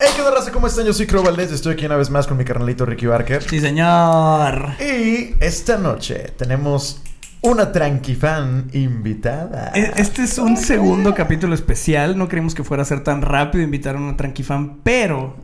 [0.00, 0.52] Hey, ¿qué onda, raza?
[0.52, 0.86] ¿Cómo están?
[0.86, 3.42] Yo soy Crow Valdez, estoy aquí una vez más con mi carnalito Ricky Barker.
[3.42, 4.74] Sí, señor.
[4.80, 7.02] Y esta noche tenemos
[7.40, 9.72] una tranquifan invitada.
[9.74, 12.16] E- Este es un segundo capítulo especial.
[12.16, 15.34] No creímos que fuera a ser tan rápido invitar a una tranquifan, pero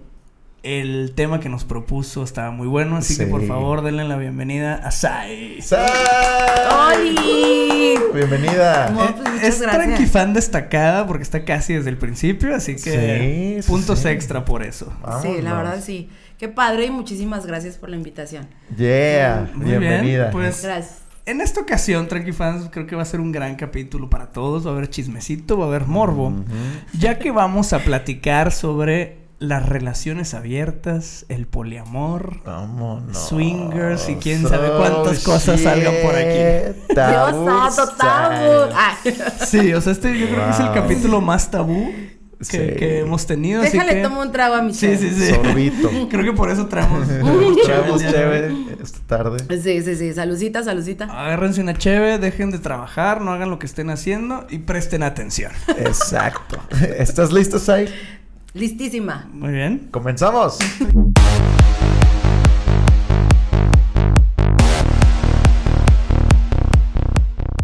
[0.65, 2.97] el tema que nos propuso estaba muy bueno.
[2.97, 5.61] Así que por favor, denle la bienvenida a Sai.
[5.63, 5.89] ¡Sai!
[6.97, 7.95] ¡Oli!
[8.15, 8.91] Bienvenida.
[8.91, 9.85] No, pues, muchas es gracias.
[9.85, 14.09] tranquifan destacada porque está casi desde el principio, así que Sí, puntos sí.
[14.09, 14.93] extra por eso.
[15.23, 16.09] Sí, la verdad sí.
[16.39, 18.49] Qué padre y muchísimas gracias por la invitación.
[18.77, 20.31] Yeah, Muy bien, bienvenida.
[20.31, 20.99] pues- Gracias.
[21.27, 24.67] En esta ocasión, Tranqui Fans, creo que va a ser un gran capítulo para todos.
[24.67, 26.35] Va a haber chismecito, va a haber morbo.
[26.99, 33.17] Ya que vamos a platicar sobre las relaciones abiertas, el poliamor, Vámonos.
[33.29, 36.25] swingers y quién sabe cuántas cosas salgan por aquí.
[36.29, 36.77] shit.
[36.89, 37.47] Dios Tabú
[37.99, 38.73] tabú.
[38.75, 38.97] Ah,
[39.47, 40.75] Sí, o sea, este yo creo que es el Wow.
[40.75, 41.93] capítulo más tabú
[42.39, 42.59] que, Sí.
[42.79, 43.63] que hemos tenido.
[43.63, 45.31] así déjale que- tomo un trago a mi Sí, sí, sí.
[45.35, 45.89] Sorbito.
[46.11, 47.07] Creo que por eso traemos.
[47.65, 47.99] Chévere.
[48.13, 49.39] chévere esta tarde.
[49.63, 50.13] Sí, sí, sí.
[50.13, 51.05] Salucita, salucita.
[51.05, 55.53] Agárrense una cheve, dejen de trabajar, no hagan lo que estén haciendo y presten atención.
[55.79, 56.59] Exacto.
[56.99, 57.89] ¿Estás listo, Sai?
[58.55, 59.29] Listísima.
[59.33, 59.89] Muy bien.
[59.91, 60.59] Comenzamos.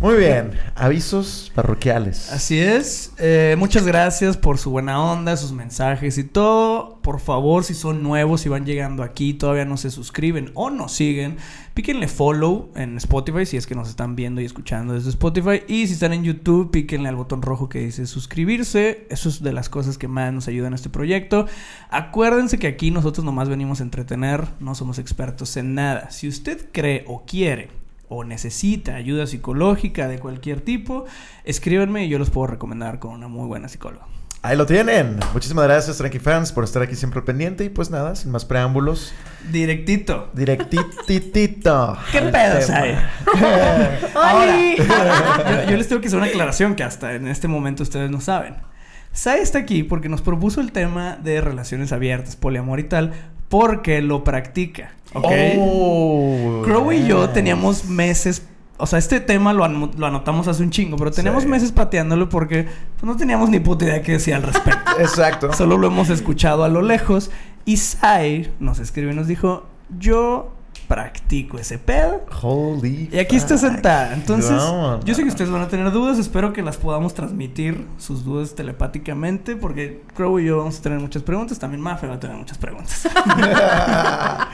[0.00, 2.32] Muy bien, avisos parroquiales.
[2.32, 3.12] Así es.
[3.18, 6.98] Eh, muchas gracias por su buena onda, sus mensajes y todo.
[7.02, 10.92] Por favor, si son nuevos y van llegando aquí, todavía no se suscriben o nos
[10.92, 11.36] siguen,
[11.74, 15.64] píquenle follow en Spotify si es que nos están viendo y escuchando desde Spotify.
[15.68, 19.06] Y si están en YouTube, píquenle al botón rojo que dice suscribirse.
[19.10, 21.44] Eso es de las cosas que más nos ayudan a este proyecto.
[21.90, 26.10] Acuérdense que aquí nosotros nomás venimos a entretener, no somos expertos en nada.
[26.10, 27.79] Si usted cree o quiere
[28.10, 31.06] o necesita ayuda psicológica de cualquier tipo,
[31.44, 34.04] escríbanme y yo los puedo recomendar con una muy buena psicóloga.
[34.42, 35.18] Ahí lo tienen.
[35.34, 37.62] Muchísimas gracias, Tranqui Fans, por estar aquí siempre al pendiente.
[37.64, 39.12] Y pues nada, sin más preámbulos,
[39.52, 40.30] Directito.
[40.32, 41.96] directititito.
[42.12, 42.78] ¿Qué pedos tema.
[42.78, 42.96] hay?
[44.14, 44.56] Ahora,
[45.66, 48.20] yo, yo les tengo que hacer una aclaración que hasta en este momento ustedes no
[48.22, 48.56] saben.
[49.12, 53.12] Sai está aquí porque nos propuso el tema de relaciones abiertas, poliamor y tal,
[53.50, 54.92] porque lo practica.
[55.14, 55.26] ¿Ok?
[55.58, 58.46] Oh, Crow y yo teníamos meses.
[58.78, 61.48] O sea, este tema lo, ano- lo anotamos hace un chingo, pero teníamos Sí.
[61.48, 64.92] meses pateándolo porque pues, no teníamos ni puta idea qué decía al respecto.
[65.00, 65.52] Exacto.
[65.52, 67.30] Solo lo hemos escuchado a lo lejos.
[67.66, 69.66] Y Sai nos escribió y nos dijo:
[69.98, 70.52] Yo
[70.90, 72.22] practico ese pedo.
[72.42, 73.08] Holy.
[73.12, 74.12] Y aquí está sentada.
[74.12, 74.60] Entonces,
[75.04, 76.18] yo sé que ustedes van a tener dudas.
[76.18, 80.98] Espero que las podamos transmitir, sus dudas telepáticamente, porque Crow y yo vamos a tener
[80.98, 81.60] muchas preguntas.
[81.60, 83.08] También Mafe va a tener muchas preguntas.
[83.16, 84.48] va,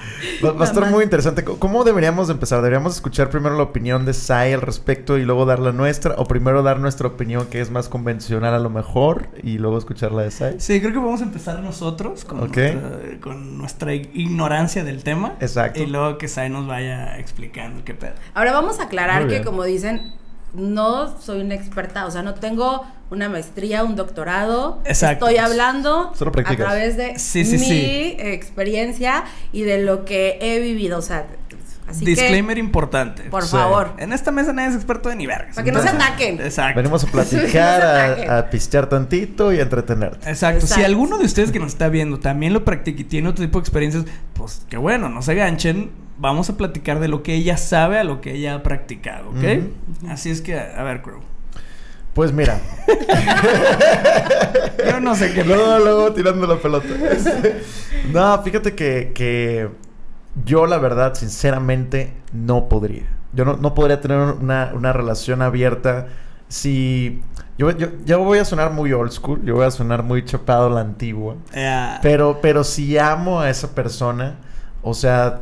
[0.52, 1.42] va a estar muy interesante.
[1.42, 2.58] ¿Cómo deberíamos de empezar?
[2.58, 6.16] ¿Deberíamos escuchar primero la opinión de Sai al respecto y luego dar la nuestra?
[6.18, 10.12] ¿O primero dar nuestra opinión que es más convencional a lo mejor y luego escuchar
[10.12, 10.56] la de Sai?
[10.58, 15.32] Sí, creo que vamos a empezar nosotros con, nuestra, con nuestra ignorancia del tema.
[15.40, 15.82] Exacto.
[15.82, 18.14] Y luego que Sai nos vaya explicando qué pedo.
[18.34, 20.14] Ahora vamos a aclarar que, como dicen,
[20.54, 24.80] no soy una experta, o sea, no tengo una maestría, un doctorado.
[24.84, 25.26] Exacto.
[25.28, 28.16] Estoy hablando Solo a través de Sí, sí, mi sí.
[28.18, 31.26] experiencia y de lo que he vivido, o sea,
[31.88, 33.24] así Disclaimer importante.
[33.24, 33.50] por Sí.
[33.52, 35.54] favor, En esta mesa nadie es experto de ni vergas.
[35.54, 36.40] para que no se ataquen.
[36.40, 36.76] Exacto.
[36.78, 37.82] Venimos a platicar,
[38.28, 40.28] a, a pistear tantito y a entretenerte.
[40.28, 40.66] Exacto.
[40.66, 43.58] Si alguno de ustedes que nos está viendo también lo practica y tiene otro tipo
[43.58, 44.04] de experiencias,
[44.34, 45.90] pues qué bueno, no se ganchen.
[46.18, 50.08] Vamos a platicar de lo que ella sabe a lo que ella ha practicado, ¿ok?
[50.08, 51.20] Así es que, a ver, Crow.
[52.14, 52.58] Pues mira,
[54.90, 55.44] Yo no sé qué.
[55.44, 56.88] luego, luego tirando la pelota.
[58.12, 59.68] No, fíjate que, que
[60.44, 63.04] yo la verdad, sinceramente, no podría.
[63.32, 66.06] Yo no, no podría tener una, una relación abierta
[66.48, 67.22] si...
[67.58, 70.66] Yo, yo, yo voy a sonar muy old school, yo voy a sonar muy chapado
[70.66, 71.36] a la antigua.
[71.54, 74.36] Eh, Pero, pero si amo a esa persona,
[74.82, 75.40] o sea,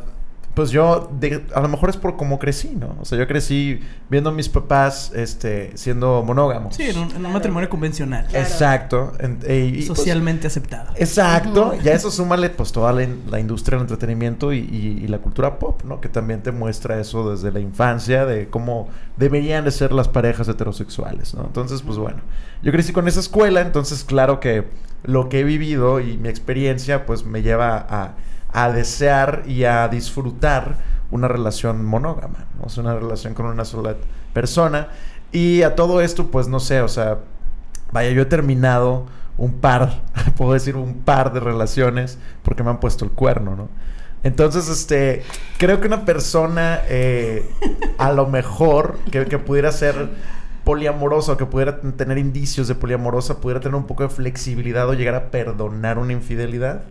[0.55, 2.95] pues yo, de- a lo mejor es por cómo crecí, ¿no?
[3.01, 6.75] O sea, yo crecí viendo a mis papás, este, siendo monógamos.
[6.75, 7.33] sí, en un, en un Claro.
[7.33, 8.25] matrimonio convencional.
[8.27, 8.45] Claro.
[8.45, 9.11] Exacto.
[9.19, 10.91] En- y, pues, socialmente aceptado.
[10.95, 11.77] Exacto, Ujú.
[11.83, 15.17] y a eso súmale pues toda la, la industria del entretenimiento y, y- y la
[15.19, 15.99] cultura pop, ¿no?
[15.99, 18.87] Que también te muestra eso desde la infancia, de cómo
[19.17, 21.43] deberían de ser las parejas heterosexuales, ¿no?
[21.45, 22.19] Entonces, pues bueno,
[22.63, 24.67] yo crecí con esa escuela, entonces claro que
[25.03, 28.15] lo que he vivido y mi experiencia pues me lleva a,
[28.55, 30.77] a desear y a disfrutar
[31.11, 32.45] una relación monógama.
[32.61, 33.95] O sea, una relación con una sola
[34.33, 34.87] persona.
[35.31, 37.19] Y a todo esto, pues no sé, o sea,
[37.91, 39.05] Vaya, yo he terminado
[39.37, 40.01] un par,
[40.37, 43.69] puedo decir un par de relaciones porque me han puesto el cuerno, ¿no?
[44.23, 45.23] Entonces, este,
[45.59, 47.47] creo que una persona, eh,
[47.99, 50.09] a lo mejor, que, que pudiera ser
[50.63, 54.93] poliamorosa o que pudiera tener indicios de poliamorosa pudiera tener un poco de flexibilidad o
[54.93, 56.81] llegar a perdonar una infidelidad.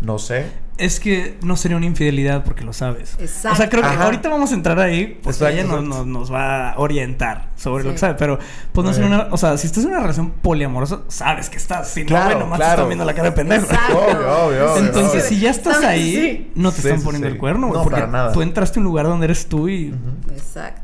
[0.00, 0.46] No sé.
[0.76, 3.16] Es que no sería una infidelidad porque lo sabes.
[3.18, 3.54] Exacto.
[3.54, 4.04] O sea, creo que Ajá.
[4.04, 5.96] ahorita vamos a entrar ahí porque Exacto, ella nos, exacto.
[5.96, 8.14] nos, nos va a orientar sobre lo que sabe.
[8.18, 8.38] Pero,
[8.72, 9.28] pues no sería una.
[9.30, 11.88] O sea, si estás en una relación poliamorosa, sabes que estás.
[11.88, 12.72] Si Claro, no, güey, nomás te claro.
[12.74, 13.64] están viendo la cara de pendejo.
[13.64, 13.98] Exacto.
[13.98, 15.28] Obvio, obvio, obvio, Entonces, obvio.
[15.30, 16.52] si ya estás ahí, sí.
[16.54, 17.32] no te Sí, están poniendo sí.
[17.32, 17.78] el cuerno, güey.
[17.78, 18.32] No, porque para nada.
[18.32, 19.94] tú entraste a un lugar donde eres tú y.
[20.30, 20.82] Exacto.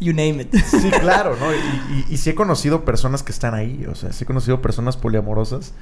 [0.00, 0.54] You name it.
[0.56, 1.52] Sí, claro, ¿no?
[1.52, 1.56] Y,
[2.10, 4.96] y, y sí he conocido personas que están ahí, o sea, sí he conocido personas
[4.96, 5.72] poliamorosas,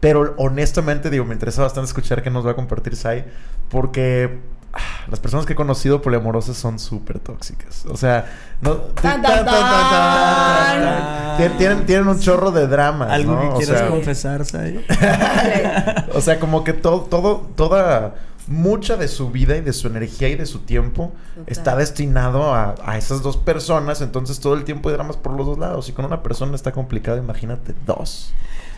[0.00, 3.24] pero honestamente, digo, me interesa bastante escuchar qué nos va a compartir Sai,
[3.68, 4.40] porque
[4.72, 4.78] ah,
[5.10, 8.26] las personas que he conocido poliamorosas son súper tóxicas, o sea,
[8.62, 8.76] no...
[8.76, 11.36] Tan, tan, tan, tan, tan, tan.
[11.38, 13.40] Tien- Tienen, tienen un chorro de dramas, Algo ¿no?
[13.40, 14.84] que O quieras sea, confesar, Sai.
[16.14, 18.14] o sea, como que todo, todo, toda,
[18.46, 21.44] mucha de su vida y de su energía y de su tiempo Total.
[21.46, 24.00] está destinado a, a esas dos personas.
[24.00, 25.88] Entonces todo el tiempo hay dramas por los dos lados.
[25.88, 28.32] Y con una persona está complicado, imagínate dos.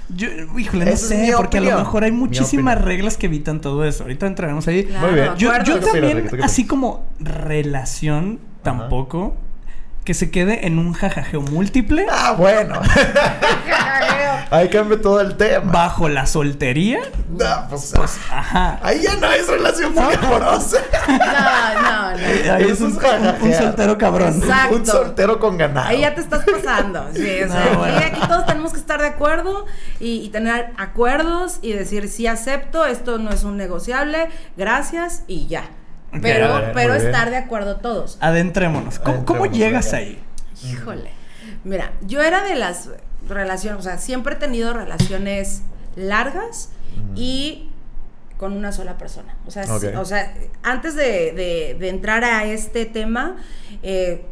[0.08, 0.28] Yo,
[0.58, 4.04] híjole, no sé, porque a lo mejor hay muchísimas reglas que evitan todo eso.
[4.04, 4.84] Ahorita entraremos ahí.
[4.84, 5.34] Claro, Muy bien.
[5.36, 9.36] Yo, yo ¿Tú qué opinas, también, así como relación, tampoco.
[10.04, 12.80] Que se quede en un jajajeo múltiple Ah, bueno.
[14.50, 15.72] Ahí cambia todo el tema.
[15.72, 17.00] bajo la soltería.
[17.30, 17.94] No, pues,
[18.30, 18.78] Ajá.
[18.82, 20.78] ahí ya no es relación poliamorosa.
[21.08, 22.52] No, no, no.
[22.54, 24.42] Ahí es un, un- un soltero cabrón.
[24.42, 24.74] Exacto.
[24.76, 25.86] Un soltero con ganado.
[25.88, 27.08] Ahí ya te estás pasando.
[27.14, 27.96] Sí, o sea, No, aquí, bueno.
[27.98, 29.66] aquí todos tenemos que estar de acuerdo
[30.00, 35.46] y, y tener acuerdos y decir sí acepto, esto no es un negociable, gracias y
[35.46, 35.62] ya.
[36.20, 38.18] Pero, ver, pero estar de acuerdo todos.
[38.20, 38.98] Adentrémonos.
[38.98, 40.20] ¿Cómo, llegas ahí?
[40.64, 41.10] Híjole.
[41.64, 42.90] Mira, yo era de las
[43.28, 45.62] relaciones, o sea, siempre he tenido relaciones
[45.96, 46.70] largas
[47.14, 47.68] y
[48.36, 49.36] con una sola persona.
[49.46, 49.96] O sea, sí- Ok.
[49.98, 53.36] o sea antes de, de- de entrar a este tema,
[53.82, 54.24] eh,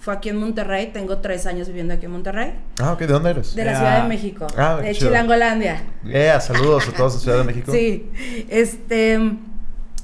[0.00, 3.00] fue aquí en Monterrey, tengo tres años viviendo aquí en Monterrey, Ah, ok.
[3.00, 3.54] ¿De dónde eres?
[3.54, 3.74] de la.
[3.76, 4.94] Ciudad de México, Ah, de.
[4.94, 5.82] Chilangolandia.
[6.04, 7.72] Yeah, saludos a todos en Ciudad de México.
[7.72, 8.10] Sí,
[8.48, 9.18] este,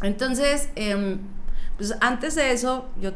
[0.03, 1.19] entonces, em,
[1.77, 3.13] pues antes de eso, yo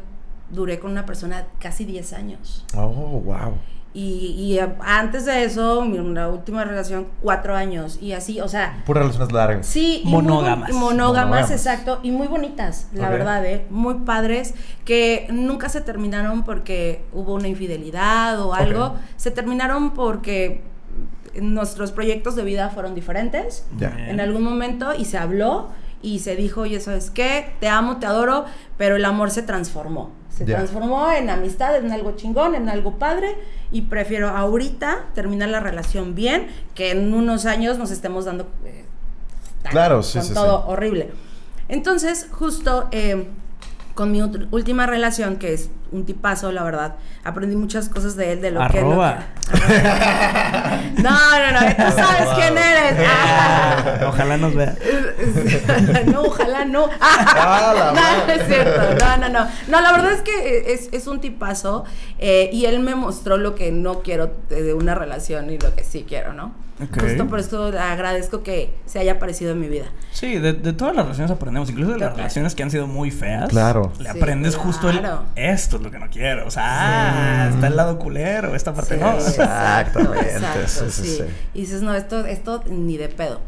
[0.49, 2.65] duré con una persona casi 10 años.
[2.75, 2.87] Oh,
[3.21, 3.57] wow.
[3.93, 7.97] Y, y a- antes de eso, mi una última relación, cuatro años.
[7.99, 9.65] Y así, o sea, Puras relaciones largas.
[9.65, 10.01] sí.
[10.03, 10.71] y muy bon- Monógamas.
[10.73, 11.99] monógamas, exacto.
[12.03, 13.65] Y muy bonitas, la verdad, ¿eh?
[13.71, 14.53] Muy padres,
[14.85, 18.95] que nunca se terminaron porque hubo una infidelidad o algo.
[19.15, 20.61] Se terminaron porque
[21.41, 23.89] nuestros proyectos de vida fueron diferentes Ya.
[23.89, 24.09] Bien.
[24.09, 25.69] en algún momento y se habló
[26.01, 27.53] y se dijo, oye, ¿sabes qué?
[27.59, 28.45] Te amo, te adoro,
[28.77, 30.11] pero el amor se transformó.
[30.29, 33.35] Se transformó en amistad, en algo chingón, en algo padre
[33.71, 38.85] y prefiero ahorita terminar la relación bien que en unos años nos estemos dando eh,
[39.63, 40.63] tan- Claro, sí, con sí, todo sí.
[40.67, 41.09] horrible.
[41.69, 43.27] Entonces, justo eh,
[43.95, 48.41] con mi última relación, que es un tipazo, la verdad, aprendí muchas cosas de él,
[48.41, 48.79] de lo que...
[48.81, 49.23] lo Arroba.
[49.51, 53.07] que- no, no, no, tú sabes quién eres.
[54.07, 54.75] Ojalá nos vea.
[56.11, 56.89] no, ojalá no.
[56.99, 57.91] Ah, la
[58.21, 59.05] no, no es cierto.
[59.05, 59.47] No, no, no.
[59.67, 61.85] No, la verdad es que es, es un tipazo
[62.19, 65.83] eh, y él me mostró lo que no quiero de una relación y lo que
[65.83, 66.53] sí quiero, ¿no?
[66.77, 69.85] Justo por esto agradezco que se haya aparecido en mi vida.
[70.11, 73.09] Sí, de, de todas las relaciones aprendemos, incluso de las relaciones que han sido muy
[73.09, 73.49] feas.
[73.49, 73.91] Claro.
[73.97, 75.01] Le Sí, aprendes justo el.
[75.35, 76.45] Esto es lo que no quiero.
[76.45, 79.17] O sea, ah, está el lado culero, esta parte Sí, no.
[79.17, 81.23] Exactamente, exacto, sí, sí, sí.
[81.55, 83.41] Y dices, no, esto, esto ni de pedo.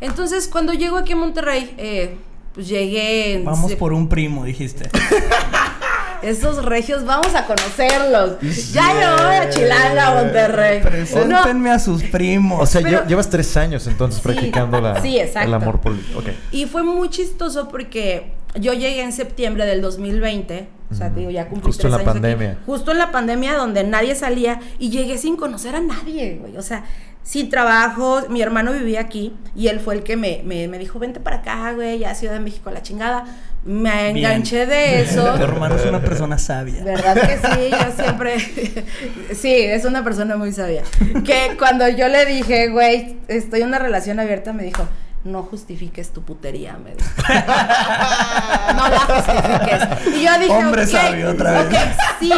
[0.00, 2.16] Entonces, cuando llego aquí a Monterrey, eh,
[2.54, 3.44] pues llegué en...
[3.44, 4.88] Vamos por un primo, dijiste.
[6.22, 8.38] Esos regios, vamos a conocerlos.
[8.72, 10.80] Ya yo voy a Chilanga, Monterrey.
[10.82, 12.60] No, Preséntenme a sus primos.
[12.60, 14.28] O sea, Pero- lle- llevas tres años entonces Sí.
[14.28, 15.48] practicando la, Sí, exacto.
[15.48, 16.22] el amor político.
[16.52, 20.68] Y fue muy chistoso porque yo llegué en septiembre del 2020.
[20.90, 22.20] O sea, te digo, ya cumplí Justo en la años aquí.
[22.20, 22.58] pandemia.
[22.66, 26.56] Justo en la pandemia donde nadie salía y llegué sin conocer a nadie, güey.
[26.58, 26.84] O sea,
[27.22, 28.22] sin trabajo.
[28.28, 31.36] Mi hermano vivía aquí y él fue el que me, me, me dijo, vente para
[31.36, 33.24] acá, güey, ya Ciudad de México, a la chingada.
[33.62, 34.16] Me Bien.
[34.16, 35.34] enganché de eso.
[35.34, 36.82] Tu hermano es una persona sabia.
[36.82, 37.70] ¿Verdad que sí?
[37.70, 38.38] Yo siempre.
[39.34, 40.82] sí, es una persona muy sabia.
[41.24, 44.88] Que cuando yo le dije, güey, estoy en una relación abierta, me dijo,
[45.24, 47.10] no justifiques tu putería, me dijo.
[47.28, 50.16] no la justifiques.
[50.16, 51.66] Y yo dije, Hombre ok, sabio, otra vez.
[51.66, 51.74] ok,
[52.20, 52.32] sí,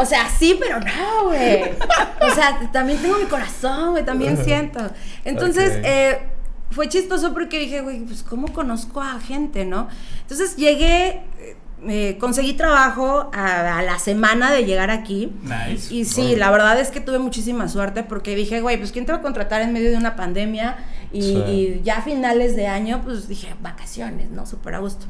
[0.00, 1.72] o sea, sí, pero no, güey.
[2.20, 4.80] O sea, también tengo mi corazón, güey, también siento.
[5.24, 6.20] Entonces, eh,
[6.70, 9.88] fue chistoso porque dije, güey, pues cómo conozco a gente, ¿no?
[10.22, 11.22] Entonces llegué,
[11.88, 15.32] eh, conseguí trabajo a, a la semana de llegar aquí.
[15.42, 15.92] Nice.
[15.92, 19.12] Y sí, la verdad es que tuve muchísima suerte porque dije, güey, pues ¿quién te
[19.12, 20.76] va a contratar en medio de una pandemia?
[21.12, 21.34] Y, Sí.
[21.46, 24.46] y ya a finales de año, pues dije, vacaciones, ¿no?
[24.46, 25.04] Súper a gusto.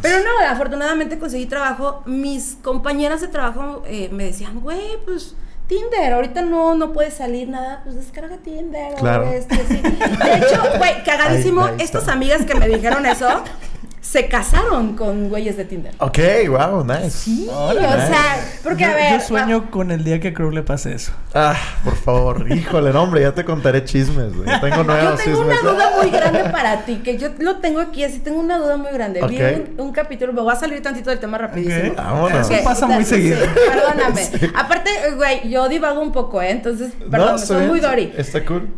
[0.00, 2.02] Pero no, afortunadamente conseguí trabajo.
[2.06, 5.34] Mis compañeras de trabajo eh, me decían, güey, pues
[5.66, 9.32] Tinder, ahorita no, no puedes salir nada, pues descarga Tinder o Claro.
[9.32, 9.76] este, sí.
[9.80, 11.98] De hecho, güey, cagadísimo, Ahí- ahí está.
[12.00, 13.26] estas amigas que me dijeron eso,
[14.14, 15.92] se casaron con güeyes de Tinder.
[15.98, 16.18] Ok,
[16.48, 17.10] wow, nice.
[17.10, 19.12] Sí, o sea, porque yo, a ver.
[19.18, 21.10] yo sueño con el día que a Crow le pase eso.
[21.34, 24.48] Ah, por favor, híjole, no, hombre, ya te contaré chismes, güey.
[24.60, 25.72] Tengo Yo nuevos tengo una chismes.
[25.74, 28.92] duda muy grande para ti, que yo lo tengo aquí, así tengo una duda muy
[28.92, 29.20] grande.
[29.26, 29.68] Vi Ok.
[29.78, 31.90] un, un capítulo, me voy a salir tantito del tema rapidísimo.
[31.90, 31.96] Ok.
[31.96, 32.48] Vámonos.
[32.48, 33.38] Eso pasa muy sí, seguido.
[33.68, 34.30] perdóname.
[34.54, 36.50] Aparte, güey, yo divago un poco, ¿eh?
[36.52, 38.14] Entonces, perdón, soy muy Dory.
[38.16, 38.68] Está cool.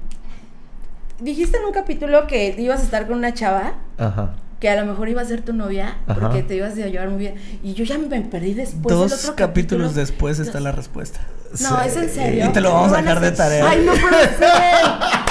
[1.21, 4.31] Dijiste en un capítulo que ibas a estar con una chava Ajá.
[4.61, 6.19] Que a lo mejor iba a ser tu novia Ajá.
[6.21, 7.35] porque te ibas a llevar muy bien.
[7.63, 9.93] Y yo ya me perdí después del Dos otro capítulos capítulo.
[9.93, 11.21] después está la respuesta.
[11.61, 11.75] No, Sí.
[11.87, 12.47] es en serio.
[12.47, 13.69] Y te lo vamos a ¿Van dejar de tarea.
[13.69, 14.47] Ay, no puede ser.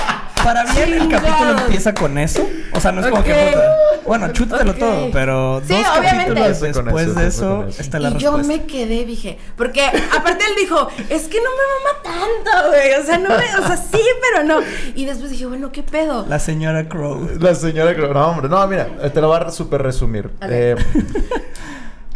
[0.46, 2.48] Para mí el capítulo empieza con eso.
[2.72, 3.40] O sea, no es como que Ok.
[3.54, 3.76] puta.
[4.06, 4.78] Bueno, chútatelo Ok.
[4.78, 6.34] todo, pero Sí, dos obviamente.
[6.36, 7.82] capítulos con después eso, de eso con eso.
[7.82, 8.42] está la y respuesta.
[8.42, 9.82] yo me quedé, dije, porque
[10.16, 12.04] aparte él dijo, es que no me mama
[12.44, 14.00] tanto, güey, o sea, no me, o sea, sí,
[14.32, 14.60] pero no.
[14.94, 16.26] Y después dije, bueno, ¿qué pedo?
[16.30, 17.28] La señora Crow.
[17.40, 18.14] La señora Crow.
[18.14, 18.48] No, hombre.
[18.48, 20.28] No, mira, te lo voy a súper resumir.
[20.28, 20.44] Ok.
[20.48, 20.76] Eh,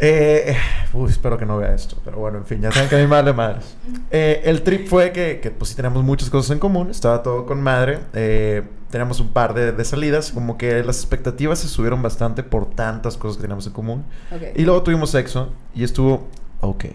[0.00, 0.56] eh,
[0.92, 1.96] uy, espero que no vea esto.
[2.04, 3.76] Pero bueno, en fin, ya saben que a mí me vale madres.
[4.10, 6.90] Eh, el trip fue que, que, pues sí teníamos muchas cosas en común.
[6.90, 8.00] Estaba todo con madre.
[8.14, 10.32] Eh, teníamos un par de, de salidas.
[10.32, 14.04] Como que las expectativas se subieron bastante por tantas cosas que teníamos en común.
[14.34, 14.42] Ok.
[14.56, 16.28] Y luego tuvimos sexo y estuvo
[16.60, 16.86] ok.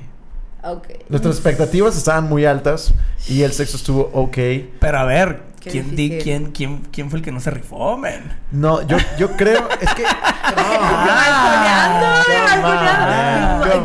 [0.64, 0.88] Ok.
[1.10, 2.94] Nuestras expectativas estaban muy altas
[3.28, 4.38] y el sexo estuvo ok.
[4.80, 7.98] Pero a ver, Qué ¿quién, di, quién, quién, ¿quién fue el que no se rifó,
[7.98, 8.22] men?
[8.52, 10.04] No, yo, yo creo, es que...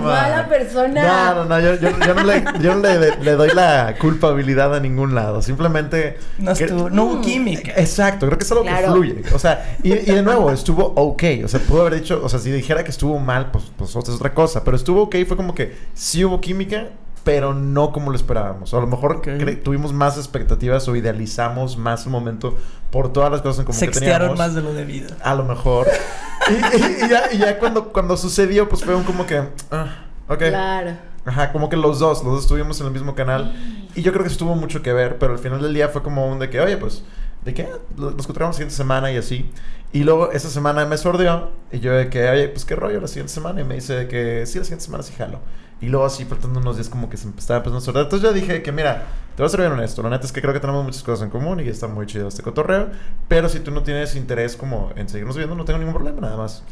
[0.02, 1.02] mala persona.
[1.02, 4.74] No, no, no, yo, yo- yo no, le, yo no le- le doy la culpabilidad
[4.74, 5.42] a ningún lado.
[5.42, 6.18] Simplemente...
[6.38, 7.72] No, que- estuvo, no hubo química.
[7.76, 8.86] Exacto, creo que es algo Claro.
[8.86, 9.22] que fluye.
[9.34, 11.22] O sea, y, y de nuevo, estuvo ok.
[11.44, 14.12] O sea, pudo haber dicho, o sea, si dijera que estuvo mal, pues, pues otra
[14.12, 14.64] es otra cosa.
[14.64, 16.88] Pero estuvo ok, fue como que sí hubo química,
[17.24, 18.72] pero no como lo esperábamos.
[18.72, 19.26] O a lo mejor Ok.
[19.26, 22.56] cre- tuvimos más expectativas o idealizamos más el momento
[22.90, 24.38] por todas las cosas en común que Sextearon teníamos.
[24.38, 25.14] más de lo debido.
[25.22, 25.86] A lo mejor.
[26.48, 29.38] y, y- y ya, y ya cuando, cuando sucedió, pues fue un como que.
[29.40, 30.38] ok.
[30.38, 30.92] Claro.
[31.26, 33.54] Ajá, como que los dos, los dos estuvimos en el mismo canal.
[33.94, 36.02] Y yo creo que eso tuvo mucho que ver, pero al final del día fue
[36.02, 37.04] como un de que, oye, pues,
[37.44, 37.68] ¿de qué?
[37.98, 39.50] Lo- Nos encontramos la siguiente semana y así.
[39.92, 41.50] Y luego esa semana me sordió.
[41.70, 43.60] Y yo de que, oye, pues, ¿qué rollo la siguiente semana?
[43.60, 45.40] Y me dice de que, sí, la siguiente semana sí jalo.
[45.80, 48.04] Y luego así, faltando unos días, como que se me estaba empezando a sordear.
[48.04, 50.02] Entonces yo dije que, mira, te voy a ser bien honesto.
[50.02, 52.28] La neta es que creo que tenemos muchas cosas en común y está muy chido
[52.28, 52.90] este cotorreo.
[53.28, 56.36] Pero si tú no tienes interés como en seguirnos viendo, no tengo ningún problema, nada
[56.36, 56.62] más.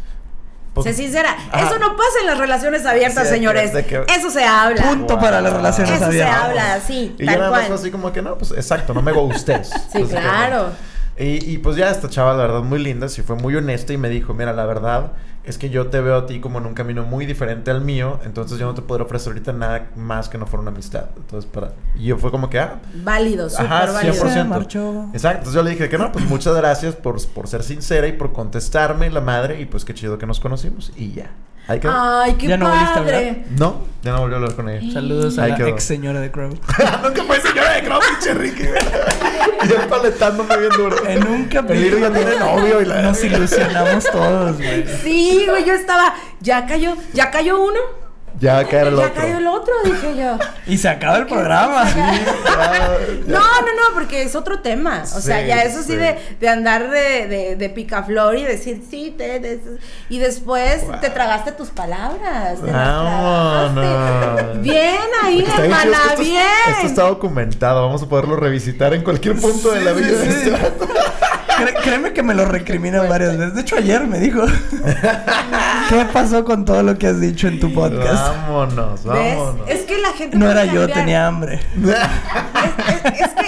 [0.75, 1.67] Pues- Sé sincera, Ajá.
[1.67, 3.71] eso no pasa en las relaciones abiertas, Sí, señores.
[3.87, 4.83] que- Eso se habla.
[4.83, 5.23] Punto Wow.
[5.23, 6.37] para las relaciones Eso se abiertas.
[6.45, 7.73] habla, sí, Y tal yo nada más cual.
[7.79, 9.71] así como que no, pues exacto, no me gustes.
[9.93, 10.71] Sí, claro.
[11.19, 13.97] Y, y pues ya esta chava, la verdad, muy linda, sí fue muy honesta y
[13.97, 15.13] me dijo, mira, la verdad
[15.49, 18.21] es que yo te veo a ti como en un camino muy diferente al mío,
[18.25, 21.07] entonces yo no te podré ofrecer ahorita nada más que no fuera una amistad.
[21.17, 21.73] Entonces, para...
[21.97, 24.15] Y yo fue como que, ah, Válido, súper Ajá, válido.
[24.15, 24.33] 100%.
[24.33, 25.09] Se marchó.
[25.13, 28.13] Exacto, entonces yo le dije que no, pues muchas gracias por, por ser sincera y
[28.13, 31.31] por contestarme la madre y pues qué chido que nos conocimos y ya.
[31.69, 33.45] Ay, qué ¿Ya no volviste a padre.
[33.51, 34.91] No, ya no volvió a hablar con ella.
[34.91, 35.67] Saludos a la quedó.
[35.67, 36.49] ex señora de Crow.
[37.03, 38.63] Nunca fue señora de Crow, pinche Ricky.
[39.69, 41.07] y él paletándome bien duro.
[41.07, 43.03] En un El Liro ya tiene novio y la...
[43.03, 44.87] Nos ilusionamos todos, güey.
[45.03, 46.15] Sí, güey, yo estaba.
[46.41, 47.81] Ya cayó, ya cayó uno.
[48.41, 49.15] Ya caer el ya otro.
[49.23, 50.39] cayó el otro, dije yo.
[50.67, 51.85] Y se acaba el programa.
[53.27, 55.03] No, no, no, porque es otro tema.
[55.03, 55.97] O sea, Sí, ya eso sí, sí.
[55.97, 59.61] de, de andar de, de, de picaflor y decir, sí, te, te-
[60.09, 61.01] y después Wow.
[61.01, 62.61] te tragaste tus palabras.
[62.63, 64.59] te.
[64.61, 66.43] Bien ahí, es hermana, que bien.
[66.71, 67.83] esto está documentado.
[67.87, 70.59] Vamos a poderlo revisitar en cualquier punto de la Sí, vida
[71.83, 73.55] créeme que me lo recriminan varias veces.
[73.55, 74.43] De hecho, ayer me dijo:
[75.89, 78.29] ¿Qué pasó con todo lo que has dicho en tu podcast?
[78.47, 79.37] Vámonos, ¿Ves?
[79.37, 79.69] vámonos.
[79.69, 81.61] Es que la gente No era yo, tenía hambre.
[81.77, 81.89] Es,
[83.15, 83.48] es- es que,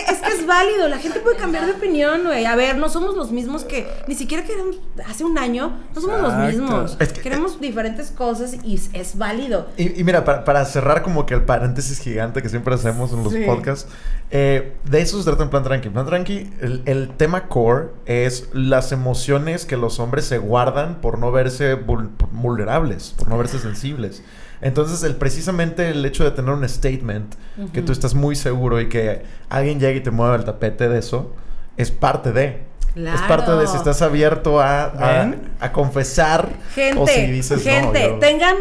[0.50, 2.44] válido, la gente puede cambiar de opinión, güey.
[2.44, 4.76] A ver, no somos los mismos que ni siquiera queremos
[5.08, 6.96] hace un año, no somos los mismos.
[7.00, 9.68] Es que- Queremos diferentes cosas y es, válido.
[9.76, 13.22] Y, y mira, para, para cerrar como que el paréntesis gigante que siempre hacemos en
[13.24, 13.44] los Sí.
[13.46, 13.88] podcasts,
[14.30, 15.88] eh, de eso se trata en Plan Tranqui.
[15.88, 21.18] Plan Tranqui, el, el tema core es las emociones que los hombres se guardan por
[21.18, 24.22] no verse vul- vulnerables, por no verse sensibles.
[24.62, 27.34] Entonces, el, precisamente el hecho de tener un statement,
[27.72, 30.98] que tú estás muy seguro y que alguien llegue y te mueva el tapete de
[30.98, 31.34] eso,
[31.76, 32.62] es parte de.
[32.96, 33.78] Es parte de si Claro.
[33.78, 38.56] estás abierto a, a, confesar Gente, o si dices no, gente, yo- tengan,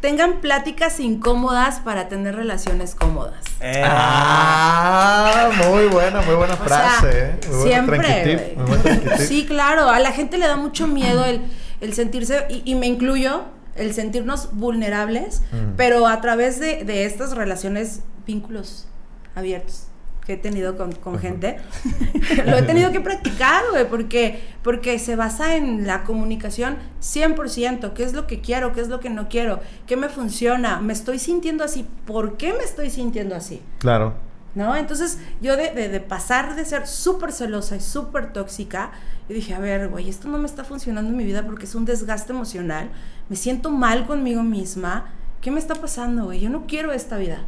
[0.00, 3.44] tengan pláticas incómodas para tener relaciones cómodas.
[3.60, 7.40] Eh, Ah, muy buena, muy buena O frase, sea, ¿eh?
[7.52, 8.56] Muy siempre.
[8.56, 9.18] muy.
[9.18, 11.42] Sí, claro, a la gente le da mucho miedo el,
[11.80, 13.42] el sentirse, y, y me incluyo,
[13.76, 15.74] el sentirnos vulnerables, Mm.
[15.76, 18.86] pero a través de, de estas relaciones, vínculos
[19.34, 19.88] abiertos
[20.26, 21.58] que he tenido con, con gente,
[22.46, 28.04] lo he tenido que practicar, güey, porque, porque se basa en la comunicación 100%, qué
[28.04, 31.18] es lo que quiero, qué es lo que no quiero, qué me funciona, me estoy
[31.18, 33.60] sintiendo así, ¿por qué me estoy sintiendo así?
[33.80, 34.14] Claro.
[34.54, 34.76] ¿No?
[34.76, 38.92] Entonces, yo de, de, de pasar de ser súper celosa y súper tóxica,
[39.28, 41.74] yo dije, a ver, güey, esto no me está funcionando en mi vida porque es
[41.74, 42.90] un desgaste emocional,
[43.28, 46.40] me siento mal conmigo misma, ¿qué me está pasando, güey?
[46.40, 47.42] Yo no quiero esta vida.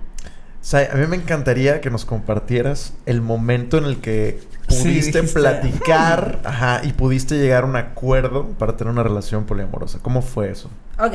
[0.61, 5.23] O sea, a mí me encantaría que nos compartieras el momento en el que pudiste
[5.23, 10.01] platicar ajá, y pudiste llegar a un acuerdo para tener una relación poliamorosa.
[10.03, 10.69] ¿Cómo fue eso?
[10.99, 11.15] Ok,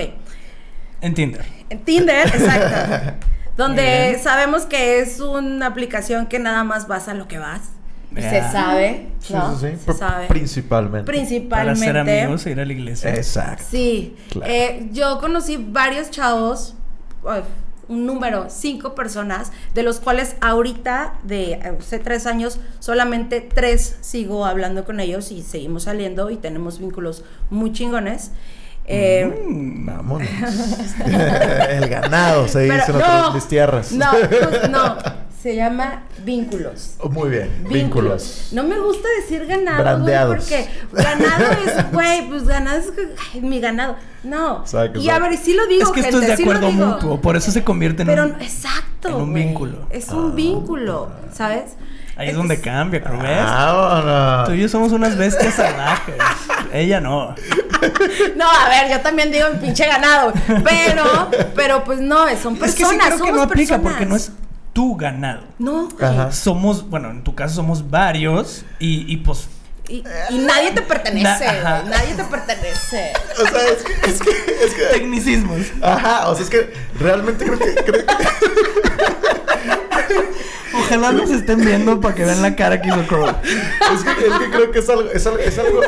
[1.02, 1.44] En Tinder.
[1.70, 3.14] en Tinder, exacto.
[3.68, 4.24] Donde bien.
[4.24, 7.62] sabemos que es una aplicación que nada más vas a lo que vas.
[8.16, 9.58] Y se sabe, ¿no?
[9.58, 9.84] Sí, sí, sí.
[9.86, 10.28] Se sabe.
[10.28, 11.50] Principalmente.
[11.50, 13.14] Para ser amigos e ir a la iglesia.
[13.16, 13.64] Exacto.
[13.70, 14.52] Sí, Claro.
[14.52, 16.76] eh, yo conocí varios chavos,
[17.88, 24.46] un número, cinco personas, de los cuales ahorita, de hace tres años, solamente tres sigo
[24.46, 28.32] hablando con ellos y seguimos saliendo y tenemos vínculos muy chingones.
[28.86, 29.86] Eh, Mm.
[29.86, 30.28] Vámonos.
[31.70, 33.92] el ganado, se dice pero en otras mis tierras.
[33.92, 34.96] No, pues, no,
[35.42, 36.96] se llama vínculos.
[37.00, 37.50] Oh, Muy bien.
[37.70, 38.50] Vínculos.
[38.52, 42.92] No me gusta decir ganado, güey, porque ganado es, güey, pues ganado es
[43.34, 43.96] ay, mi ganado.
[44.24, 44.62] No.
[44.62, 45.30] Exacto, y a exacto.
[45.32, 46.86] ver, sí lo digo, es que esto es gente, de sí acuerdo digo.
[46.86, 48.42] mutuo, por eso se convierte en Pero un...
[48.42, 49.10] exacto.
[49.10, 49.44] en un güey.
[49.46, 49.78] vínculo.
[49.90, 50.36] Es un Ah.
[50.36, 51.76] vínculo, ¿sabes?
[52.22, 53.44] Ahí es donde cambia, ¿lo ves?
[53.44, 54.48] Vámonos.
[54.48, 56.16] Tú y yo somos unas bestias salvajes.
[56.74, 57.36] Ella no.
[58.36, 60.32] No, a ver, yo también digo pinche ganado,
[60.64, 63.82] pero, pero pues no, son personas, es que sí creo que somos no aplica personas.
[63.94, 64.32] porque no es
[64.74, 65.42] tu ganado.
[65.60, 65.90] No.
[66.00, 66.32] Ajá.
[66.32, 69.48] Somos, bueno, en tu caso somos varios y, y pues
[69.90, 73.12] Y, y nadie te pertenece, Na- nadie te pertenece.
[73.42, 74.30] O sea, es que, es que,
[74.66, 75.58] es que- tecnicismos.
[75.82, 78.14] Ajá, o sea, es que realmente creo que, creo que-
[80.80, 83.26] Ojalá nos estén viendo para que vean la cara que hizo Crow.
[83.28, 85.82] es que, es que creo que es algo, es algo, es algo-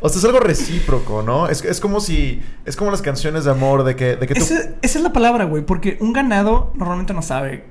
[0.00, 1.48] o sea, es algo recíproco, ¿no?
[1.48, 4.40] Es, es como si, es como las canciones de amor de que, de que tú,
[4.42, 7.64] Esa, esa es la palabra, güey, porque un ganado normalmente no sabe.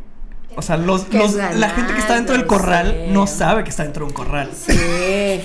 [0.55, 3.13] O sea, los, ¿Qué los- es la gente que está dentro del corral Sí.
[3.13, 4.49] no sabe que está dentro de un corral.
[4.53, 4.73] Sí.
[4.73, 5.43] Es,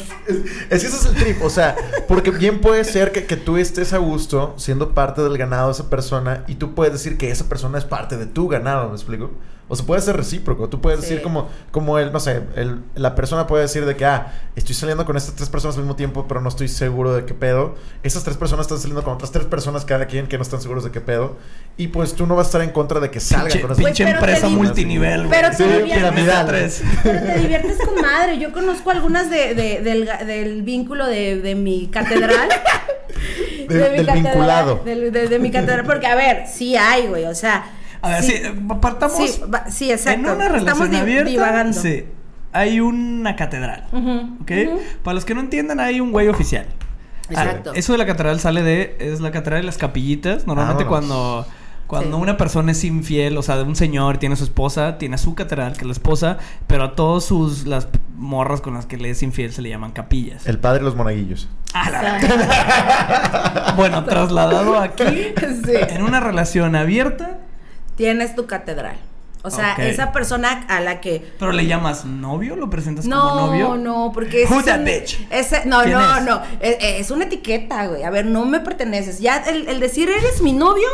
[0.70, 1.76] es que ese es el trip, o sea,
[2.08, 5.72] porque bien puede ser que, que tú estés a gusto siendo parte del ganado de
[5.74, 8.94] esa persona y tú puedes decir que esa persona es parte de tu ganado, ¿me
[8.94, 9.30] explico?
[9.66, 11.06] O sea, puede ser recíproco, tú puedes Sí.
[11.06, 14.74] decir como, como el, no sé, el- la persona puede decir de que, ah, estoy
[14.74, 17.74] saliendo con estas tres personas al mismo tiempo, pero no estoy seguro de qué pedo.
[18.02, 20.84] Esas tres personas están saliendo con otras tres personas cada quien que no están seguros
[20.84, 21.36] de qué pedo.
[21.78, 23.84] Y pues tú no vas a estar en contra de que salgan Pinche, con esas
[23.84, 25.30] pinche te empresa multinivel, güey.
[25.40, 26.82] Pero te Sí, diviertes-.
[27.02, 28.38] Pero te diviertes con madre.
[28.38, 32.48] Yo conozco algunas de, de- del, del vínculo de, de mi catedral.
[33.68, 34.82] De- mi del catedral, vinculado.
[34.84, 35.84] de mi catedral.
[35.86, 37.24] Porque, a ver, sí hay, güey.
[37.24, 37.64] O sea.
[38.04, 38.34] A ver, sí,
[38.80, 39.16] partamos.
[39.16, 40.20] Sí, va- sí, exacto.
[40.20, 41.80] En una relación Estamos abierta, divagando.
[41.80, 42.04] sí,
[42.52, 43.84] hay una catedral.
[44.42, 44.52] ¿Ok?
[45.02, 46.66] Para los que no entiendan, hay un güey oficial.
[47.30, 47.70] Exacto.
[47.74, 48.96] Ah, eso de la catedral sale de.
[49.00, 50.46] Es la catedral de las capillitas.
[50.46, 51.08] Normalmente Vámonos.
[51.08, 51.46] cuando.
[51.86, 52.22] Cuando Sí.
[52.22, 55.18] una persona es infiel, o sea, de un señor tiene a su esposa, tiene a
[55.18, 58.96] su catedral, que es la esposa, pero a todos sus las morras con las que
[58.96, 60.46] le es infiel se le llaman capillas.
[60.46, 61.46] El padre y los monaguillos.
[61.74, 63.74] Ah, la-.
[63.76, 65.04] Bueno, trasladado aquí,
[65.64, 65.72] Sí.
[65.90, 67.38] en una relación abierta,
[67.96, 68.96] Tienes tu catedral.
[69.46, 73.46] O sea, esa persona a la que pero le llamas novio, lo presentas como No,
[73.48, 73.76] novio.
[73.76, 75.26] no, porque ese Who es that un- bitch?
[75.30, 76.24] ese- no, ¿Quién no, es?
[76.24, 76.42] no.
[76.60, 78.04] Es, es una etiqueta, güey.
[78.04, 79.18] A ver, no me perteneces.
[79.20, 80.88] Ya el, el decir eres mi novio,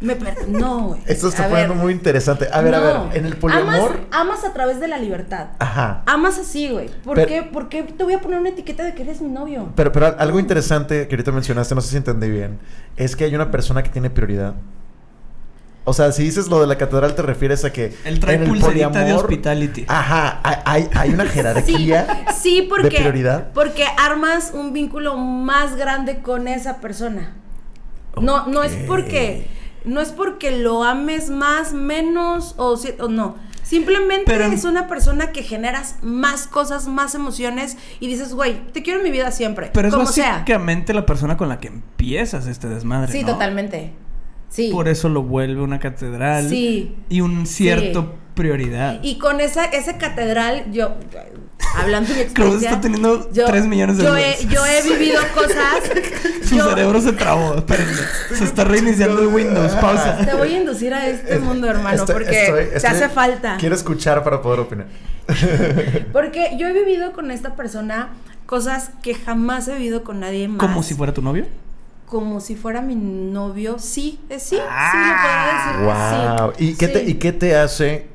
[0.00, 1.00] me per- no, güey.
[1.06, 2.48] Esto está A poniendo ver, muy interesante.
[2.52, 3.08] A ver, a no.
[3.08, 3.92] ver, en el poliamor.
[3.92, 5.50] Amas, amas a través de la libertad.
[5.60, 6.02] Ajá.
[6.06, 6.88] Amas así, güey.
[7.04, 9.28] ¿Por, Pero- qué, ¿Por qué te voy a poner una etiqueta de que eres mi
[9.28, 9.68] novio?
[9.76, 12.58] Pero, pero algo interesante que ahorita mencionaste, no sé si entendí bien,
[12.96, 14.54] es que hay una persona que tiene prioridad.
[15.84, 17.92] O sea, si dices lo de la catedral, te refieres a que.
[18.04, 19.84] Él trae en el pulserita de poliamor- hospitality.
[19.88, 22.24] Ajá, hay, hay- una jerarquía.
[22.28, 23.48] Sí, sí, porque, de prioridad.
[23.52, 27.34] porque armas un vínculo más grande con esa persona.
[28.20, 29.48] No, no es porque,
[29.84, 33.36] no es porque lo ames más, menos o, no.
[33.64, 38.82] Simplemente Pero- es una persona que generas más cosas, más emociones y dices, güey, te
[38.82, 39.70] quiero en mi vida siempre.
[39.72, 40.32] Pero es como sea.
[40.32, 43.10] básicamente la persona con la que empiezas este desmadre.
[43.12, 43.32] Sí, ¿no?
[43.32, 43.92] totalmente.
[44.52, 44.68] Sí.
[44.70, 46.46] Por eso lo vuelve una catedral.
[46.48, 46.94] Sí.
[47.08, 48.08] Y un cierto Sí.
[48.34, 48.98] prioridad.
[49.02, 50.94] Y con esa, esa catedral, yo,
[51.78, 52.68] hablando de mi experiencia.
[52.68, 54.38] está teniendo yo- 3 millones de yo dólares.
[54.42, 55.82] he, yo he vivido cosas.
[56.48, 57.54] Su yo- cerebro se trabó.
[57.54, 57.92] Espérenme.
[58.36, 59.72] Se está reiniciando el Windows.
[59.76, 60.18] Pausa.
[60.24, 63.56] Te voy a inducir a este mundo, hermano, Estoy- porque estoy- te hace falta.
[63.58, 64.86] Quiero escuchar para poder opinar.
[66.12, 68.10] Porque yo he vivido con esta persona
[68.44, 70.58] cosas que jamás he vivido con nadie más.
[70.58, 71.46] Como si fuera tu novio.
[72.12, 73.78] Como si fuera mi novio.
[73.78, 76.44] Sí, eh, sí, Ah, sí, lo decir.
[76.44, 76.52] Wow.
[76.58, 76.64] sí.
[76.66, 77.10] ¿Y, qué te, Sí.
[77.12, 78.06] ¿Y qué te hace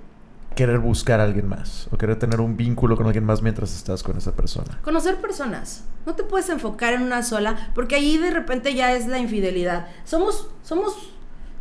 [0.54, 4.04] querer buscar a alguien más o querer tener un vínculo con alguien más mientras estás
[4.04, 4.80] con esa persona.
[4.84, 5.84] Conocer personas.
[6.06, 9.88] No te puedes enfocar en una sola, porque ahí de repente ya es la infidelidad.
[10.06, 10.94] Somos, somos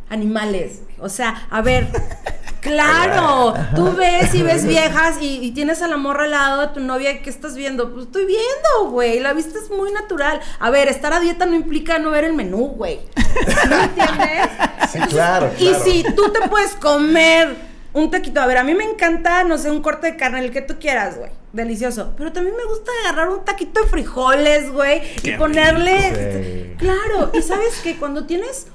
[0.09, 0.81] animales.
[0.99, 1.87] O sea, a ver,
[2.61, 6.67] claro, tú ves y ves viejas y, y tienes a la morra al lado de
[6.69, 7.93] tu novia, ¿qué estás viendo?
[7.93, 9.19] Pues estoy viendo, güey.
[9.19, 10.39] La vista es muy natural.
[10.59, 12.99] A ver, estar a dieta no implica no ver el menú, güey.
[13.15, 14.49] ¿Sí me entiendes?
[14.91, 15.51] Sí, claro.
[15.59, 17.55] Y si tú te puedes comer
[17.93, 20.51] un taquito, a ver, a mí me encanta, no sé, un corte de carne, el
[20.51, 21.31] que tú quieras, güey.
[21.53, 22.13] Delicioso.
[22.17, 25.01] Pero también me gusta agarrar un taquito de frijoles, güey.
[25.23, 26.75] Y ponerle.
[26.77, 27.31] Claro.
[27.33, 28.67] Y sabes que cuando tienes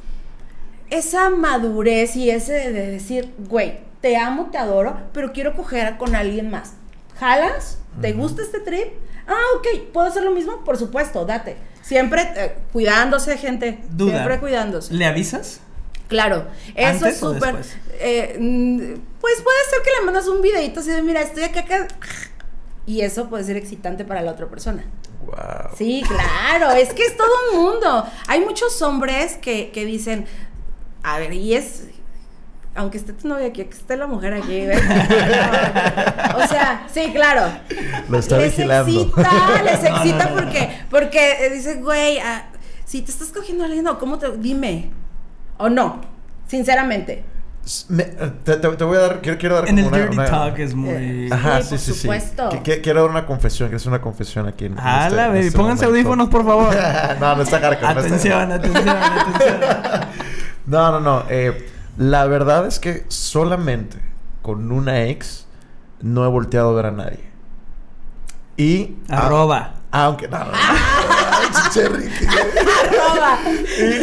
[0.92, 6.14] esa madurez y ese de decir, güey, te amo, te adoro, pero quiero coger con
[6.14, 6.74] alguien más.
[7.18, 7.78] ¿Jalas?
[8.00, 8.88] ¿Te gusta este trip?
[9.26, 10.64] Ah, ok, ¿puedo hacer lo mismo?
[10.64, 11.56] Por supuesto, date.
[11.80, 13.78] Siempre eh, cuidándose, gente.
[13.90, 14.12] Duda.
[14.12, 14.92] Siempre cuidándose.
[14.92, 15.60] ¿Le avisas?
[16.08, 17.56] Claro, eso ¿Antes es súper.
[17.92, 21.60] eh, mm, pues puede ser que le mandas un videito así de, mira, estoy acá,
[21.60, 21.88] acá.
[22.84, 24.84] Y eso puede ser excitante para la otra persona.
[25.24, 25.76] Wow.
[25.76, 28.04] Sí, claro, es que es todo un mundo.
[28.26, 30.26] Hay muchos hombres que, que dicen,
[31.02, 31.84] a ver, y es,
[32.74, 34.80] aunque esté tu novia aquí, que esté la mujer aquí, ¿ves?
[34.82, 37.42] o sea, sí, claro.
[38.08, 38.90] Lo está les vigilando.
[39.00, 40.42] excita, les No, no, excita no, no.
[40.42, 42.46] porque, porque eh, dice, güey, ah,
[42.84, 44.90] si te estás cogiendo a alguien, o ¿cómo te, dime?
[45.58, 46.00] O no,
[46.46, 47.24] sinceramente.
[47.88, 50.16] Me- te, te- te voy a dar, quiero, quiero dar En el como una- dirty
[50.18, 50.90] una- talk es muy...
[50.90, 52.50] Eh, Ajá, Sí, sí, por sí, supuesto.
[52.50, 52.56] sí.
[52.58, 55.20] Que- que- quiero dar una confesión, que es una confesión aquí en, en Hala, este-
[55.26, 56.08] en baby, este pónganse momento.
[56.10, 56.74] audífonos, por favor.
[57.20, 59.60] no, no está hardcore, no está- atención, atención, atención.
[60.66, 61.24] No, no, no.
[61.28, 63.98] eh, la verdad es que solamente
[64.42, 65.46] con una ex
[66.00, 67.30] no he volteado a ver a nadie.
[68.56, 68.96] Y.
[69.08, 69.74] Arroba.
[69.92, 70.28] ah, aunque.
[70.28, 70.52] No, no, no.
[72.92, 73.38] Arroba.
[73.78, 74.02] Y,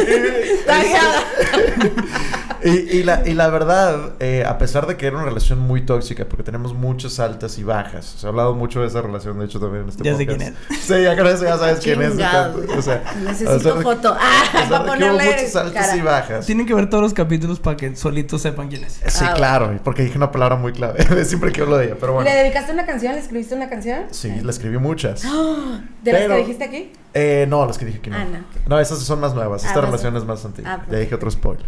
[2.63, 6.25] y la, y la verdad, eh, a pesar de que era una relación muy tóxica,
[6.25, 9.59] porque tenemos muchas altas y bajas, se ha hablado mucho de esa relación, de hecho,
[9.59, 10.55] también en este Ya sé podcast.
[10.67, 12.13] quién Sí, ya con eso ya sabes quién es.
[12.13, 14.15] O sea, Necesito de- foto.
[14.51, 15.97] Ah, para ponerle muchas altas cara.
[15.97, 16.45] y bajas.
[16.45, 18.99] Tienen que ver todos los capítulos para que solitos sepan quién es.
[19.07, 21.03] Sí, Ah, claro, porque dije una palabra muy clave.
[21.25, 22.29] Siempre que hablo de ella, pero bueno.
[22.29, 23.13] ¿Le dedicaste una canción?
[23.13, 24.03] ¿Le escribiste una canción?
[24.11, 25.21] Sí, le escribí muchas.
[26.03, 26.91] ¿De las Pero- que dijiste aquí?
[27.13, 28.17] Eh, no, las que dije que no.
[28.17, 28.39] Ah, no.
[28.67, 29.63] No, esas son más nuevas.
[29.63, 30.79] Ah, Esta más- relación es más antigua.
[30.81, 31.65] Ah, ya dije otro spoiler.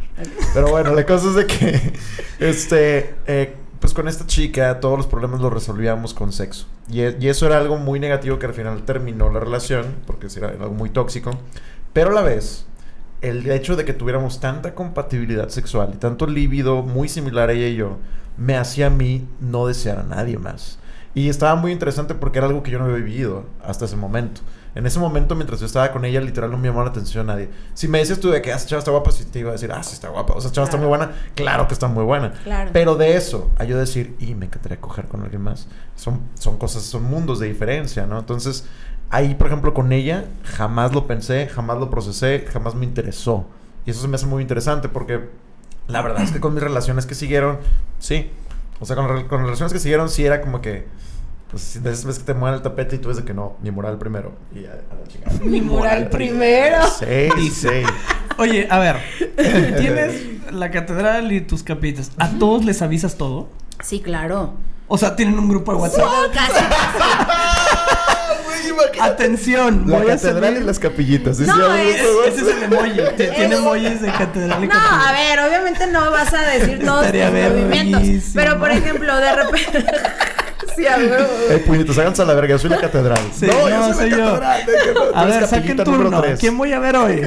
[0.54, 1.93] Pero bueno, la cosa es de que,
[2.39, 6.67] este, eh, pues con esta chica todos los problemas los resolvíamos con sexo.
[6.89, 10.27] Y, e- y eso era algo muy negativo que al final terminó la relación, porque
[10.36, 11.32] era algo muy tóxico.
[11.93, 12.65] Pero a la vez,
[13.21, 17.75] el hecho de que tuviéramos tanta compatibilidad sexual y tanto líbido muy similar ella y
[17.75, 17.97] yo,
[18.38, 20.77] me hacía a mí no desear a nadie más.
[21.13, 24.41] Y estaba muy interesante porque era algo que yo no había vivido hasta ese momento.
[24.73, 27.34] En ese momento, mientras yo estaba con ella, literal no me llamaba la atención a
[27.34, 27.49] nadie.
[27.73, 29.53] Si me decías tú de que ah, esa chava está guapa, sí te iba a
[29.53, 30.34] decir, ah, sí está guapa.
[30.34, 31.12] O sea, chava está muy buena.
[31.36, 32.31] Claro que está muy buena.
[32.43, 32.69] Claro.
[32.71, 36.57] Pero de eso, a yo decir, y me encantaría coger con alguien más, son, son
[36.57, 38.17] cosas, son mundos de diferencia, ¿no?
[38.17, 38.65] Entonces,
[39.10, 43.45] ahí, por ejemplo, con ella, jamás lo pensé, jamás lo procesé, jamás me interesó.
[43.86, 45.27] Y eso se me hace muy interesante porque
[45.88, 47.60] la verdad es que con mis relaciones que siguieron,
[47.99, 48.31] sí.
[48.79, 50.88] O sea, con, con las relaciones que siguieron, sí era como que,
[51.52, 53.58] pues, de esas veces que te mueven el tapete y tú ves de que no,
[53.62, 54.34] mi moral primero.
[54.56, 55.38] Y a, a la chingada.
[55.44, 56.78] Mi moral primero.
[56.88, 57.84] Sí, sí.
[58.38, 58.98] Oye, a ver,
[59.78, 62.12] tienes la catedral y tus capitas.
[62.18, 63.50] ¿A todos les avisas todo?
[63.84, 64.54] Sí, claro.
[64.88, 66.06] O sea, tienen un grupo de WhatsApp.
[66.34, 66.54] Casi.
[68.46, 69.02] Güey, imagínate.
[69.02, 71.38] Atención, La voy a catedral subir- y las capillitas.
[71.38, 71.44] ¿sí?
[71.46, 72.92] No, Sí, es- algo- Ese es el emoji.
[73.18, 77.06] Tiene Es- emojis de catedral y No, a ver, obviamente no vas a decir todos
[77.08, 78.32] tus Estaría movimientos.
[78.34, 79.86] Pero, por ejemplo, de repente...
[80.75, 81.27] sí, a huevo.
[81.49, 83.19] Eh, puñetos, háganse a la verga, yo soy la catedral.
[83.34, 84.23] Sí, no, no, yo soy, soy la yo.
[84.39, 84.62] catedral.
[84.93, 86.23] tú A ver, saquen turno.
[86.39, 87.21] ¿Quién voy a ver hoy?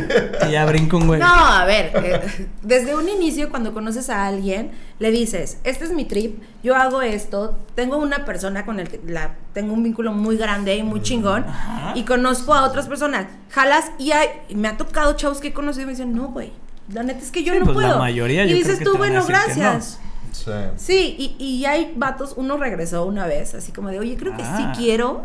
[0.48, 1.20] Y ya brinco un güey.
[1.20, 5.92] No, a ver, eh, desde un inicio cuando conoces a alguien, le dices, este es
[5.92, 10.12] mi trip, yo hago esto, tengo una persona con el que la, tengo un vínculo
[10.12, 11.92] muy grande y muy chingón, Ajá.
[11.94, 15.52] y conozco a otras personas, jalas, y hay, y me ha tocado chavos que he
[15.52, 16.52] conocido y me dicen, no, güey,
[16.92, 17.98] la neta es que yo Sí, no pues, la puedo.
[17.98, 19.54] mayoría y yo dices creo que tú, bueno, decir que no.
[19.54, 20.00] gracias.
[20.34, 20.50] Sí.
[20.76, 24.42] Sí, y, y hay vatos, uno regresó una vez, así como de, oye, creo que
[24.42, 24.56] Ah.
[24.74, 25.22] sí quiero,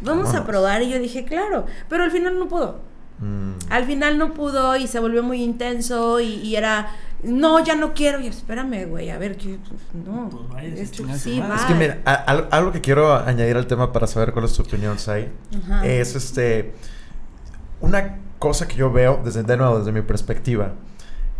[0.00, 2.80] vamos a probar, y yo dije, claro, pero al final no pudo.
[3.18, 3.52] Mm.
[3.70, 6.88] Al final no pudo y se volvió muy intenso y, y era,
[7.22, 8.18] no, ya no quiero.
[8.20, 9.58] Y yo, espérame, güey, a ver, que,
[10.04, 10.28] no.
[10.28, 11.54] Pues vaya, esto sí, va.
[11.54, 12.14] Es que mira, a-
[12.50, 15.86] algo que quiero añadir al tema para saber cuál es tu opinión, Sai, Ajá.
[15.86, 16.72] es este.
[17.80, 20.72] Una cosa que yo veo, desde, de nuevo, desde mi perspectiva,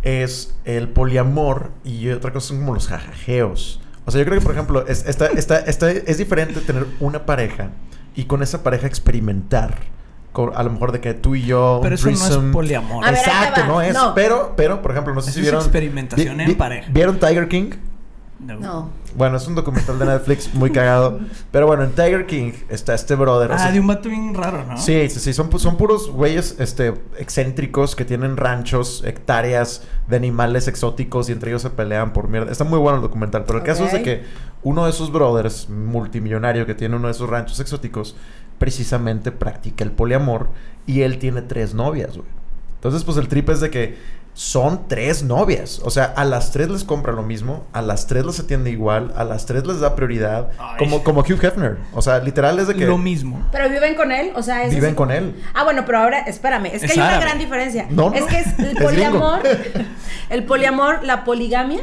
[0.03, 3.79] es el poliamor y otra cosa son como los jajajeos.
[4.05, 7.25] O sea, yo creo que, por ejemplo, es, esta, esta, esta- es diferente tener una
[7.25, 7.69] pareja
[8.15, 9.77] y con esa pareja experimentar.
[10.33, 11.79] Con, a lo mejor de que tú y yo.
[11.83, 13.05] Pero eso no es poliamor.
[13.05, 13.93] Ver, Exacto, no es.
[13.93, 14.13] No.
[14.15, 15.61] Pero, pero, por ejemplo, no sé Eso si es vieron.
[15.61, 16.89] experimentación en pareja.
[16.91, 17.69] ¿Vieron Tiger King?
[18.39, 18.89] No.
[19.15, 21.19] Bueno, es un documental de Netflix muy cagado.
[21.51, 23.51] Pero bueno, en Tiger King está este brother.
[23.51, 24.77] Ah, de un vato bien raro, ¿no?
[24.77, 30.67] Sí, sí, sí, son, son puros güeyes este, excéntricos que tienen ranchos, hectáreas de animales
[30.67, 32.51] exóticos y entre ellos se pelean por mierda.
[32.51, 34.23] Está muy bueno el documental, pero el caso es de que
[34.63, 38.15] uno de esos brothers, multimillonario que tiene uno de esos ranchos exóticos,
[38.57, 40.49] precisamente practica el poliamor
[40.87, 42.29] y él tiene tres novias, güey.
[42.75, 43.97] Entonces, pues el trip es de que
[44.35, 45.79] son tres novias.
[45.83, 49.13] O sea, a las tres les compra lo mismo, a las tres les atiende igual,
[49.15, 50.49] a las tres les da prioridad.
[50.57, 50.77] Ay.
[50.79, 51.77] Como, como Hugh Hefner.
[51.93, 53.47] O sea, literal es de que Lo mismo.
[53.51, 55.35] Pero viven con él, o sea, es viven así con él.
[55.53, 57.85] Ah, bueno, pero ahora, espérame, es que Es hay una gran diferencia.
[57.89, 58.15] No, no.
[58.15, 59.39] Es que es el poliamor,
[60.29, 61.81] el poliamor, la poligamia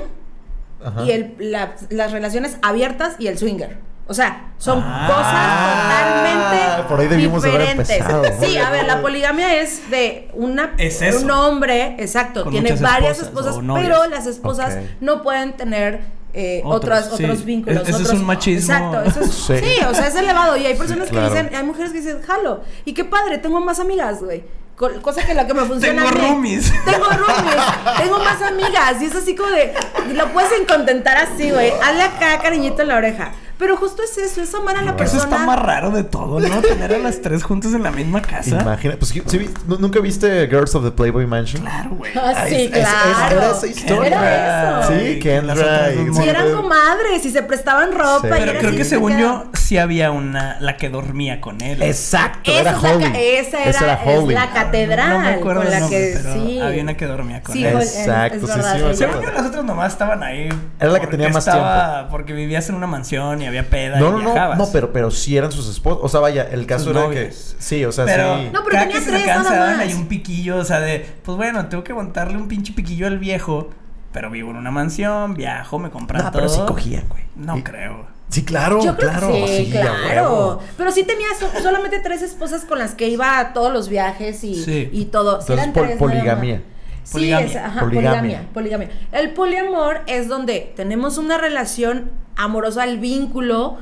[0.85, 1.05] Ajá.
[1.05, 3.79] y el, la- las relaciones abiertas y el swinger.
[4.11, 7.91] O sea, son Ah, cosas por ahí totalmente debimos de haber diferentes.
[7.91, 8.25] empezado.
[8.41, 11.21] Sí, a ver, la poligamia es de una Es eso.
[11.21, 16.01] un hombre, exacto, Con tiene varias esposas pero las esposas no pueden tener
[16.33, 17.25] eh, Otros, otros, sí.
[17.25, 17.87] otros vínculos.
[17.87, 18.75] E- ese es un machismo.
[18.75, 19.59] Exacto, eso es, Sí.
[19.59, 19.85] sí.
[19.85, 20.57] o sea, es elevado.
[20.57, 21.29] Y hay personas claro.
[21.33, 22.63] que dicen, hay mujeres que dicen, jalo.
[22.85, 24.43] Y qué padre, tengo más amigas, güey.
[24.77, 26.03] Co- Cosa que la que me funciona.
[26.05, 26.29] Tengo a mí.
[26.29, 26.73] roomies.
[26.85, 27.57] Tengo roomies.
[27.99, 29.03] tengo más amigas.
[29.03, 29.73] Y es así como de,
[30.15, 31.71] lo puedes contentar así, güey.
[31.83, 33.33] Hazle acá cariñito en la oreja.
[33.61, 35.23] Pero justo es eso, es amar a la Eso persona.
[35.23, 36.61] está más raro de todo, ¿no?
[36.63, 38.59] Tener a las tres juntas en la misma casa.
[38.63, 41.63] Imagina, pues sí, vi- ¿nu- ¿nunca viste Girls of the Playboy Mansion?
[41.63, 42.11] Claro, güey.
[42.17, 43.37] Ah, Ay, sí, es- es- claro.
[43.37, 44.07] era esa historia.
[44.07, 44.93] Era eso.
[44.99, 48.21] Sí, Kendra y- Sí, eran comadres y se prestaban ropa.
[48.23, 48.27] Sí.
[48.29, 51.83] y Pero creo que se según yo, sí había una, la que dormía con él.
[51.83, 53.05] Exacto, Esa era es la Holly.
[53.17, 54.35] esa era, Esa es Holly.
[54.35, 56.61] la catedral No me acuerdo con el la nombre, que pero sí.
[56.61, 57.77] había una que dormía con Sí, él.
[57.77, 58.97] Exacto, es sí, verdad, sí.
[58.97, 60.49] Según yo, las otras nomás estaban ahí.
[60.81, 64.09] Era la que tenía más estaba- Porque vivías en una mansión y había peda No,
[64.09, 64.59] y no, no, viajabas.
[64.59, 66.01] no, pero, pero sí eran sus esposas.
[66.03, 67.55] O sea, vaya, el caso Sus era novias.
[67.59, 67.63] que.
[67.63, 68.45] Sí, o sea, Pero, sí.
[68.53, 69.79] No, pero cada tenía que se tres se nada más.
[69.81, 73.19] ahí un piquillo, o sea, de, pues bueno, tengo que aguantarle un pinche piquillo al
[73.19, 73.71] viejo,
[74.13, 76.41] pero vivo en una mansión, viajo, me compran No, todo.
[76.43, 77.25] pero sí cogían, güey.
[77.37, 78.07] No Y- creo.
[78.29, 79.29] Sí, claro, Yo creo claro.
[79.33, 79.93] que sí, claro.
[80.07, 80.61] huevo.
[80.77, 84.45] Pero sí tenía so- solamente tres esposas con las que iba a todos los viajes
[84.45, 84.89] y, Sí.
[84.93, 85.41] y todo.
[85.41, 86.63] Sí Entonces, eran pol- tres, poligamía.
[87.01, 87.09] Más.
[87.09, 87.47] Sí, Poligamia.
[87.47, 88.11] es, ajá, Poligamia.
[88.21, 88.49] poligamia.
[88.53, 88.89] poligamia.
[89.13, 93.79] El poliamor es donde tenemos una relación amorosa al vínculo,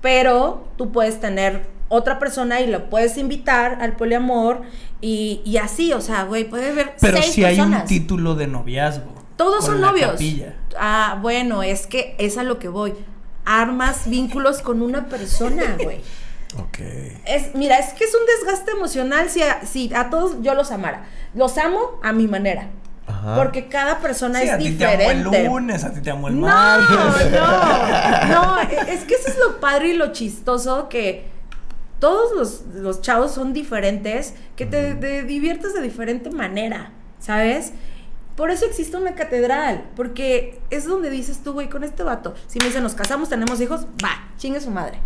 [0.00, 4.62] pero tú puedes tener otra persona y lo puedes invitar al poliamor
[5.00, 7.88] y, y así, o sea, güey, puede haber Pero seis si hay un personas.
[7.88, 9.12] título de noviazgo.
[9.36, 10.12] Todos con son la novios.
[10.12, 10.54] capilla.
[10.78, 12.94] Ah, bueno, es que es a lo que voy.
[13.44, 16.00] Armas vínculos con una persona, güey.
[16.58, 16.78] Ok.
[17.26, 20.70] Es, mira, es que es un desgaste emocional si a, si a todos yo los
[20.70, 21.06] amara.
[21.34, 22.68] Los amo a mi manera.
[23.06, 23.34] Ajá.
[23.36, 25.40] Porque cada persona Sí, es a ti te amo diferente.
[25.40, 27.30] el lunes, a ti te amo el No, martes.
[27.32, 31.26] no, no, es que eso es lo padre y lo chistoso que
[31.98, 37.72] todos los, los chavos son diferentes, que te, te diviertes de diferente manera, ¿sabes?
[38.36, 42.58] Por eso existe una catedral, porque es donde dices tú, güey, con este vato, si
[42.58, 44.98] me dicen nos casamos, tenemos hijos, va, chingue su madre.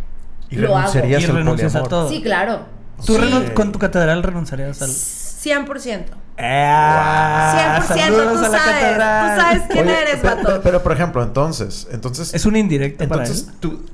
[0.51, 0.77] ¿Y Lo hago.
[0.77, 2.09] renunciarías Y al renuncias a todo.
[2.09, 2.67] Sí, claro.
[3.05, 3.21] ¿Tú Sí.
[3.21, 4.91] renun- con tu catedral renunciarías al...?
[4.91, 6.05] 100%.
[6.41, 10.47] Ah, 100%, saludos tú sabes, tú sabes quién Oye, eres, vato.
[10.47, 13.31] pe- Pero, por ejemplo, entonces, entonces, Es un indirecto para él.
[13.31, 13.85] entonces tú,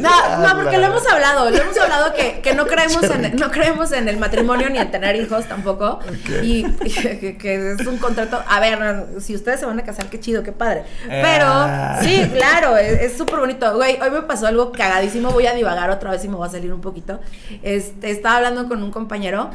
[0.00, 3.50] No, no, porque lo hemos hablado, lo hemos hablado que, que no creemos en no
[3.50, 5.98] creemos en el matrimonio ni en tener hijos tampoco.
[6.42, 8.42] Y, y que, que es un contrato.
[8.48, 8.78] A ver,
[9.20, 10.84] si ustedes se van a casar, qué chido, qué padre.
[11.08, 11.98] Pero Ah.
[12.02, 13.74] sí, claro, es súper bonito.
[13.76, 15.30] Güey, hoy me pasó algo cagadísimo.
[15.30, 17.20] Voy a divagar otra vez y me voy a salir un poquito.
[17.62, 19.50] Este, estaba hablando con un compañero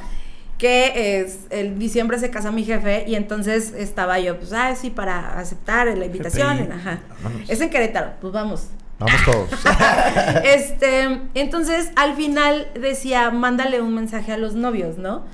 [0.57, 4.89] que es el diciembre se casa mi jefe y entonces estaba yo, pues, ah, sí,
[4.89, 6.69] para aceptar la invitación.
[6.71, 6.99] Ajá.
[7.47, 8.63] Es en Querétaro, pues vamos.
[8.99, 9.49] Vamos todos.
[10.43, 15.25] este, entonces al final decía, mándale un mensaje a los novios, ¿no?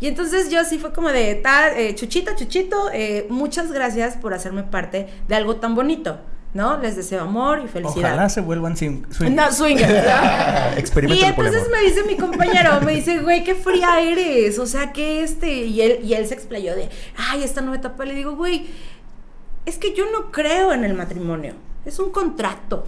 [0.00, 4.34] Y entonces yo así fue como de, "Ta- eh, Chuchito, Chuchito, eh, muchas gracias por
[4.34, 6.18] hacerme parte de algo tan bonito,
[6.52, 6.76] ¿no?
[6.78, 8.12] Les deseo amor y felicidad.
[8.12, 9.06] Ojalá se vuelvan sin...
[9.10, 9.30] swing.
[9.34, 9.88] No, swinger.
[9.88, 11.12] ¿no?
[11.14, 14.58] Y entonces me dice mi compañero, me dice, güey, qué fría eres.
[14.58, 15.50] O sea, que este.
[15.64, 16.90] Y él, y él se explayó de,
[17.30, 18.04] ay, esta nueva etapa.
[18.04, 18.66] Le digo, güey,
[19.64, 21.54] es que yo no creo en el matrimonio.
[21.86, 22.84] Es un contrato.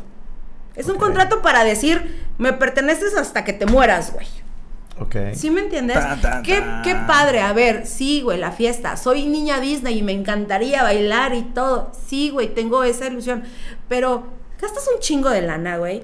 [0.79, 4.27] Es un contrato para decir, me perteneces hasta que te mueras, güey.
[5.01, 5.35] Ok.
[5.35, 5.99] ¿Sí me entiendes?
[5.99, 6.83] Ta, ta, qué, ta.
[6.85, 8.97] qué padre, a ver, sí, güey, la fiesta.
[8.97, 11.91] Soy niña Disney y me encantaría bailar y todo.
[12.07, 13.43] Sí, güey, tengo esa ilusión.
[13.89, 14.29] Pero
[14.61, 16.03] gastas un chingo de lana, güey.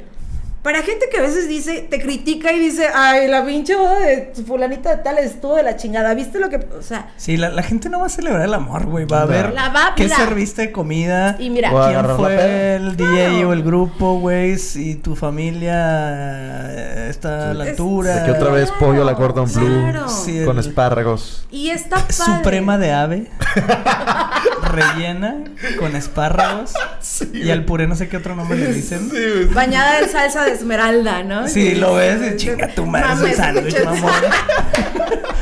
[0.64, 4.32] Para gente que a veces dice, te critica y dice, ay, la pinche boda de
[4.46, 6.14] fulanita de tal estuvo de la chingada.
[6.14, 6.56] ¿Viste lo que.?
[6.56, 9.04] O sea, Sí, la, la gente no va a celebrar el amor, güey.
[9.04, 10.16] Va a ver La va- qué mira.
[10.16, 11.36] serviste de comida.
[11.38, 13.48] y mira, ¿Quién fue el DJ Claro.
[13.50, 14.56] o el grupo, güey?
[14.58, 18.20] Si tu familia está a la altura.
[18.20, 20.08] De que otra vez pollo a la Gordon Blue Claro.
[20.08, 21.46] Sí, con espárragos.
[21.50, 22.12] y está padre.
[22.14, 23.30] Suprema de ave.
[24.72, 25.36] rellena
[25.78, 26.72] con espárragos
[27.32, 29.10] y al puré no sé qué otro nombre le dicen.
[29.10, 29.44] Sí.
[29.54, 31.48] Bañada en salsa de esmeralda, ¿no?
[31.48, 34.10] Sí, lo ves y chinga tu madre, es sándwich, mamón.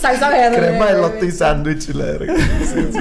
[0.00, 0.56] Salsa verde.
[0.58, 2.34] Crema de elote y sándwich y la verga.
[2.36, 2.98] Sí, sí.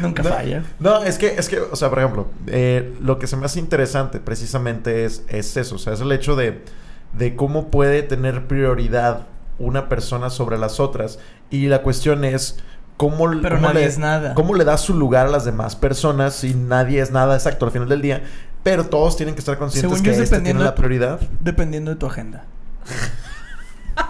[0.00, 0.62] Nunca No, falla.
[0.78, 3.58] No, es que, es que, o sea, por ejemplo, eh, lo que se me hace
[3.60, 6.62] interesante precisamente es, es eso, o sea, es el hecho de,
[7.12, 9.26] de cómo puede tener prioridad
[9.58, 11.18] una persona sobre las otras.
[11.50, 12.58] Y la cuestión es
[12.96, 14.34] cómo, Pero cómo nadie le, es nada.
[14.34, 17.72] cómo le da su lugar a las demás personas si nadie es nada exacto al
[17.72, 18.22] final del día.
[18.66, 21.20] Pero todos tienen que estar conscientes Según que yo, es este tiene la prioridad.
[21.38, 22.46] Dependiendo de tu agenda.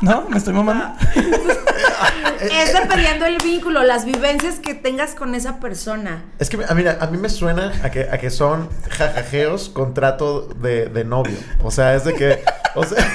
[0.00, 0.30] ¿No?
[0.30, 0.94] ¿Me estoy mamando?
[2.40, 6.24] Es dependiendo del vínculo, las vivencias que tengas con esa persona.
[6.38, 9.92] Es que, a, mira, a mí me suena a que, a que son jajajeos con
[9.92, 11.36] trato de, de novio.
[11.62, 12.42] O sea, es de que...
[12.74, 13.06] O sea,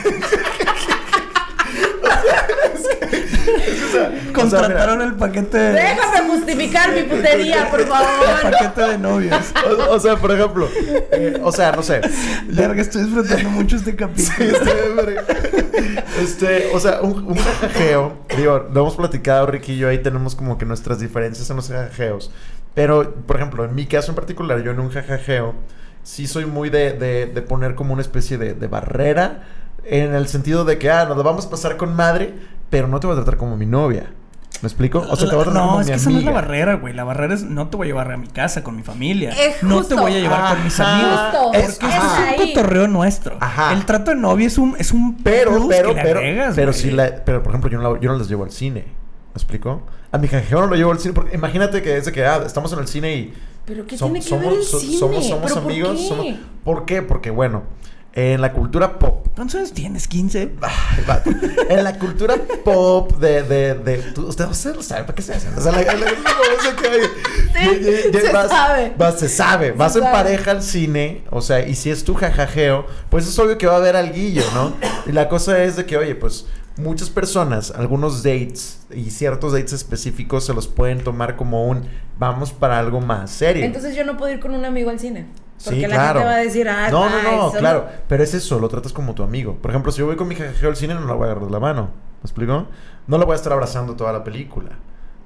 [4.34, 5.72] Contrataron el paquete de...
[5.74, 8.08] Déjame justificar mi putería, por el favor.
[8.42, 9.38] paquete de novios.
[9.62, 10.68] O, o sea, por ejemplo,
[11.12, 12.02] eh, o sea, no sé.
[12.48, 14.48] Verga, estoy disfrutando mucho este Sí, capítulo.
[14.48, 15.24] este, verga.
[16.22, 20.36] Este, o sea, un, un jajajeo, digo, lo hemos platicado Ricky y yo, ahí tenemos
[20.36, 22.32] como que nuestras diferencias en los jajajeos.
[22.74, 25.54] Pero, por ejemplo, en mi caso en particular, yo en un jajajeo,
[26.04, 29.44] sí soy muy de, de, de poner como una especie de, de barrera,
[29.84, 32.34] en el sentido de que, ah, nos lo vamos a pasar con madre,
[32.72, 34.12] pero no te voy a tratar como mi novia.
[34.62, 35.00] ¿Me explico?
[35.00, 36.32] O sea, te voy a tratar no, como es mi que esa no es la
[36.32, 36.94] barrera, güey.
[36.94, 39.32] La barrera es no te voy a llevar a mi casa con mi familia.
[39.32, 39.96] Es no justo.
[39.96, 41.20] te voy a llevar con mis amigos.
[41.20, 43.38] Justo, Es- Porque es esto es un cotorreo nuestro.
[43.40, 43.74] Ajá.
[43.74, 46.56] El trato de novia es un, es un Pero, plus pero, que le pero, agregas,
[46.56, 48.82] pero sí la, pero por ejemplo, yo no, la- yo no las llevo al cine.
[48.82, 49.82] ¿Me explico?
[50.12, 52.44] A mi jajajeo no lo llevo al cine porque imagínate que es de que ah,
[52.46, 53.34] estamos en el cine y
[53.66, 54.98] ¿Pero qué tiene que ver el so- cine?
[54.98, 55.98] somos, somos ¿Pero por amigos.
[56.00, 56.08] qué?
[56.08, 56.26] somos-
[56.64, 57.02] ¿Por qué?
[57.02, 57.64] Porque bueno,
[58.14, 60.10] en la cultura pop ¿Cuántos años tienes?
[60.10, 60.52] ¿15?
[60.62, 61.30] Ay, vato.
[61.70, 65.34] En la cultura pop de, de, de tú- usted, usted lo sabe, ¿para qué se
[65.34, 65.58] hacen?
[65.58, 66.06] O sea, la, la- la-
[66.76, 67.02] que hay-
[67.56, 68.94] Sí, y- y- y se vas- sabe.
[68.98, 69.72] vas- se sabe.
[69.72, 70.14] Vas en sabe.
[70.14, 73.74] pareja al cine, o sea, y si es tu jajajeo, pues es obvio que va
[73.74, 74.74] a haber alguillo, ¿no?
[75.06, 76.46] Y la cosa es de que, oye, pues
[76.78, 81.88] muchas personas, algunos dates y ciertos dates específicos se los pueden tomar como un
[82.20, 83.64] vamos para algo más serio.
[83.66, 85.26] Entonces yo no puedo ir con un amigo al cine.
[85.64, 86.20] Porque Sí, la claro.
[86.20, 87.88] gente va a decir, ah, No, no, no, claro.
[88.08, 89.56] Pero es eso, lo tratas como tu amigo.
[89.56, 91.46] Por ejemplo, si yo voy con mi jajajeo al cine, no la voy a agarrar
[91.46, 91.90] de la mano.
[92.22, 92.68] ¿Me explico?
[93.08, 94.70] No la voy a estar abrazando toda la película.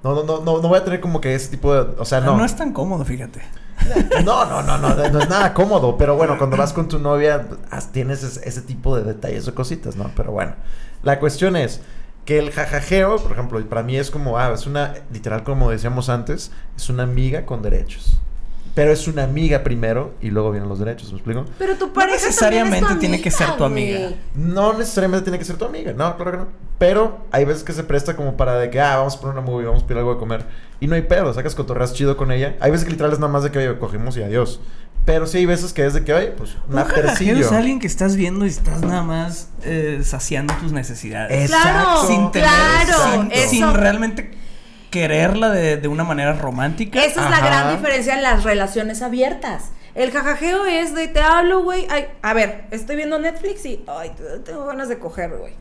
[0.03, 1.95] No, no, no, no, no voy a tener como que ese tipo de.
[1.99, 2.33] O sea, No.
[2.33, 2.37] no.
[2.39, 3.41] no es tan cómodo, fíjate.
[4.23, 5.97] No, no, no, no, no es nada cómodo.
[5.97, 7.45] Pero bueno, cuando vas con tu novia,
[7.91, 10.11] tienes ese, ese tipo de detalles o cositas, ¿no?
[10.15, 10.53] Pero bueno,
[11.03, 11.81] la cuestión es
[12.23, 16.09] que el jajajeo, por ejemplo, para mí es como, ah, es una, literal, como decíamos
[16.09, 18.19] antes, es una amiga con derechos.
[18.75, 21.45] Pero es una amiga primero y luego vienen los derechos, ¿me explico?
[21.57, 23.65] Pero tu pareja también necesariamente es tu tiene que ser tu güey.
[23.71, 24.09] amiga.
[24.35, 26.47] No necesariamente tiene que ser tu amiga, no, claro que no.
[26.77, 29.45] Pero hay veces que se presta como para de que, ah, vamos a poner una
[29.49, 30.45] movie, vamos a pedir algo de comer.
[30.81, 32.57] Y no hay pedo, sacas cotorreas chido con ella.
[32.59, 34.59] Hay veces que literal es nada más de que, oye, cogimos y adiós.
[35.05, 38.15] Pero sí hay veces que es de que, oye, pues, un es alguien que estás
[38.17, 41.49] viendo y estás nada más eh, saciando tus necesidades.
[41.49, 44.31] Claro, sin tener, claro, eso- sin realmente
[44.99, 47.03] quererla de, de una manera romántica.
[47.03, 49.71] Esa es la gran diferencia en las relaciones abiertas.
[49.93, 51.85] El jajajeo es de te hablo, güey.
[51.89, 55.53] ay, A ver, estoy viendo Netflix y ay, te- tengo ganas de coger, güey.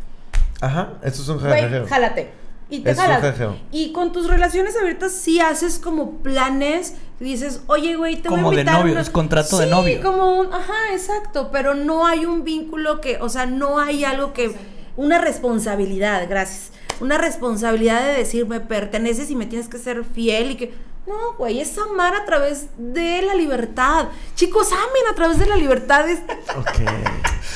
[0.61, 1.87] Ajá, eso es un Güey, jajajeo.
[1.89, 2.31] jálate.
[2.71, 3.21] Y te Es un jalas.
[3.21, 3.57] jajajeo.
[3.73, 6.95] Y con tus relaciones abiertas sí haces como planes.
[7.21, 8.75] Dices, oye, güey, te Como voy a de invitar.
[8.77, 9.01] a novio, una-".
[9.03, 10.01] es contrato de Sí, novio.
[10.03, 10.47] como un.
[10.53, 11.51] Ajá, exacto.
[11.53, 13.19] Pero no hay un vínculo que.
[13.21, 14.55] O sea, no hay algo que.
[14.97, 16.71] Una responsabilidad, gracias.
[17.01, 20.75] Una responsabilidad de decir, me perteneces y me tienes que ser fiel y que.
[21.07, 24.09] No, güey, es amar a través de la libertad.
[24.37, 26.09] Chicos, amen a través de la libertad.
[26.09, 26.21] Es
[26.57, 26.81] Ok.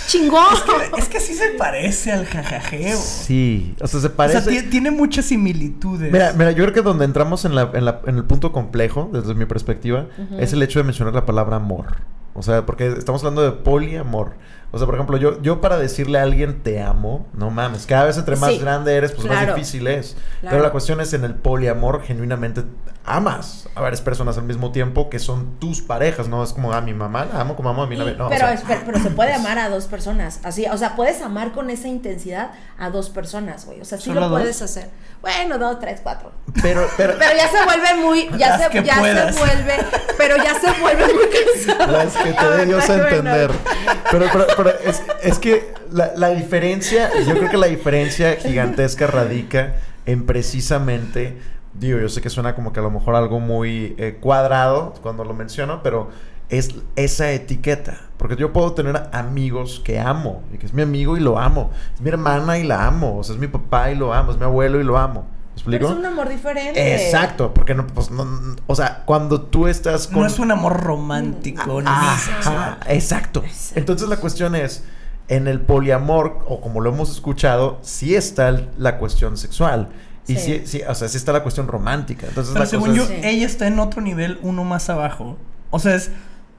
[0.07, 0.45] chingón.
[0.99, 2.99] Es que sí se parece al jajajeo.
[2.99, 4.43] Sí, o sea, se O parece...
[4.43, 6.13] sea, ti- tiene muchas similitudes.
[6.13, 9.09] Mira, mira, yo creo que donde entramos en, la, en, la- en el punto complejo,
[9.13, 10.07] desde mi perspectiva,
[10.39, 11.97] es el hecho de mencionar la palabra amor.
[12.35, 14.35] O sea, porque estamos hablando de poliamor.
[14.71, 18.05] O sea, por ejemplo, yo, yo para decirle a alguien te amo, no mames, cada
[18.05, 20.17] vez entre más Sí, grande eres, pues más difícil es.
[20.41, 20.55] claro.
[20.57, 22.65] Pero la cuestión es en el poliamor, genuinamente
[23.05, 26.45] amas a varias personas al mismo tiempo que son tus parejas, ¿no?
[26.45, 28.15] Es como a mi mamá la amo como amo a mi novia.
[28.19, 30.41] No, o pero, sea, pero se puede amar a dos personas.
[30.45, 33.81] Así, o sea, puedes amar con esa intensidad a dos personas, güey.
[33.81, 34.41] O sea, sí ¿Solo lo dos?
[34.41, 34.91] puedes hacer.
[35.23, 36.33] Bueno, dos, tres, cuatro.
[36.63, 39.35] pero, pero, Pero ya se vuelve muy, ya se, ya puedas.
[39.35, 39.75] se vuelve,
[40.19, 41.25] pero ya se vuelve muy
[41.65, 41.93] cansado.
[42.05, 43.51] Las que te dé Dios a Bueno, entender.
[44.11, 49.07] Pero, pero, pero es, es que la, la diferencia, yo creo que la diferencia gigantesca
[49.07, 51.39] radica en precisamente,
[51.75, 55.25] digo, yo sé que suena como que a lo mejor algo muy eh, cuadrado cuando
[55.25, 56.11] lo menciono, pero
[56.49, 58.01] es esa etiqueta.
[58.17, 61.71] Porque yo puedo tener amigos que amo, y que es mi amigo y lo amo.
[61.95, 64.39] Es mi hermana y la amo, o sea, es mi papá y lo amo, es
[64.39, 65.25] mi abuelo y lo amo.
[65.65, 67.07] Pero es un amor diferente.
[67.07, 70.21] Exacto, porque no, pues, no, no- o sea, cuando tú estás con...
[70.21, 72.79] No es un amor romántico, ni Ajá, sexual.
[72.87, 73.43] exacto.
[73.75, 74.85] Entonces la cuestión es,
[75.29, 79.89] en el poliamor, o como lo hemos escuchado, sí está la cuestión sexual.
[80.27, 80.41] Y sí.
[80.41, 80.63] Sí.
[80.67, 82.27] sí, o sea, sí está la cuestión romántica.
[82.27, 83.21] Entonces Pero la según cosa yo, es- Sí.
[83.27, 85.37] ella está en otro nivel, uno más abajo.
[85.71, 86.11] O sea, es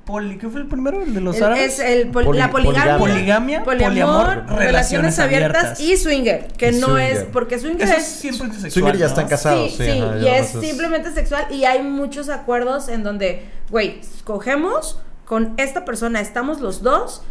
[0.10, 0.38] poli...
[0.40, 1.02] ¿Qué fue el primero?
[1.04, 1.74] ¿El de los El- árabes?
[1.74, 5.80] es el pol- Poli- la poligamia, poligamia, poliamor, poliamor, relaciones, relaciones abiertas, abiertas.
[5.82, 7.12] y swinger, que Y no swinger.
[7.18, 9.10] es porque swinger Eso es siempre es sexual, Swinger ya ¿no?
[9.10, 9.72] están casados.
[9.72, 13.46] Sí, sí, sí, ajá, y es no simplemente sexual y hay muchos acuerdos en donde,
[13.70, 17.22] güey, escogemos con esta persona, estamos los dos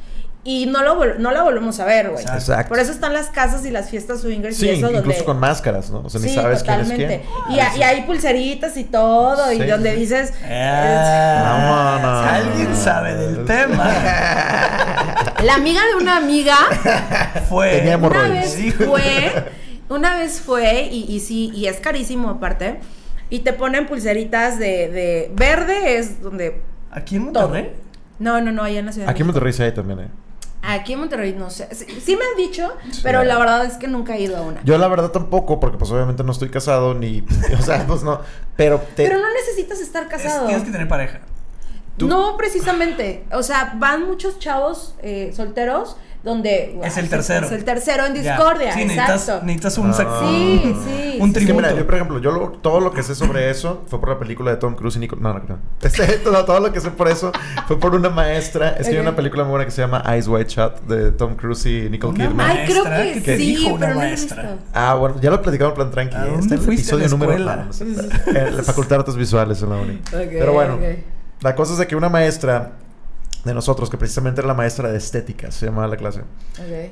[0.51, 2.25] y no, lo no la volvemos a ver, güey.
[2.25, 2.71] Exacto.
[2.71, 5.25] Por eso están las casas y las fiestas swingers Sí, y eso incluso donde...
[5.25, 6.01] con máscaras, ¿no?
[6.01, 6.97] O sea, ni Sí, sabes totalmente.
[6.97, 7.55] quién es quién.
[7.57, 10.33] Y, ha- y hay pulseritas y todo, y donde dices...
[10.45, 12.27] Ah, Vámonos.
[12.33, 13.85] Alguien sabe del tema.
[15.45, 16.57] La amiga de una amiga
[17.49, 17.71] Fue.
[17.79, 19.45] Tenía una vez fue,
[19.89, 22.81] una vez fue, y, y sí, y es carísimo aparte,
[23.31, 27.45] y te ponen pulseritas de, de verde es donde ¿Aquí en todo.
[27.49, 27.73] Monterrey?
[28.19, 29.07] No, no, no, allá en la ciudad.
[29.07, 29.27] de Aquí en.
[29.29, 30.09] Monterrey sí hay también, ¿eh?
[30.63, 31.69] Aquí en Monterrey no sé.
[31.75, 33.01] Sí, sí me han dicho, Sí.
[33.03, 34.61] pero la verdad es que nunca he ido a una.
[34.65, 37.25] Yo la verdad tampoco, porque pues obviamente no estoy casado ni...
[37.59, 38.21] O sea, pues no.
[38.57, 39.05] Pero te...
[39.07, 40.47] Pero no necesitas estar Es- casado.
[40.47, 41.21] tienes que tener pareja.
[41.97, 43.25] tú- No, precisamente.
[43.33, 45.97] O sea, van muchos chavos eh, solteros
[46.29, 46.79] donde...
[46.85, 47.47] Es el tercero.
[47.47, 49.47] Es el tercero en discordia, Sí, necesitas, exacto.
[49.47, 50.21] necesitas un Ah.
[50.21, 51.19] Sí, sí.
[51.21, 51.77] Un sí, Es que mira, tributo.
[51.79, 54.51] yo por ejemplo, yo lo- todo lo que sé sobre eso fue por la película
[54.53, 55.21] de Tom Cruise y Nicole...
[55.23, 55.59] No, no, no.
[55.83, 57.33] Este, todo, todo lo que sé por eso
[57.67, 58.77] fue por una maestra.
[58.79, 61.35] Es que hay una película muy buena que se llama Eyes Wide Shut de Tom
[61.35, 62.41] Cruise y Nicole Kidman.
[62.51, 64.43] Ay, creo maestra que, que sí, dijo una pero no lo he maestra.
[64.43, 64.59] visto.
[64.75, 66.17] Ah, bueno, ya lo platicamos en plan tranqui.
[66.17, 66.37] ¿A ¿eh?
[66.39, 67.33] Está en el episodio número...
[67.33, 67.45] En
[68.57, 70.01] la Facultad de Artes Visuales en la uni.
[70.11, 70.83] Pero bueno, ok.
[71.41, 72.73] la cosa es de que una maestra
[73.49, 76.21] de nosotros, que precisamente era la maestra de estética, se llamaba la clase.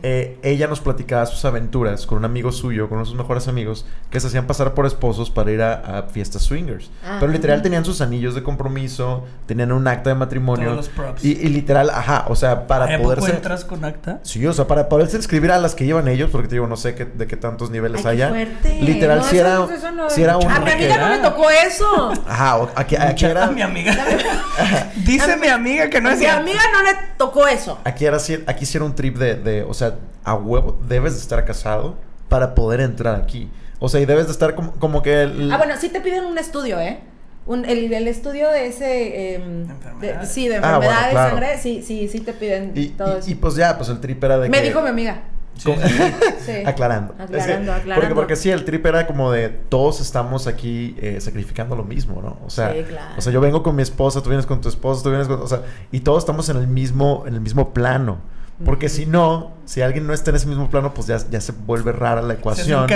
[0.03, 3.47] Eh, ella nos platicaba sus aventuras con un amigo suyo, con uno de sus mejores
[3.49, 6.91] amigos, que se hacían pasar por esposos para ir a, a fiestas swingers.
[7.05, 7.19] Ah.
[7.21, 10.71] Pero literal tenían sus anillos de compromiso, tenían un acta de matrimonio.
[10.71, 11.25] Todos los props.
[11.25, 13.31] Y, y literal, ajá, o sea, para ¿A poco poderse...
[13.31, 14.21] entras con acta?
[14.23, 16.77] Sí, o sea, para poderse inscribir a las que llevan ellos, porque te digo, no
[16.77, 18.29] sé qué, de qué tantos niveles Ay, qué haya.
[18.31, 18.83] fuerte.
[18.83, 20.51] Literal, No, si eso era, eso no- si era un...
[20.51, 22.13] A mi amiga no le tocó eso.
[22.27, 23.45] Ajá, o- aquí, era...
[23.45, 23.95] a mi amiga.
[25.05, 26.41] Dice mi amiga que no es cierto.
[26.51, 27.79] Amiga no le tocó eso.
[27.85, 29.95] Aquí era así- aquí sí era un trip de, de, o sea,
[30.25, 31.97] a huevo, debes de estar casado
[32.29, 33.51] para poder entrar aquí.
[33.79, 35.23] O sea, y debes de estar como, como que...
[35.23, 37.01] el- Ah, bueno, sí te piden un estudio, ¿eh?
[37.47, 39.35] Un, el, el estudio de ese...
[39.37, 40.29] em, De de- enfermedades.
[40.33, 41.31] sí, de Ah, bueno, enfermedad de claro.
[41.31, 41.59] sangre.
[41.59, 43.31] Sí, sí, sí te piden y, todo y- eso.
[43.31, 44.65] y, pues ya, pues el trip era de Me que...
[44.69, 45.23] dijo mi amiga.
[45.57, 46.03] Sí, como- sí, sí.
[46.47, 46.53] Sí.
[46.67, 47.15] aclarando.
[47.19, 51.19] Es que- Aclarando, Porque, porque sí, el trip era como de todos estamos aquí eh,
[51.21, 52.39] sacrificando lo mismo, ¿no?
[52.47, 53.15] O sea, Sí, claro.
[53.17, 55.41] o sea, yo vengo con mi esposa, tú vienes con tu esposa, tú vienes con...
[55.41, 58.19] O sea, y todos estamos en el mismo, en el mismo plano.
[58.65, 61.53] Porque si no, si alguien no está en ese mismo plano, pues ya, ya se
[61.53, 62.87] vuelve rara la ecuación.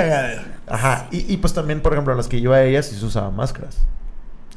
[0.66, 1.06] Ajá.
[1.10, 3.36] Y, y pues también, por ejemplo, a las que yo a ellas sí se usaban
[3.36, 3.76] máscaras.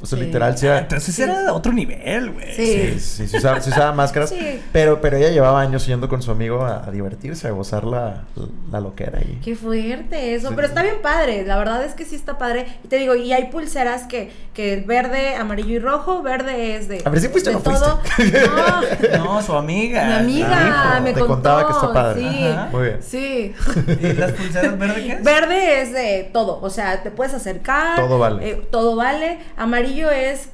[0.03, 0.25] O sea, Sí.
[0.25, 0.79] literal, sí Ah, era...
[0.79, 2.53] Entonces era otro nivel, güey.
[2.53, 2.65] Sí.
[2.93, 4.29] Sí, sí, sí usaba, usaba máscaras.
[4.31, 4.61] Sí.
[4.73, 8.23] Pero, pero ella llevaba años yendo con su amigo a, a divertirse, a gozar la,
[8.69, 9.39] la loquera ahí.
[9.43, 10.53] Qué fuerte eso, Sí.
[10.57, 12.67] pero está bien padre, la verdad es que sí está padre.
[12.83, 17.01] Y te digo, y hay pulseras que, que verde, amarillo y rojo, verde es de,
[17.05, 17.85] A ver, ¿sí fuiste o no fuiste?
[17.85, 18.01] todo.
[19.17, 20.05] No, No, su amiga.
[20.05, 21.33] mi amiga dijo, me te contó.
[21.33, 22.21] contaba que está padre.
[22.21, 22.69] Sí, Ajá.
[22.71, 22.97] Muy bien.
[23.01, 23.53] sí.
[24.01, 25.23] ¿Y las pulseras verdes qué es?
[25.23, 27.95] Verde es de todo, o sea, te puedes acercar.
[27.95, 28.49] Todo vale.
[28.49, 29.39] eh, todo vale.
[29.55, 30.49] Amarillo es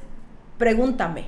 [0.58, 1.26] pregúntame.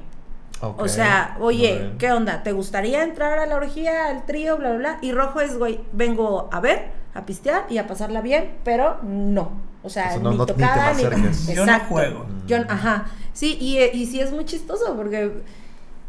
[0.61, 1.93] O sea, oye.
[1.99, 2.43] ¿qué onda?
[2.45, 4.99] ¿Te gustaría entrar a la orgía, al trío, bla, bla, bla?
[5.03, 9.51] Y rojo es, güey, vengo a ver, a pistear y a pasarla bien, pero no.
[9.83, 11.55] O sea, no- ni no- ni te tocada, ni...
[11.55, 12.27] Yo no juego.
[12.47, 13.07] Yo, ajá.
[13.33, 15.33] Sí, y, eh, y sí es muy chistoso porque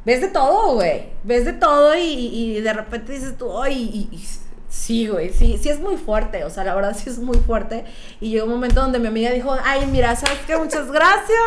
[0.06, 1.06] ves de todo, güey.
[1.24, 3.74] Ves de todo y, y de repente dices tú, ay,
[4.12, 4.28] y- y-
[4.74, 6.44] sí, güey, sí, sí es muy fuerte.
[6.44, 7.86] O sea, la verdad sí es muy fuerte.
[8.20, 10.58] Y llegó un momento donde mi amiga dijo, ay, mira, ¿sabes qué?
[10.58, 11.40] Muchas gracias.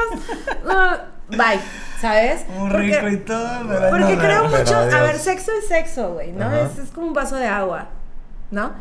[0.68, 1.60] Ah, bye,
[2.00, 2.44] ¿sabes?
[2.56, 4.50] Muy Porque- rico y todo, pero porque no, creo no.
[4.50, 6.52] Pero mucho, a ver, sexo es sexo, güey, ¿no?
[6.54, 7.88] Es, es como un vaso de agua,
[8.50, 8.72] ¿no?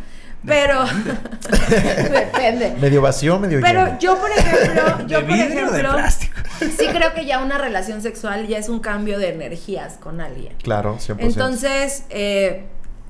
[0.45, 0.83] Pero
[2.11, 2.75] depende.
[2.79, 3.99] Medio vacío, medio Pero lleno.
[3.99, 6.33] yo, por ejemplo, yo ¿De por de ejemplo, plástico?
[6.59, 10.53] sí creo que ya una relación sexual ya es un cambio de energías con alguien.
[10.61, 11.15] Claro, 100%.
[11.19, 12.65] Entonces, eh,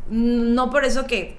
[0.10, 1.38] no por eso que,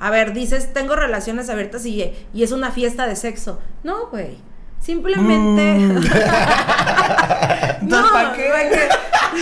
[0.00, 3.60] a ver, dices, tengo relaciones abiertas y, y es una fiesta de sexo.
[3.82, 4.36] No, güey.
[4.80, 5.78] Simplemente.
[5.78, 5.96] Mm.
[7.82, 8.48] Entonces, ¿para qué?
[8.48, 8.88] ¿para qué?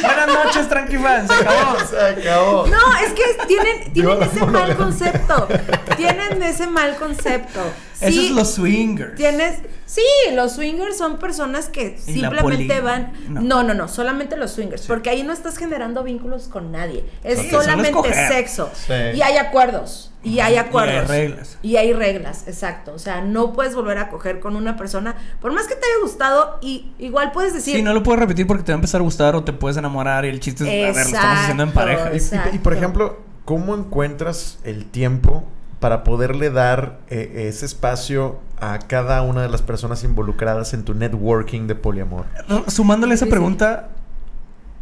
[0.03, 1.31] Buenas noches, Tranqui Fans.
[1.31, 1.79] Se acabó.
[1.79, 2.66] Se acabó.
[2.66, 5.49] No, es que tienen, tienen ese mal concepto.
[5.97, 7.61] Tienen ese mal concepto.
[8.01, 9.14] Eso Sí, es los swingers.
[9.14, 10.03] Tienes, sí,
[10.34, 13.12] los swingers son personas que Y simplemente van.
[13.28, 13.41] no.
[13.41, 13.62] No.
[13.62, 17.05] no, no, solamente los swingers, porque ahí no estás generando vínculos con nadie.
[17.24, 18.70] Es solamente sexo.
[18.74, 18.93] Sí.
[19.14, 20.12] Y hay acuerdos.
[20.22, 20.93] Y hay acuerdos.
[20.93, 21.59] Y hay reglas.
[21.62, 22.93] Y hay reglas, exacto.
[22.93, 26.03] O sea, no puedes volver a coger con una persona, por más que te haya
[26.03, 27.76] gustado, y igual puedes decir.
[27.76, 29.76] Sí, no lo puedes repetir porque te va a empezar a gustar o te puedes
[29.78, 31.89] enamorar y el chiste es, a ver, lo estamos haciendo en Exacto.
[31.89, 32.09] pareja.
[32.09, 32.62] Y- y, y, Exacto.
[32.62, 35.45] por ejemplo, ¿cómo encuentras el tiempo
[35.81, 40.95] para poderle dar eh, ese espacio a cada una de las personas involucradas en tu
[40.95, 42.27] networking de poliamor?
[42.68, 43.89] Sumándole esa pregunta,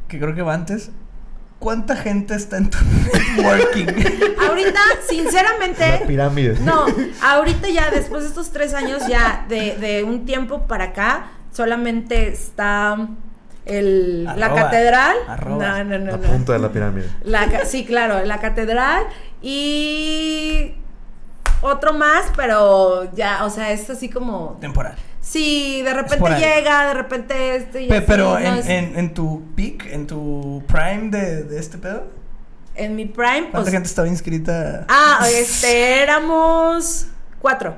[0.09, 0.91] que creo que va antes,
[1.59, 2.79] ¿cuánta gente está en tu
[3.37, 3.87] networking?
[4.49, 6.05] Ahorita, La sinceramente.
[6.07, 6.59] pirámide.
[6.61, 6.87] No,
[7.23, 12.29] ahorita ya, después de estos tres años, ya de, de un tiempo para acá, solamente
[12.29, 13.09] está
[13.67, 15.17] el, la catedral.
[15.27, 15.83] arroba.
[15.83, 16.11] No, no, no.
[16.13, 16.23] La no.
[16.23, 17.09] punta de la pirámide.
[17.25, 19.05] La sí, claro, la catedral
[19.43, 20.75] y
[21.65, 24.57] otro más, pero ya, o sea, es así como...
[24.61, 24.95] Temporal.
[25.21, 28.99] Sí, de repente llega, de repente este y Pe- así, pero no, en, es- en-
[28.99, 32.07] en tu peak, en tu prime de, de este pedo,
[32.75, 34.85] en mi prime, ¿cuánta pues, gente estaba inscrita?
[34.89, 37.07] Ah, este, éramos
[37.41, 37.75] cuatro.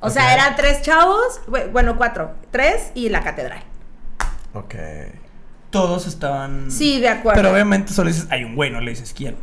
[0.00, 3.62] O sea, eran tres chavos, bu- bueno, cuatro, tres y la catedral.
[4.52, 4.74] Ok.
[5.70, 6.70] Todos estaban...
[6.70, 7.40] Sí, de acuerdo.
[7.40, 9.36] Pero obviamente solo dices, hay un güey, no le dices quién.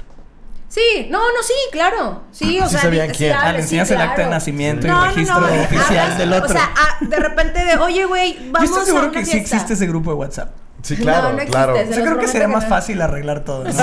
[0.74, 2.24] Sí, no, no, sí, claro.
[2.32, 3.34] Sí, o Sí sea, sabían quién.
[3.34, 5.64] sí, Ah, Ah, le sí, enseñas el acta de nacimiento No, y no, registro no,
[5.64, 6.50] oficial del otro.
[6.50, 9.26] O sea, ah, de repente de, oye, güey, Yo vamos estoy a seguro una que
[9.26, 9.56] sí fiesta.
[9.56, 10.52] existe ese grupo de WhatsApp.
[10.82, 11.76] Sí, claro, no claro.
[11.78, 12.70] Yo creo que sería que más no.
[12.70, 13.72] fácil arreglar todo, ¿no?
[13.72, 13.80] Sí,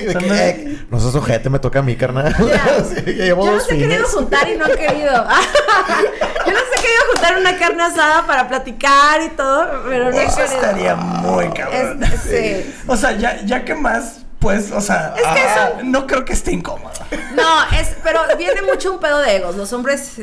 [0.00, 2.34] de que, eh, no seas ojete, me toca a mí, carnal.
[2.38, 5.12] Mira, Sí, ya llevo yo los he querido juntar y no han querido.
[6.46, 10.24] yo los he querido juntar una carne asada para platicar y todo, pero no he
[10.24, 12.02] Eso estaría muy cabrón.
[12.02, 12.74] Es- sí.
[12.86, 16.24] O sea, ya, ya que más, pues, o sea, Es que ah, eso- no creo
[16.24, 16.90] que esté incómodo.
[17.34, 19.56] No, es, pero viene mucho un pedo de egos.
[19.56, 20.20] Los hombres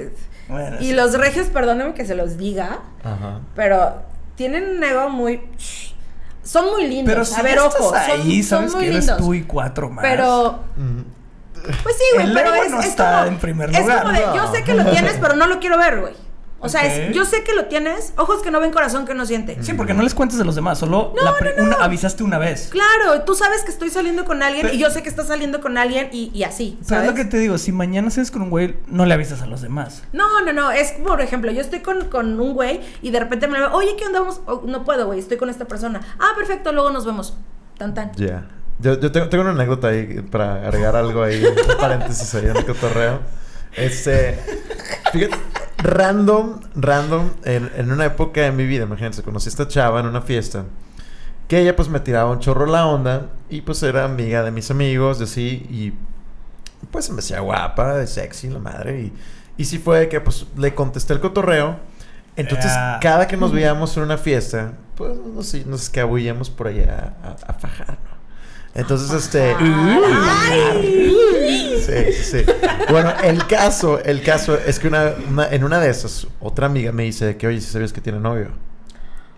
[0.47, 0.93] Bueno, y sí.
[0.93, 3.39] los regios, perdónenme que se los diga, Ajá.
[3.55, 4.03] pero
[4.35, 5.41] tienen un ego muy.
[6.43, 7.11] Son muy lindos.
[7.11, 7.95] Pero si a ver, ojo.
[7.95, 9.17] estás ahí, son, sabes son muy que eres lindos.
[9.25, 10.03] tú y cuatro más.
[10.05, 10.59] Pero.
[10.75, 11.01] Mm.
[11.81, 14.03] Pues sí, güey, pero ego es, no es está como, en primer es lugar.
[14.03, 16.13] como de, yo sé que lo tienes, pero no lo quiero ver, güey.
[16.65, 19.25] O sea, es, yo sé que lo tienes, ojos que no ven, corazón que no
[19.25, 19.57] siente.
[19.63, 21.75] Sí, porque no les cuentes de los demás, solo No, la pre- no, no.
[21.75, 22.69] una- avisaste una vez.
[22.71, 25.61] Claro, tú sabes que estoy saliendo con alguien Pero- y yo sé que estás saliendo
[25.61, 28.41] con alguien y, y así, Pero es lo que te digo, si mañana sales con
[28.41, 30.03] un güey, no le avisas a los demás.
[30.13, 33.47] No, no, no, es por ejemplo, yo estoy con, con un güey y de repente
[33.47, 34.19] me lo oye, ¿qué onda?
[34.19, 34.41] Vamos?
[34.45, 36.01] Oh, no puedo, güey, estoy con esta persona.
[36.19, 37.37] Ah, perfecto, luego nos vemos.
[37.77, 38.11] Tan, tan.
[38.15, 38.47] Ya.
[38.79, 42.57] Yo, yo tengo, tengo una anécdota ahí para agregar algo ahí, un paréntesis ahí en
[42.57, 43.19] el cotorreo.
[43.75, 44.39] Este,
[45.11, 45.35] fíjate,
[45.77, 50.05] random, random, en, en una época de mi vida, imagínense, conocí a esta chava en
[50.07, 50.65] una fiesta,
[51.47, 54.71] que ella pues me tiraba un chorro la onda y pues era amiga de mis
[54.71, 55.93] amigos, de así, y
[56.91, 59.13] pues se me hacía guapa, sexy, la madre, y,
[59.57, 61.77] y sí fue que pues le contesté el cotorreo.
[62.37, 62.99] Entonces, Ya.
[63.01, 67.53] cada que nos veíamos en una fiesta, pues nos, nos escabullíamos por allá a, a
[67.53, 68.14] fajar, ¿no?
[68.75, 69.55] Entonces, este...
[69.57, 71.15] Ay.
[71.79, 72.37] Sí, sí.
[72.89, 76.91] Bueno, el caso, el caso es que una, una- en una de esas, otra amiga
[76.91, 78.49] me dice que, oye, si sabías que tiene novio.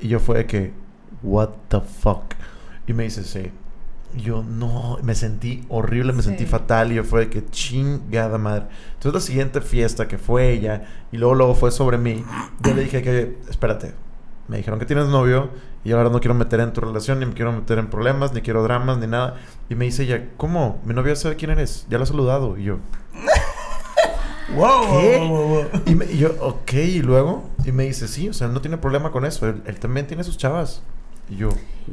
[0.01, 0.73] Y yo fue de que,
[1.23, 2.23] what the fuck.
[2.87, 3.51] Y me dice, sí.
[4.15, 6.49] Y yo, no, me sentí horrible, me sentí Sí.
[6.49, 6.91] fatal.
[6.91, 8.65] Y yo fue de que, chingada madre.
[8.93, 12.23] Entonces, la siguiente fiesta que fue ella, y luego, luego fue sobre mí,
[12.63, 13.93] yo le dije que, espérate.
[14.47, 15.49] Me dijeron que tienes novio,
[15.83, 18.41] y ahora no quiero meter en tu relación, ni me quiero meter en problemas, ni
[18.41, 19.35] quiero dramas, ni nada.
[19.69, 20.81] Y me dice ella, ¿cómo?
[20.85, 22.57] Mi novio sabe quién eres, ya lo ha saludado.
[22.57, 22.77] Y yo,
[24.55, 25.17] Wow, ¿Qué?
[25.17, 25.65] wow, wow, wow.
[25.85, 28.77] y, me- y yo, ok, y luego, y me dice, sí, o sea, no tiene
[28.77, 30.81] problema con eso, él, él también tiene sus chavas.
[31.29, 31.49] Y yo,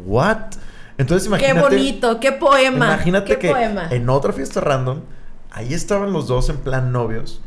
[0.07, 0.55] ¿what?
[0.97, 1.61] Entonces Qué imagínate.
[1.77, 2.87] bonito, qué poema.
[2.87, 3.89] Imagínate qué que poema.
[3.91, 5.01] en otra fiesta random,
[5.51, 7.41] ahí estaban los dos en plan novios.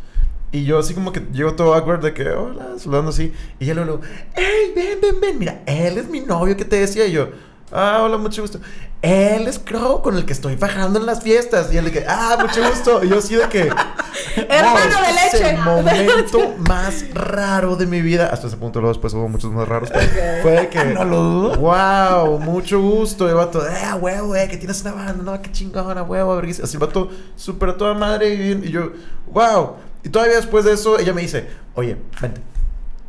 [0.52, 3.34] Y yo así como que llego todo awkward de que, hola, saludando así.
[3.60, 4.02] Y ella luego,
[4.34, 7.06] hey, ven, ven, ven, mira, él es mi novio que te decía.
[7.06, 7.30] Y yo,
[7.72, 8.60] ah, hola, mucho gusto.
[9.02, 11.72] Él es Crow con el que estoy bajando en las fiestas.
[11.74, 13.04] Y él de que, ah, mucho gusto.
[13.04, 13.70] Y yo así de que,
[14.36, 15.38] Hermano wow, de este leche.
[15.38, 18.30] Es el momento más raro de mi vida.
[18.32, 19.89] Hasta ese punto, luego después hubo muchos más raros.
[19.91, 21.56] Pero fue de que, No lo dudo.
[21.58, 23.28] Wow, mucho gusto.
[23.28, 26.64] El vato, eh, huevo, eh, que tienes una banda, no, qué chingona, huevo, vergüenza.
[26.64, 28.34] Así el vato, súper a toda madre.
[28.34, 28.93] Y, y yo,
[29.32, 29.76] wow.
[30.04, 32.41] Y todavía después de eso, ella me dice, oye, vente.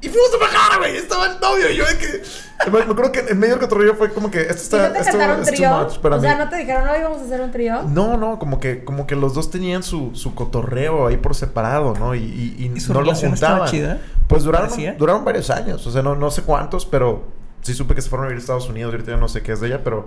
[0.00, 0.96] Y fuimos a bajar, güey.
[0.96, 1.70] Estaba el novio.
[1.70, 2.22] Y yo de que.
[2.70, 4.88] Me, acuerdo que en medio del cotorreo fue como que esto ¿Y está.
[4.88, 5.76] no te esto cantaron trío?
[5.76, 6.20] o mí.
[6.20, 7.82] sea, ¿no te dijeron, no íbamos a hacer un trío?
[7.82, 11.94] No, no, como que, como que los dos tenían su, su cotorreo ahí por separado,
[11.98, 12.14] ¿no?
[12.14, 13.68] Y, y, y ¿Y su no lo juntaban.
[13.68, 13.98] chida?
[14.28, 17.24] Pues duraron, duraron varios años, o sea, no, no sé cuántos, pero
[17.68, 19.52] sí supe que se fueron a vivir a Estados Unidos, ahorita ya no sé qué
[19.52, 20.06] es de ella, pero,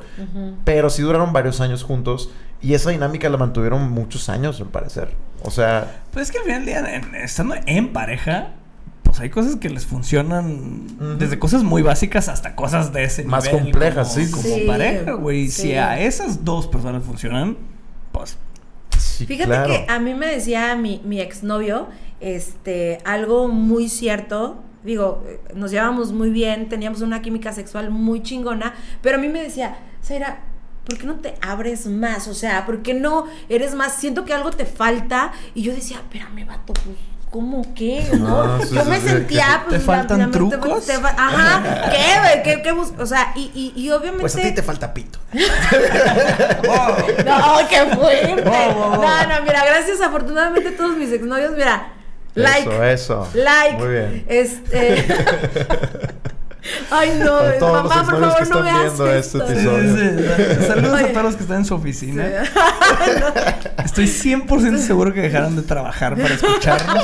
[0.66, 2.30] pero sí duraron varios años juntos
[2.62, 5.14] y esa dinámica la mantuvieron muchos años, al parecer.
[5.44, 8.50] O sea, Pues es que al final del día, en- estando en pareja,
[9.04, 13.46] pues hay cosas que les funcionan desde cosas muy básicas hasta cosas de ese Más
[13.46, 14.32] nivel complejas, como- sí.
[14.32, 15.48] Como Sí, pareja, güey.
[15.48, 15.62] sí.
[15.64, 17.58] Si a esas dos personas funcionan,
[18.12, 18.38] pues
[18.98, 19.74] sí, Fíjate claro.
[19.74, 21.88] que a mí me decía mi, mi exnovio,
[22.20, 24.62] este, algo muy cierto.
[24.84, 29.28] Digo, eh, nos llevábamos muy bien, teníamos una química sexual muy chingona, pero a mí
[29.28, 30.40] me decía, Zaira,
[30.86, 32.28] ¿por qué no te abres más?
[32.28, 33.94] O sea, ¿por qué no eres más?
[33.96, 35.32] Siento que algo te falta.
[35.54, 36.98] Y yo decía, espérame, vato, pues,
[37.30, 38.04] ¿cómo qué?
[38.20, 38.42] ¿No?
[38.42, 40.86] Ah, sí, yo sí, me sí, sentía, ¿te pues, faltan la- la- te- trucos?
[40.86, 42.42] te fa- ajá, ¿qué?
[42.44, 44.22] ¿Qué, qué O sea, y, y, y obviamente...
[44.22, 45.20] Pues a ti te falta pito.
[47.26, 48.44] No, qué fuerte.
[48.44, 51.88] No, no, mira, gracias afortunadamente todos mis exnovios, mira,
[52.36, 53.28] like, Eso, eso.
[53.34, 54.26] like, Muy bien.
[54.28, 55.06] este,
[56.92, 57.42] ay no,
[57.74, 59.52] mamá, por favor que no veas viendo este esto.
[59.52, 60.68] episodio.
[60.68, 61.06] Saludos Oye.
[61.06, 62.26] a todos los que están en su oficina.
[63.84, 67.04] Estoy 100% seguro que dejaron de trabajar para escucharnos.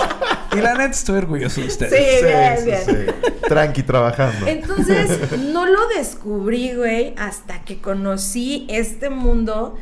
[0.53, 2.19] Y la neta estoy orgulloso de ustedes.
[2.19, 2.81] Sí, bien, bien.
[2.85, 3.37] sí.
[3.47, 4.47] Tranqui trabajando.
[4.47, 9.75] Entonces, no lo descubrí, güey, hasta que conocí este mundo.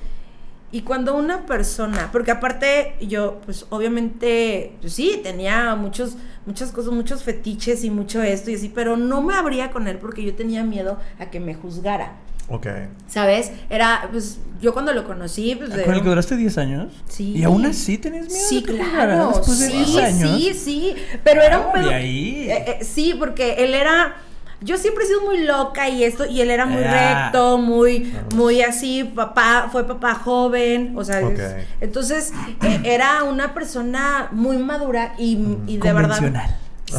[0.76, 6.91] Y cuando una persona, porque aparte yo, pues obviamente, pues, sí, tenía muchos, muchas cosas,
[6.91, 10.36] muchos fetiches y mucho esto y así, pero no me abría con él porque yo
[10.36, 12.17] tenía miedo a que me juzgara.
[12.49, 12.67] Ok.
[13.07, 13.53] ¿Sabes?
[13.69, 15.69] Era, pues, yo cuando lo conocí, pues.
[15.69, 16.93] ¿Con el que duraste 10 años?
[17.07, 17.32] Sí.
[17.38, 18.45] ¿Y aún así tenías miedo?
[18.49, 19.30] Sí, de que claro.
[19.30, 20.30] Después de sí, 10 años.
[20.30, 20.95] sí, sí.
[21.23, 21.88] Pero era un pedo.
[21.88, 22.47] de ahí.
[22.49, 24.17] Eh, eh, sí, porque él era.
[24.66, 27.26] Yo siempre he sido muy loca y esto, y él era muy Ah.
[27.30, 33.53] recto, muy, muy así, papá, fue papá joven, o sea, es- entonces eh, era una
[33.53, 35.38] persona muy madura y,
[35.68, 36.20] y de verdad.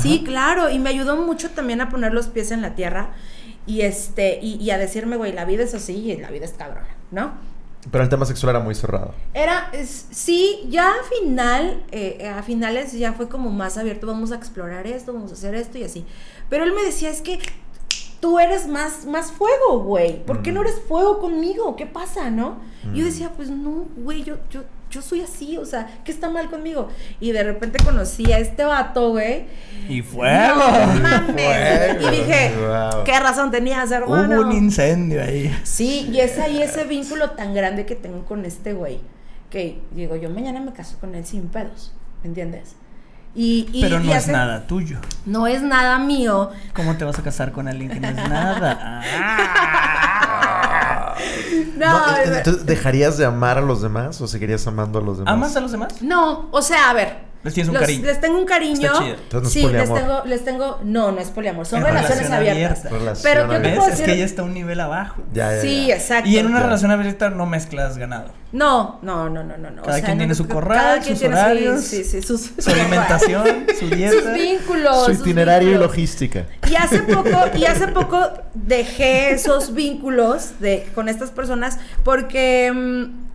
[0.00, 3.10] Sí, claro, y me ayudó mucho también a poner los pies en la tierra
[3.66, 6.52] y este, y, y a decirme, güey, la vida es así y la vida es
[6.52, 7.32] cabrona, ¿no?
[7.90, 9.14] Pero el tema sexual era muy cerrado.
[9.32, 14.32] Era, es- sí, ya a final, eh, a finales ya fue como más abierto, vamos
[14.32, 16.04] a explorar esto, vamos a hacer esto y así.
[16.48, 17.38] Pero él me decía, es que
[18.20, 20.24] tú eres más, más fuego, güey.
[20.24, 21.76] ¿Por qué no eres fuego conmigo?
[21.76, 22.58] ¿Qué pasa, no?
[22.92, 26.30] Y yo decía, pues no, güey, yo, yo, yo soy así, o sea, ¿qué está
[26.30, 26.88] mal conmigo?
[27.20, 29.46] Y de repente conocí a este vato, güey.
[29.88, 30.54] Y fuego.
[30.60, 31.98] No mames.
[31.98, 32.08] Fuego.
[32.08, 33.04] Y dije, Wow.
[33.04, 34.40] ¿qué razón tenías, hermano?
[34.40, 35.52] Hubo un incendio ahí.
[35.64, 39.00] Sí, y es ahí ese vínculo tan grande que tengo con este güey.
[39.50, 41.92] Que digo, yo mañana me caso con él sin pedos,
[42.22, 42.76] ¿me entiendes?
[43.36, 44.98] Y, y- Pero no y es hace- nada tuyo.
[45.26, 46.50] No es nada mío.
[46.74, 49.02] ¿Cómo te vas a casar con alguien que no es nada?
[49.04, 51.14] Ah.
[51.76, 55.18] No, No, no, entonces, ¿dejarías de amar a los demás o seguirías amando a los
[55.18, 55.32] demás?
[55.32, 56.00] ¿Amas a los demás?
[56.02, 57.25] no, o sea, a ver.
[57.44, 58.06] Les tienes un los- cariño.
[58.06, 58.86] Les tengo un cariño.
[58.92, 59.14] Está chido.
[59.14, 60.80] Entonces no es sí, les tengo, les tengo.
[60.82, 61.64] No, no es poliamor.
[61.66, 62.90] Son Es relaciones relación abiertas.
[62.90, 63.84] Relación Pero yo te puedo ¿Ves?
[63.84, 64.04] Es decir.
[64.06, 65.22] que ella está un nivel abajo.
[65.32, 65.94] Ya, ya, sí, ya.
[65.96, 66.28] exacto.
[66.28, 66.64] Y en una Ya.
[66.64, 68.32] relación abierta no mezclas ganado.
[68.52, 69.70] No, no, no, no, no.
[69.70, 69.82] no.
[69.82, 72.04] Cada o sea, quien no- tiene su cada corral, quien sus tiene, sí, horarios, Sí,
[72.04, 74.12] sí, sus, Su alimentación, su dieta.
[74.12, 75.04] sus vínculos.
[75.06, 76.46] Su itinerario y logística.
[76.68, 78.18] Y hace poco, y hace poco
[78.54, 83.25] dejé esos vínculos de, con estas personas porque mm,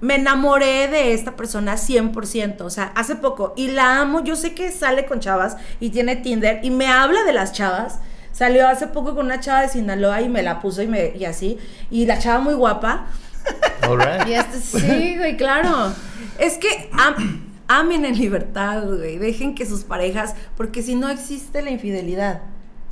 [0.00, 2.60] me enamoré de esta persona 100%.
[2.62, 3.54] O sea, hace poco.
[3.56, 4.22] Y la amo.
[4.24, 8.00] Yo sé que sale con chavas y tiene Tinder y me habla de las chavas.
[8.32, 11.24] Salió hace poco con una chava de Sinaloa y me la puso y, me, y
[11.24, 11.58] así.
[11.90, 13.06] Y la chava muy guapa.
[13.88, 14.26] All right.
[14.28, 15.92] Y este, sí, güey, claro.
[16.38, 19.18] Es que am- amen en libertad, güey.
[19.18, 22.40] Dejen que sus parejas, porque si no existe la infidelidad,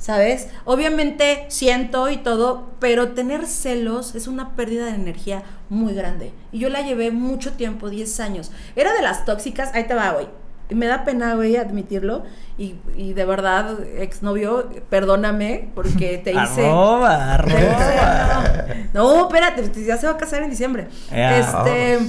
[0.03, 0.49] ¿sabes?
[0.65, 6.33] Obviamente siento y todo, pero tener celos es una pérdida de energía muy grande.
[6.51, 8.51] Y yo la llevé mucho tiempo, 10 años.
[8.75, 10.27] Era de las tóxicas, ahí te va, güey.
[10.69, 12.23] Y Me da pena, güey, admitirlo.
[12.57, 16.65] Y, y de verdad, exnovio, perdóname porque te hice...
[16.65, 18.65] Arroba, arroba.
[18.93, 20.89] No, espérate, ya se va a casar en diciembre.
[21.13, 21.99] Este.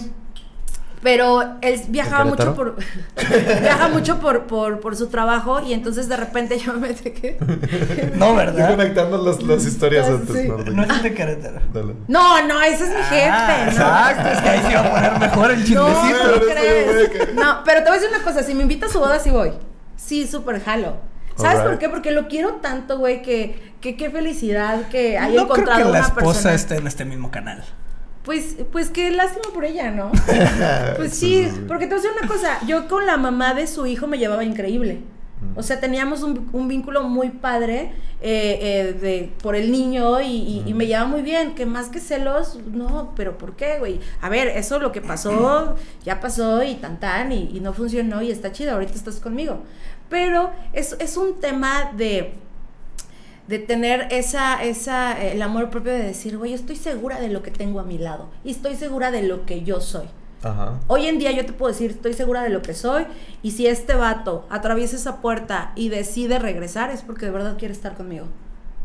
[1.04, 2.76] Pero él viajaba ¿En mucho por.
[3.60, 7.36] viaja mucho por, por, por su trabajo y entonces de repente yo me que.
[8.16, 8.70] No, Estoy ¿verdad?
[8.70, 10.34] conectando las, las historias Ah, antes.
[10.42, 10.48] sí.
[10.48, 10.56] ¿no?
[10.58, 11.60] No es de Querétaro.
[11.72, 11.94] Dale.
[12.08, 13.28] No, no, ese es mi jefe.
[13.30, 13.70] Ah, ¿no?
[13.70, 16.18] Exacto, es que ahí se iba a poner mejor el No, chismecito.
[16.32, 16.54] ¿cómo Pero
[17.10, 17.34] crees?
[17.34, 19.30] No, pero te voy a decir una cosa, si me invita a su boda, sí
[19.30, 19.52] voy.
[19.96, 20.96] Sí, súper jalo.
[21.36, 21.88] ¿Sabes por qué?
[21.90, 25.84] Porque lo quiero tanto, güey, que, que qué felicidad que haya no creo encontrado que
[25.84, 26.54] la una esposa persona.
[26.54, 27.62] esté en este mismo canal.
[28.24, 30.10] Pues, pues qué lástima por ella, ¿no?
[30.96, 33.86] Pues Sí, porque te voy a decir una cosa, yo con la mamá de su
[33.86, 35.00] hijo me llevaba increíble.
[35.42, 35.58] Mm.
[35.58, 40.26] O sea, teníamos un, un vínculo muy padre eh, eh, de, por el niño y,
[40.26, 40.76] y- y Mm.
[40.76, 44.00] me llevaba muy bien, que más que celos, no, pero ¿por qué, güey?
[44.22, 48.22] A ver, eso lo que pasó, ya pasó y tan tan y, y no funcionó
[48.22, 49.58] y está chido, ahorita estás conmigo.
[50.08, 52.34] Pero es, es un tema de
[53.46, 57.50] de tener esa, esa, el amor propio de decir, güey, estoy segura de lo que
[57.50, 60.06] tengo a mi lado y estoy segura de lo que yo soy.
[60.42, 60.80] Ajá.
[60.88, 63.06] Hoy en día yo te puedo decir, estoy segura de lo que soy
[63.42, 67.72] y si este vato atraviesa esa puerta y decide regresar es porque de verdad quiere
[67.72, 68.26] estar conmigo.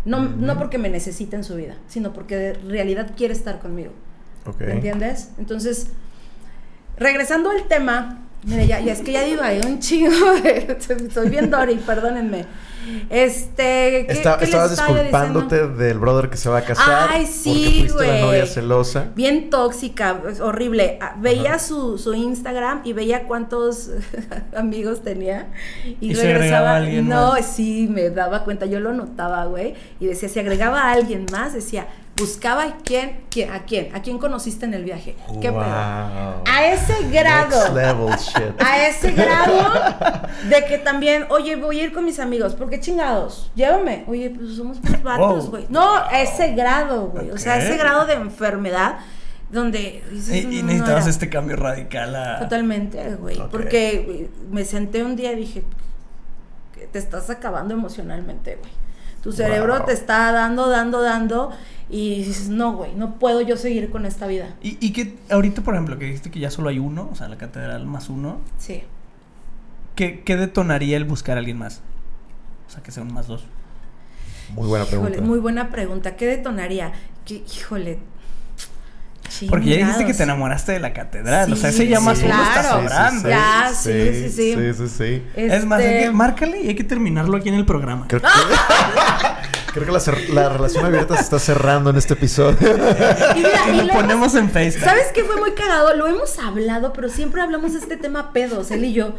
[0.06, 3.92] No, no porque me necesite en su vida, sino porque de realidad quiere estar conmigo.
[4.60, 5.30] ¿Me entiendes?
[5.38, 5.88] Entonces,
[6.98, 10.12] regresando al tema, mire, ya, ya es que ya digo ahí un chingo,
[11.14, 12.46] soy bien Dory, perdónenme.
[13.10, 15.78] Este, ¿qué, Está- qué estabas disculpándote diciendo?
[15.84, 17.10] del brother que se va a casar.
[17.12, 18.22] Ay, sí, Porque fuiste la güey.
[18.22, 19.08] novia celosa.
[19.16, 20.98] Bien tóxica, horrible.
[21.02, 21.60] Ah, Veía Ajá.
[21.60, 23.90] su, su Instagram y veía cuántos
[24.56, 25.48] amigos tenía.
[26.00, 26.76] Y, ¿Y se agregaba regresaba.
[26.78, 27.46] alguien no, más?
[27.46, 28.66] sí, me daba cuenta.
[28.66, 29.74] Yo lo notaba, güey.
[30.00, 31.88] Y decía, si agregaba a alguien más, decía,
[32.20, 35.16] buscaba a quién, quién, a quién, a quién conociste en el viaje.
[35.42, 35.62] ¿Qué Wow.
[35.64, 37.58] A ese grado.
[37.58, 38.62] Next level shit.
[38.62, 39.72] A ese grado
[40.50, 43.52] de que también, oye, voy a ir con mis amigos, ¿por qué chingados?
[43.56, 44.04] Llévame.
[44.08, 45.50] Oye, pues somos puros vatos, Wow.
[45.50, 45.66] güey.
[45.70, 47.32] No, a ese grado, güey.
[47.32, 49.00] O sea, ese grado de enfermedad
[49.52, 51.10] donde dices, Y, y "No, no necesitabas era".
[51.10, 52.40] este cambio radical a...
[52.40, 53.42] Totalmente, güey.
[53.50, 55.64] Porque me senté un día y dije,
[56.74, 58.72] que te estás acabando emocionalmente, güey.
[59.24, 59.86] Tu cerebro Wow.
[59.88, 61.52] te está dando, dando, dando.
[61.92, 64.56] Y dices, no, güey, no puedo yo seguir con esta vida.
[64.62, 67.28] Y, y que ahorita, por ejemplo, que dijiste que ya solo hay uno, o sea,
[67.28, 68.84] la catedral más uno, Sí.
[69.96, 71.82] ¿qué, qué detonaría el buscar a alguien más?
[72.68, 73.44] O sea, que sean más dos.
[74.54, 75.22] Muy buena pregunta.
[75.22, 76.16] Muy buena pregunta.
[76.16, 76.92] ¿Qué detonaría?
[77.26, 78.00] Que, híjole.
[79.48, 82.18] Porque ya dijiste que te enamoraste de la catedral, o sea, Sí, ese ya más
[82.18, 82.82] sí, uno está claro.
[82.82, 83.30] sobrando.
[83.30, 84.54] Ya, sí, sí, sí.
[84.56, 85.24] Sí, sí, sí.
[85.36, 88.06] Es más, Este, hay que- márcale y hay que terminarlo aquí en el programa.
[88.08, 88.28] Creo que,
[89.74, 92.58] creo que la, cer- la relación abierta se está cerrando en este episodio.
[93.36, 94.84] y mira, Y y lo lo ponemos en FaceTime.
[94.86, 95.96] ¿Sabes qué fue muy cagado?
[95.96, 99.14] Lo hemos hablado, pero siempre hablamos de este tema pedos, él y yo.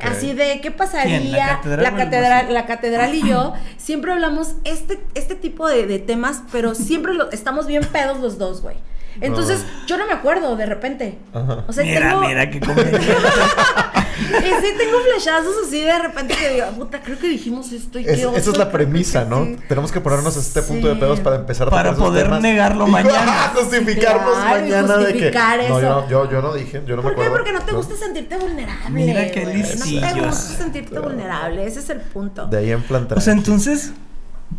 [0.00, 1.32] Así de qué pasaría ¿Quién?
[1.32, 2.54] ¿La catedral la catedral, museo?
[2.54, 3.52] la catedral y yo.
[3.76, 8.38] Siempre hablamos este, este tipo de, de temas, pero siempre lo, estamos bien pedos los
[8.38, 8.76] dos, güey.
[9.20, 11.18] Entonces, yo no me acuerdo de repente.
[11.34, 11.64] Ajá.
[11.68, 12.60] O sea, mira, tengo, mira qué
[14.62, 18.18] sí tengo flashazos así de repente que digo, puta, creo que dijimos esto y Es-
[18.18, 19.44] qué oso, esa es la premisa, ¿no?
[19.44, 19.56] sí.
[19.68, 22.40] Tenemos que ponernos a este punto de pedos para empezar a Para poder temas.
[22.42, 23.52] negarlo mañana.
[23.54, 25.12] justificarnos Claro, mañana de que.
[25.12, 26.08] justificar No, eso.
[26.08, 27.30] yo, yo, yo no dije, yo no me ¿Por qué?
[27.30, 28.90] Porque no te gusta sentirte vulnerable.
[28.90, 29.56] Mira qué güey.
[29.58, 30.26] No te listillos.
[30.26, 31.66] gusta sentirte vulnerable.
[31.66, 32.46] Ese es el punto.
[32.46, 33.18] De ahí en plantar.
[33.18, 33.92] O sea, entonces,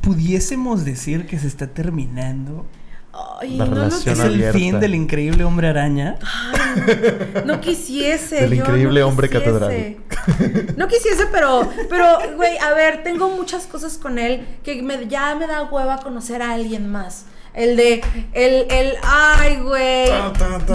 [0.02, 2.66] pudiésemos decir que se está terminando.
[3.14, 6.18] Ay, La no, relación Es Zona el fin del increíble hombre araña.
[7.46, 8.38] no quisiese.
[8.42, 9.98] Del yo increíble no hombre quisiese.
[10.78, 12.06] No quisiese, pero, pero,
[12.36, 16.42] güey, a ver, tengo muchas cosas con él que me, ya me da hueva conocer
[16.42, 17.26] a alguien más.
[17.54, 18.02] El de,
[18.34, 20.08] el, el, ay, güey,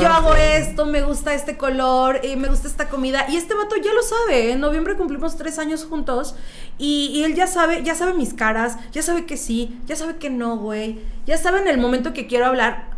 [0.01, 3.27] yo hago esto, me gusta este color, y me gusta esta comida.
[3.29, 4.53] Y este vato ya lo sabe.
[4.53, 6.37] En noviembre cumplimos tres años juntos.
[6.79, 10.17] Y, y él ya sabe, ya sabe mis caras, ya sabe que sí, ya sabe
[10.17, 11.01] que no, güey.
[11.27, 12.91] Ya sabe en el momento que quiero hablar.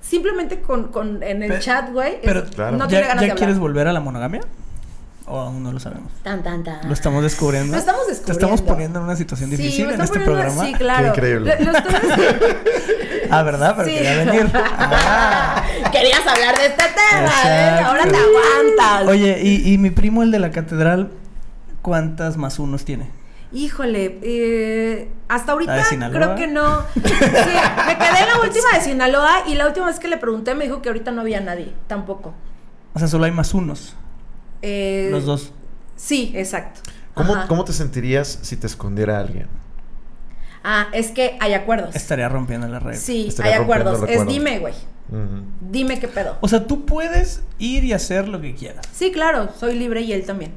[0.00, 2.20] Simplemente con, con en el chat, güey.
[2.22, 2.76] Pero, es- Claro.
[2.76, 3.36] no ¿ya, tiene ganas ya de hablar.
[3.38, 4.42] quieres volver a la monogamia?
[5.30, 6.10] ¿O aún no lo sabemos?
[6.22, 6.86] Tan, tan, tan.
[6.88, 7.72] Lo estamos descubriendo.
[7.72, 8.32] Lo estamos Te descubriendo.
[8.46, 10.64] estamos poniendo en una situación difícil en este poniendo- programa.
[10.66, 11.02] Sí, claro.
[11.02, 11.56] Qué increíble.
[11.60, 11.94] Lo- lo estoy-
[13.30, 13.74] Ah, ¿verdad?
[13.76, 13.94] Pero Sí.
[13.94, 14.50] quería venir.
[14.54, 15.62] Ah.
[15.92, 17.80] Querías hablar de este tema, ¿eh?
[17.84, 19.06] Ahora te aguantas.
[19.08, 21.10] Oye, y, y mi primo, el de la catedral,
[21.82, 23.10] ¿cuántas más unos tiene?
[23.52, 26.82] Híjole, eh, hasta ahorita creo que no.
[26.94, 30.54] Sí, me quedé en la última de Sinaloa y la última vez que le pregunté
[30.54, 32.34] me dijo que ahorita no había nadie, tampoco.
[32.94, 33.94] O sea, solo hay más unos.
[34.62, 35.52] Eh, Los dos.
[35.96, 36.80] Sí, exacto.
[37.14, 37.34] ¿Cómo.
[37.48, 39.46] ¿Cómo te sentirías si te escondiera alguien?
[40.64, 41.94] Ah, es que hay acuerdos.
[41.94, 42.96] Estaría rompiendo la red.
[42.98, 44.02] Sí, Estaría hay acuerdos.
[44.08, 44.74] Es dime, güey.
[45.60, 46.36] Dime qué pedo.
[46.40, 48.84] O sea, tú puedes ir y hacer lo que quieras.
[48.92, 50.52] Sí, claro, soy libre y él también.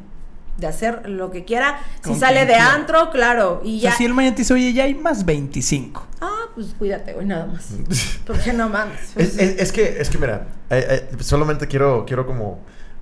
[0.58, 1.80] De hacer lo que quiera.
[2.04, 2.74] Si sale de quiera.
[2.74, 3.62] antro, claro.
[3.64, 3.97] Y O sea, ya.
[3.97, 6.06] si él mañana te dice, oye, ya hay más 25.
[6.20, 7.70] Ah, pues cuídate, güey, nada más.
[8.28, 9.16] Porque no mames.
[9.16, 12.60] Es, es- es que, es que mira, eh, eh, solamente quiero, quiero como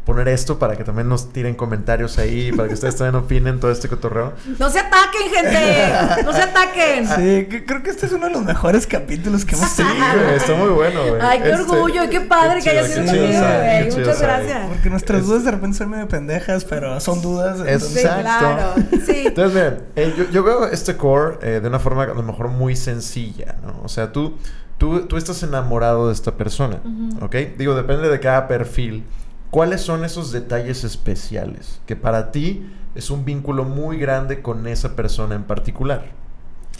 [0.09, 3.69] poner esto para que también nos tiren comentarios ahí, para que ustedes también opinen todo
[3.69, 4.33] este cotorreo.
[4.57, 6.23] No se ataquen, gente.
[6.25, 7.05] No se ataquen.
[7.07, 10.23] Sí, que- creo que este es uno de los mejores capítulos que hemos Sí, tenido.
[10.23, 11.21] güey, está muy bueno, güey.
[11.21, 13.83] Ay, qué Este, orgullo qué padre que haya chido, sido qué chido conmigo, güey.
[13.89, 14.67] chido Muchas gracias.
[14.69, 17.59] Porque nuestras Es- dudas de repente son medio pendejas, pero son dudas.
[17.59, 18.21] Es- entonces- Sí, Exacto.
[18.23, 18.73] claro.
[19.05, 19.23] Sí.
[19.27, 22.47] Entonces, miren, eh, yo, yo veo este core eh, de una forma a lo mejor
[22.47, 23.79] muy sencilla, ¿no?
[23.83, 24.35] O sea, tú,
[24.79, 26.79] tú, tú estás enamorado de esta persona.
[27.21, 27.35] ¿ok?
[27.57, 29.03] Digo, depende de cada perfil.
[29.51, 34.95] ¿Cuáles son esos detalles especiales que para ti es un vínculo muy grande con esa
[34.95, 36.11] persona en particular?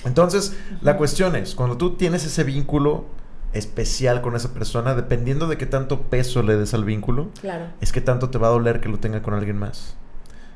[0.06, 3.06] Entonces, la cuestión es, cuando tú tienes ese vínculo
[3.54, 7.66] especial con esa persona, dependiendo de qué tanto peso le des al vínculo, Claro.
[7.82, 9.96] es que tanto te va a doler que lo tenga con alguien más.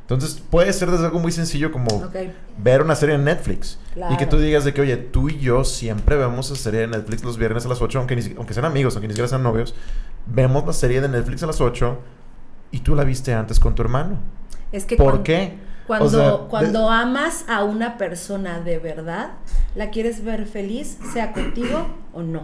[0.02, 2.10] Entonces puede ser desde algo muy sencillo como
[2.58, 3.80] ver una serie en Netflix.
[4.12, 6.88] Y que tú digas de que, oye, tú y yo siempre vemos esa serie de
[6.88, 9.44] Netflix los viernes a las 8, aunque, ni aunque sean amigos, aunque ni siquiera sean
[9.44, 9.74] novios.
[10.26, 11.98] Vemos la serie de Netflix a las 8
[12.72, 14.18] y tú la viste antes con tu hermano.
[14.72, 15.58] Es que ¿Por qué?
[15.88, 19.32] Cuando, O sea, de- cuando amas a una persona de verdad,
[19.76, 22.44] la quieres ver feliz, sea contigo o no.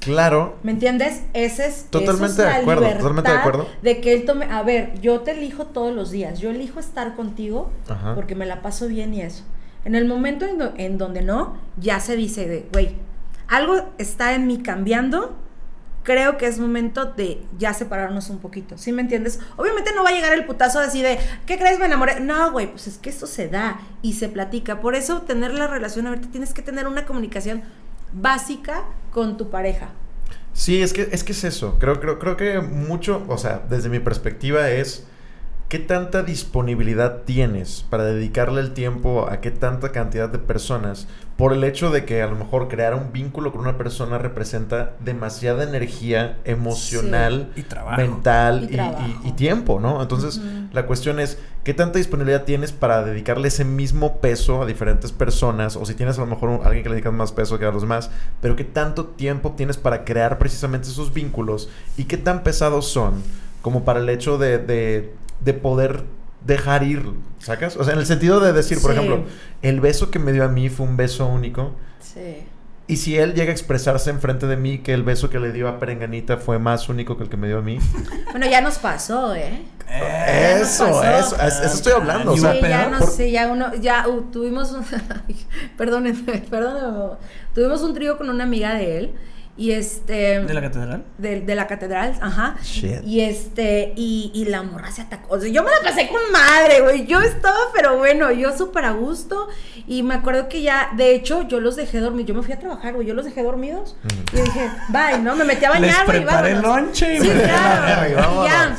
[0.00, 1.22] Claro, ¿Me entiendes?
[1.32, 3.66] Ese es, Totalmente eso es la de acuerdo, totalmente de acuerdo.
[3.82, 7.14] De que él tome, a ver, yo te elijo todos los días, yo elijo estar
[7.16, 8.14] contigo Ajá.
[8.14, 9.44] porque me la paso bien y eso.
[9.86, 12.96] En el momento en, do- en donde no, ya se dice de, güey,
[13.48, 15.36] algo está en mí cambiando,
[16.04, 19.40] creo que es momento de ya separarnos un poquito, ¿sí me entiendes?
[19.56, 21.80] Obviamente no va a llegar el putazo así de, ¿qué crees?
[21.80, 22.20] Me enamoré.
[22.20, 24.80] No, güey, pues es que eso se da y se platica.
[24.80, 27.62] Por eso tener la relación abierta, tienes que tener una comunicación
[28.12, 29.88] básica con tu pareja.
[30.52, 31.78] Sí, es que, es que es eso.
[31.80, 35.06] Creo, creo, creo que mucho, o sea, desde mi perspectiva es
[35.68, 41.52] qué tanta disponibilidad tienes para dedicarle el tiempo a qué tanta cantidad de personas por
[41.52, 45.64] el hecho de que a lo mejor crear un vínculo con una persona representa demasiada
[45.64, 47.96] energía emocional, Y trabajo.
[47.96, 49.02] mental Y y, trabajo.
[49.24, 50.00] y- y tiempo, ¿no?
[50.00, 50.40] Entonces,
[50.72, 55.74] la cuestión es qué tanta disponibilidad tienes para dedicarle ese mismo peso a diferentes personas,
[55.76, 57.72] o si tienes a lo mejor un- alguien que le dedicas más peso que a
[57.72, 58.10] los demás,
[58.40, 63.14] pero qué tanto tiempo tienes para crear precisamente esos vínculos y qué tan pesados son
[63.60, 65.14] como para el hecho de, de,
[65.44, 66.04] de poder
[66.44, 67.02] dejar ir,
[67.38, 67.76] ¿sacas?
[67.76, 68.96] O sea, en el sentido de decir, por Sí.
[68.98, 69.24] ejemplo,
[69.62, 71.72] el beso que me dio a mí fue un beso único.
[72.00, 72.44] Sí.
[72.86, 75.68] Y si él llega a expresarse enfrente de mí que el beso que le dio
[75.68, 77.78] a Perenganita fue más único que el que me dio a mí.
[78.30, 79.62] Bueno, ya nos pasó, ¿eh?
[79.88, 81.02] Eh, eso, pasó.
[81.04, 82.32] eso, es- eso estoy hablando.
[82.32, 84.84] O ¿Y sea, sí, ya no por- sé, ya uno, ya uh, tuvimos un,
[85.78, 87.16] perdónenme, perdónenme,
[87.54, 89.14] tuvimos un trío con una amiga de él
[89.56, 91.04] y este ¿De la catedral?
[91.18, 92.56] de, de la catedral, ajá.
[92.62, 93.04] Shit.
[93.04, 95.36] Y este, y, y la morra se atacó.
[95.36, 97.06] O sea, yo me la pasé con madre, güey.
[97.06, 99.48] Yo estaba, pero bueno, yo súper a gusto.
[99.86, 102.26] Y me acuerdo que ya, de hecho, yo los dejé dormir.
[102.26, 103.06] Yo me fui a trabajar, güey.
[103.06, 103.96] Yo los dejé dormidos.
[104.04, 104.38] Ujú.
[104.38, 105.36] Y dije, bye, ¿no?
[105.36, 106.18] Me metí a bañar, güey.
[106.18, 108.08] y preparé lonche y Sí, claro.
[108.44, 108.76] y ya.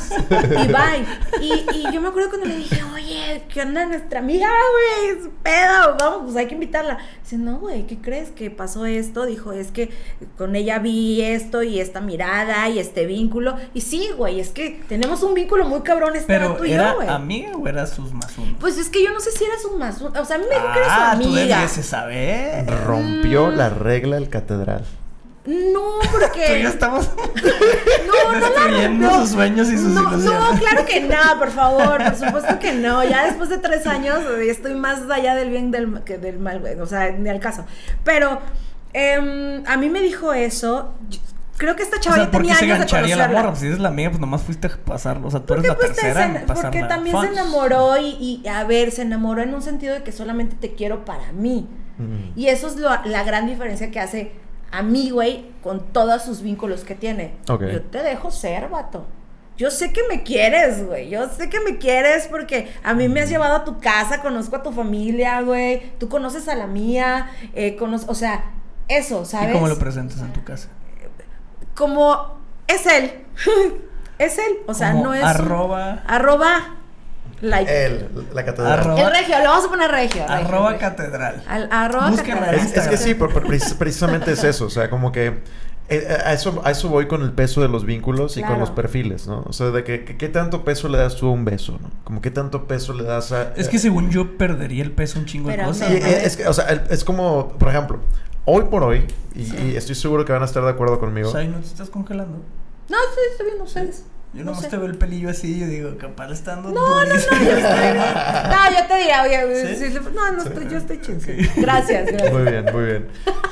[0.62, 1.06] Y bye.
[1.40, 5.16] Y, y yo me acuerdo cuando le dije, oye, ¿qué onda nuestra amiga, güey?
[5.18, 5.96] Es pedo.
[5.98, 6.98] Vamos, pues hay que invitarla.
[7.22, 9.24] Dice, no, güey, ¿qué crees que pasó esto?
[9.24, 9.90] Dijo, es que
[10.36, 13.56] con ella vi esto y esta mirada y este vínculo.
[13.74, 16.96] Y sí, güey, es que tenemos un vínculo muy cabrón este Pero y ¿era yo,
[16.96, 17.08] güey.
[17.08, 18.56] amiga o era sus más uno?
[18.60, 20.00] Pues es que yo no sé si eras un más.
[20.02, 21.56] O sea, a mí me dijo que eres su ah, tú amiga.
[21.60, 22.66] debes saber.
[22.84, 23.54] Rompió Mm.
[23.56, 24.84] la regla del catedral.
[25.46, 26.60] No, Tú porque.
[26.62, 27.08] ya estamos
[28.06, 29.20] No, no, la destruyendo no.
[29.20, 30.24] sus sueños y sus no, ilusiones.
[30.52, 33.04] No, claro que no, por favor, por supuesto que no.
[33.04, 36.58] Ya después de tres años eh, estoy más allá del bien del, que del mal,
[36.58, 36.78] güey.
[36.80, 37.64] O sea, ni al caso.
[38.02, 38.40] Pero
[39.00, 40.94] em, a mí me dijo eso.
[41.10, 41.20] yo-
[41.58, 43.22] Creo que esta O chava sea, ya ¿por qué tenía se años de gancharía la
[43.24, 43.38] conocerla.
[43.40, 43.50] morra?
[43.52, 45.28] Pues si eres la amiga, pues nomás fuiste a pasarlo.
[45.28, 47.24] O sea, tú eres Porque, la pues, te tercera se- porque también Fun.
[47.26, 50.74] se enamoró y, y, a ver, se enamoró en un sentido de que solamente te
[50.74, 51.66] quiero para mí.
[51.96, 52.38] Mm.
[52.38, 54.32] Y eso es lo- la gran diferencia que hace
[54.70, 57.36] a mí, güey, con todos sus vínculos que tiene.
[57.48, 57.62] Ok.
[57.72, 59.06] Yo te dejo ser, vato.
[59.56, 61.08] Yo sé que me quieres, güey.
[61.08, 64.56] Yo sé que me quieres porque a mí me has llevado a tu casa, conozco
[64.56, 65.92] a tu familia, güey.
[65.98, 68.44] Tú conoces a la mía, eh, cono- o sea,
[68.88, 69.50] eso, ¿sabes?
[69.50, 70.68] ¿Y cómo lo presentas en tu casa?
[71.74, 73.12] Como es él.
[74.18, 74.56] es él.
[74.66, 75.22] O sea, Como no es.
[75.22, 76.72] un- arroba- arroba.
[77.42, 77.86] Like.
[77.86, 78.80] Él, la catedral.
[78.80, 80.22] Arroba- el regio, lo vamos a poner regio.
[80.26, 80.88] regio, Arroba regio.
[80.88, 81.44] catedral.
[81.46, 82.54] Al- arroba catedral.
[82.54, 83.14] Es, es que sí,
[83.78, 84.64] precisamente es eso.
[84.66, 85.42] O sea, como que
[85.90, 88.70] eh, a, eso, a eso voy con el peso de los vínculos y con los
[88.70, 89.42] perfiles, ¿no?
[89.46, 91.90] O sea, de que, que- qué tanto peso le das tú a un beso, ¿no?
[92.04, 93.52] Como qué tanto peso le das a...
[93.54, 95.90] Es que eh, según yo perdería el peso un chingo de cosas.
[95.90, 98.00] y, me- eh, es, que, o sea, el- es como, por ejemplo,
[98.46, 99.56] hoy por hoy, y, Sí.
[99.72, 101.28] y estoy seguro que van a estar de acuerdo conmigo.
[101.28, 102.38] O sea, ¿y no te estás congelando?
[102.88, 104.04] No, estoy, estoy viendo ustedes.
[104.32, 106.68] Yo No nomás te veo el pelillo así yo digo, capaz estando.
[106.68, 107.56] No, no, no, yo estoy bien.
[107.62, 109.94] No, yo te diría, oye, ¿Sí?
[110.14, 111.18] no, no, estoy, yo estoy chido.
[111.56, 112.32] Gracias, gracias.
[112.32, 113.08] Muy bien, muy bien.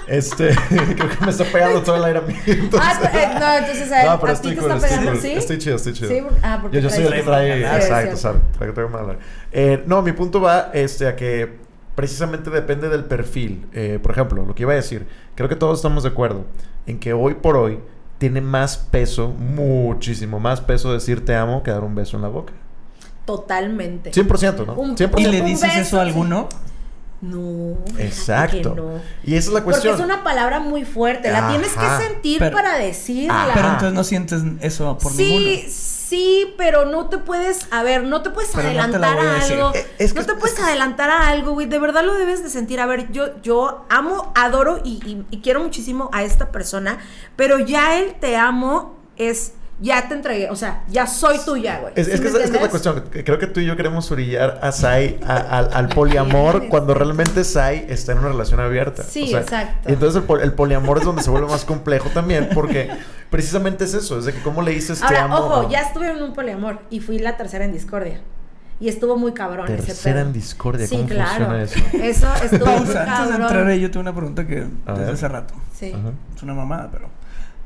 [0.08, 2.34] Este, creo que me está pegando todo el aire a mí.
[2.46, 4.90] entonces- Ah, eh, no, entonces a, No, pero a ti estoy te cool, está estoy
[4.90, 5.20] pegando, cool.
[5.22, 5.32] ¿sí?
[5.32, 6.08] Estoy chido, estoy chido.
[6.10, 9.16] Sí, ah, porque Yo, yo soy el que trae, exacto, sabe, traigo mala.
[9.52, 11.63] Eh, no, mi punto va este, a que
[11.94, 13.66] precisamente depende del perfil.
[13.72, 16.44] Eh, por ejemplo, lo que iba a decir, creo que todos estamos de acuerdo
[16.86, 17.78] en que hoy por hoy
[18.18, 22.28] tiene más peso, muchísimo más peso decir te amo que dar un beso en la
[22.28, 22.52] boca.
[23.24, 24.12] Totalmente.
[24.12, 24.74] 100%, ¿no?
[24.74, 25.18] Un- 100%.
[25.20, 26.08] ¿Y le dices beso, eso a sí.
[26.10, 26.48] alguno?
[27.22, 27.78] No.
[27.98, 28.74] Exacto.
[28.76, 28.90] no.
[29.24, 29.94] Y esa es la Porque cuestión.
[29.94, 31.30] es una palabra muy fuerte.
[31.32, 33.44] La tienes que sentir Pero- para decirla.
[33.44, 35.46] Ah, Pero entonces no sientes eso por sí, ninguno.
[35.46, 35.68] sí,
[36.58, 39.40] pero no te puedes, a ver, no te puedes Pero no te la adelantar a
[39.42, 39.72] algo.
[39.74, 41.66] Eh, es que- no te es puedes adelantar a algo, güey.
[41.66, 42.80] De verdad lo debes de sentir.
[42.80, 46.98] A ver, yo, yo amo, adoro y, y- y quiero muchísimo a esta persona,
[47.36, 51.92] pero ya el te amo es ya te entregué, o sea, ya soy tuya, güey.
[51.96, 53.04] Es, ¿Sí es que es que es la cuestión.
[53.10, 57.42] Creo que tú y yo queremos orillar a Sai a- al- al poliamor cuando realmente
[57.42, 59.02] Sai está en una relación abierta.
[59.02, 59.88] Sí, exacto.
[59.90, 62.88] Y entonces el, el poliamor es donde se vuelve más complejo también porque
[63.30, 64.18] precisamente es eso.
[64.18, 65.36] Es de que cómo le dices te Ahora, amo.
[65.36, 68.20] ojo, ya estuve en un poliamor y fui la tercera en discordia.
[68.80, 70.26] Y estuvo muy cabrón ese Tercera pedo.
[70.26, 71.46] en discordia, Sí, ¿cómo claro.
[71.46, 71.78] funciona eso?
[72.02, 73.42] Eso estuvo muy Pausa, antes de cabrón.
[73.42, 75.14] entrar ahí, yo tengo una pregunta que A desde ver.
[75.14, 75.54] hace rato.
[75.74, 75.92] Sí.
[75.94, 76.10] Ajá.
[76.36, 77.08] Es una mamada, pero.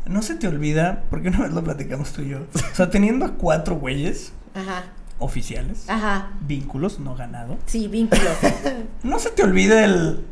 [0.06, 2.38] No se te olvida, porque una vez lo platicamos tú y yo.
[2.54, 4.84] O sea, teniendo a cuatro güeyes Ajá.
[5.18, 6.30] oficiales, Ajá.
[6.42, 7.56] vínculos, no ganado.
[7.66, 8.28] Sí, vínculos.
[9.02, 10.24] No se te olvida el.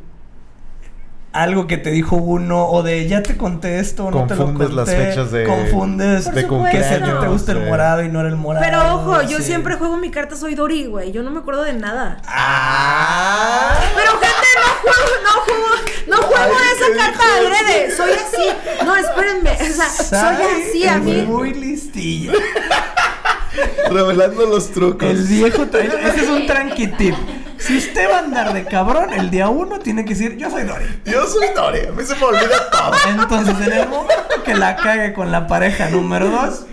[1.37, 4.75] Algo que te dijo uno, o de ya te conté esto, no te lo Confundes
[4.75, 4.93] conté.
[4.97, 6.41] las fechas de- Confundes que de
[6.87, 8.65] a ti te gusta el morado y no era el morado.
[8.65, 11.13] Pero ojo, yo siempre juego mi carta soy Dori, güey.
[11.13, 12.23] Yo no me acuerdo de nada.
[12.27, 13.79] ¡Ah!
[13.95, 15.67] Pero gente, no juego, no juego,
[16.09, 17.97] no juego Ay, esa ¿qué carta adrede.
[17.97, 18.85] Soy así.
[18.85, 19.51] No, espérenme.
[19.53, 21.23] O sea, soy así a es mí.
[21.23, 22.33] Muy listillo.
[23.91, 25.09] Revelando los trucos.
[25.09, 25.87] El viejo trae.
[25.87, 27.15] Ese es un tranqui tip.
[27.59, 30.65] Si usted va a andar de cabrón, el día uno tiene que decir, yo soy
[30.65, 30.85] Dory.
[31.05, 31.81] Yo soy Dori.
[31.87, 32.93] A mí se me olvida todo.
[33.09, 36.67] Entonces, en el momento que la cague con la pareja número dos,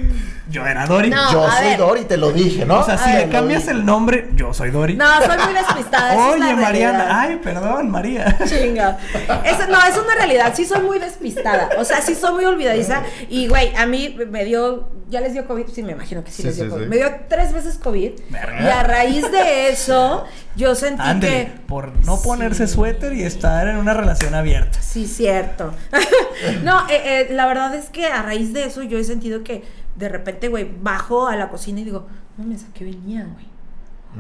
[0.50, 1.10] yo era Dory.
[1.10, 1.78] No, yo soy ver.
[1.78, 2.80] Dori, te lo dije, ¿no?
[2.80, 4.96] O sea, si le cambias el nombre, yo soy Dory.
[4.96, 6.16] No, soy muy despistada.
[6.28, 6.62] Oye, realidad.
[6.62, 7.22] Mariana.
[7.22, 8.38] Ay, perdón, María.
[8.46, 8.98] Chinga.
[9.46, 10.54] Eso, no, es una realidad.
[10.56, 11.70] Sí soy muy despistada.
[11.78, 13.04] O sea, sí soy muy olvidadiza.
[13.30, 14.90] Y, güey, a mí me dio...
[15.10, 15.68] ¿Ya les dio COVID?
[15.68, 16.84] Sí, me imagino que sí, Sí, les dio sí, COVID.
[16.84, 16.90] sí.
[16.90, 18.12] Me dio tres veces COVID.
[18.30, 18.62] Verga.
[18.64, 20.26] Y a raíz de eso,
[20.56, 21.52] yo sentí que...
[21.68, 22.74] por no ponerse Sí.
[22.74, 24.82] suéter y estar en una relación abierta.
[24.82, 25.74] Sí, cierto.
[26.64, 29.64] no, eh, eh, la verdad es que a raíz de eso yo he sentido que
[29.96, 33.46] de repente, güey, bajo a la cocina y digo, no me saqué venía, güey.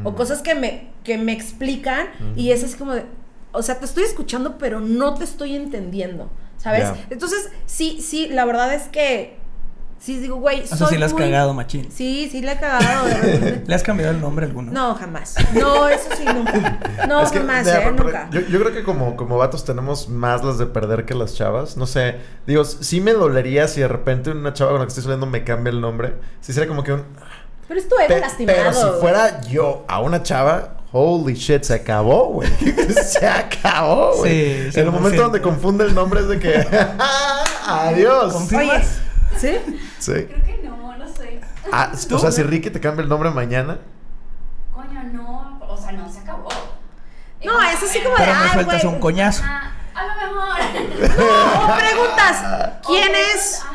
[0.03, 3.05] O cosas que me, que me explican y es así como de,
[3.51, 6.89] o sea, te estoy escuchando, pero no te estoy entendiendo, ¿sabes?
[7.11, 9.37] Entonces, sí, sí, la verdad es que,
[10.03, 11.89] sí, digo, güey, O sea, soy si le has muy- cagado, machín.
[11.91, 13.05] Sí, sí le he cagado.
[13.05, 13.63] de.
[13.67, 14.71] ¿Le has cambiado el nombre a alguno?
[14.71, 15.35] No, jamás.
[15.53, 16.79] No, eso sí, nunca.
[17.07, 17.71] No, Es que, jamás, ¿eh?
[17.83, 18.27] pero- Nunca.
[18.31, 21.77] Yo, yo creo que como, como vatos tenemos más las de perder que las chavas.
[21.77, 25.03] No sé, digo, sí me dolería si de repente una chava con la que estoy
[25.03, 26.15] saliendo me cambia el nombre.
[26.41, 27.03] Sí sería como que un...
[27.67, 28.57] Pero es tu ego Pe- lastimado.
[28.59, 32.49] pero si fuera yo a una chava, holy shit, se acabó, güey.
[33.03, 34.69] se acabó, güey.
[34.71, 35.23] Sí, en el momento 100%.
[35.23, 36.67] donde confunde el nombre es de que...
[37.65, 38.33] Adiós.
[38.33, 38.99] ¿Confirmas?
[39.37, 39.57] ¿Sí?
[39.99, 40.11] Sí.
[40.11, 41.39] Creo que no, no sé.
[41.71, 43.79] Ah, o sea, si Ricky te cambia el nombre mañana...
[44.73, 45.59] Coño, no.
[45.67, 46.49] O sea, no se acabó.
[47.43, 48.93] No, Eh, es así a como de, Pero me sueltas güey.
[48.95, 49.43] un coñazo.
[49.43, 50.59] ajá, a lo mejor.
[51.63, 52.43] O preguntas,
[52.85, 53.73] ¿quién O es Ajá,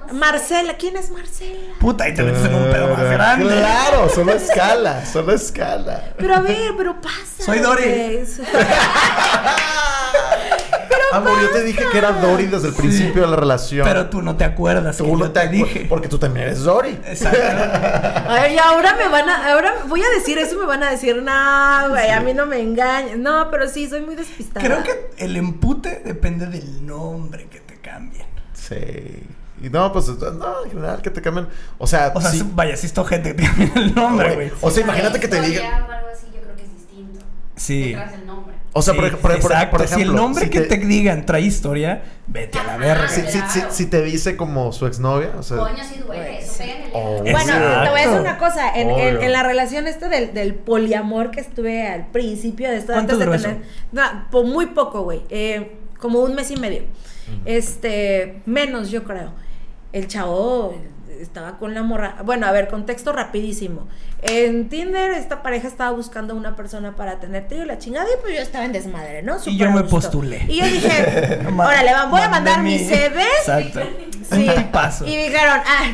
[0.00, 0.14] no sé.
[0.14, 0.74] Marcela?
[0.74, 1.74] ¿Quién es Marcela?
[1.78, 3.46] Puta, y te metes en un pedo más grande.
[3.46, 6.14] Claro, solo escala, solo escala.
[6.18, 7.44] Pero a ver, pero pasa.
[7.44, 7.84] Soy Dori.
[11.10, 11.22] güey.
[11.22, 13.86] Amor, yo te dije que era Dory desde el principio de la relación.
[13.86, 14.96] Pero tú no te acuerdas.
[14.96, 15.86] tú que no yo te te dije.
[15.88, 16.98] Porque tú también eres Dory.
[17.06, 17.38] Exacto.
[18.28, 21.22] Ay, y ahora me van a, ahora voy a decir eso, me van a decir,
[21.22, 23.18] no, güey, a mí no me engañes.
[23.18, 24.64] No, pero sí, soy muy despistada.
[24.64, 28.26] Creo que el empute depende del nombre que te cambien.
[28.54, 29.22] Sí.
[29.62, 31.48] Y no, pues, no, en general que te cambien.
[31.78, 32.38] O sea, O sea, sí.
[32.38, 34.52] sí, vaya, si esto gente que te cambien el nombre, güey.
[34.60, 35.82] O sea, imagínate que te digan.
[35.82, 37.20] o algo así, yo creo que es distinto.
[37.60, 37.88] Sí.
[37.88, 38.54] Detrás del nombre.
[38.72, 39.70] O sea, por, Sí, ej- por- por- exacto.
[39.76, 40.04] por ejemplo.
[40.04, 40.76] si el nombre si que te...
[40.78, 43.06] digan trae historia, vete a la verga.
[43.08, 45.58] Si, si- si- si te dice como su exnovia, o sea.
[45.58, 46.38] Coño, sí duele.
[46.38, 47.18] Eso pega en el Oh.
[47.20, 47.82] Bueno, Exacto.
[47.84, 48.70] te voy a decir una cosa.
[48.74, 52.92] En, en- en la relación este del, del poliamor que estuve al principio de esto,
[52.92, 53.56] ¿Cuánto antes de duró tener.
[53.58, 53.66] eso?
[53.92, 55.22] No, po- muy poco, güey.
[55.28, 56.84] Eh, como un mes y medio.
[57.44, 59.32] Este, menos, yo creo.
[59.92, 60.74] El chavo
[61.20, 62.16] estaba con la morra.
[62.24, 63.88] Bueno, a ver, contexto rapidísimo.
[64.22, 68.20] En Tinder, esta pareja estaba buscando una persona para tener trío y la chingada, y
[68.20, 69.36] pues yo estaba en desmadre, ¿no?
[69.46, 69.96] Y yo me gusto.
[69.96, 70.44] postulé.
[70.48, 73.22] Y yo dije, órale, voy a mandar mi CV.
[73.40, 73.80] Exacto.
[74.30, 74.46] Sí.
[75.06, 75.92] Y dijeron, ah,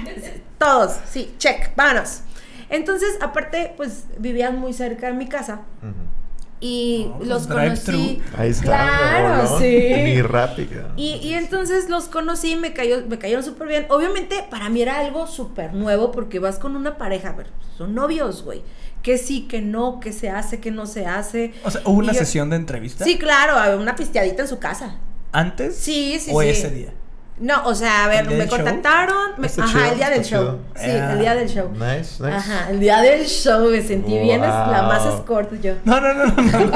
[0.58, 2.22] todos, sí, check, vámonos.
[2.68, 6.15] Entonces, aparte, pues vivían muy cerca de mi casa Ujú.
[6.60, 8.22] Y No, los conocí.
[8.36, 8.64] Ahí está.
[8.64, 9.58] Claro, ¿no?
[9.58, 9.64] sí.
[10.04, 10.92] Ni rápida.
[10.96, 13.86] Y, y entonces los conocí, me cayó, me cayeron súper bien.
[13.90, 17.94] Obviamente, para mí era algo súper nuevo porque vas con una pareja, a ver, son
[17.94, 18.62] novios, güey.
[19.02, 21.52] Que sí, que no, que se hace, que no se hace.
[21.64, 23.04] O sea, ¿hubo una Y yo- sesión de entrevista?
[23.04, 24.98] Sí, claro, una pisteadita en su casa.
[25.32, 25.76] ¿Antes?
[25.76, 26.48] Sí, sí, ¿O sí.
[26.48, 26.92] ese día?
[27.38, 29.32] No, o sea, a ver, ¿El día me contactaron.
[29.36, 30.58] me- Está ajá, chido, el día del está show.
[30.74, 31.12] Sí, Ah.
[31.12, 31.70] el día del show.
[31.72, 32.32] Nice, nice.
[32.34, 35.74] Ajá, el día del show me sentí bien, es la más escort yo.
[35.84, 36.42] No, no, no, no.
[36.42, 36.70] no.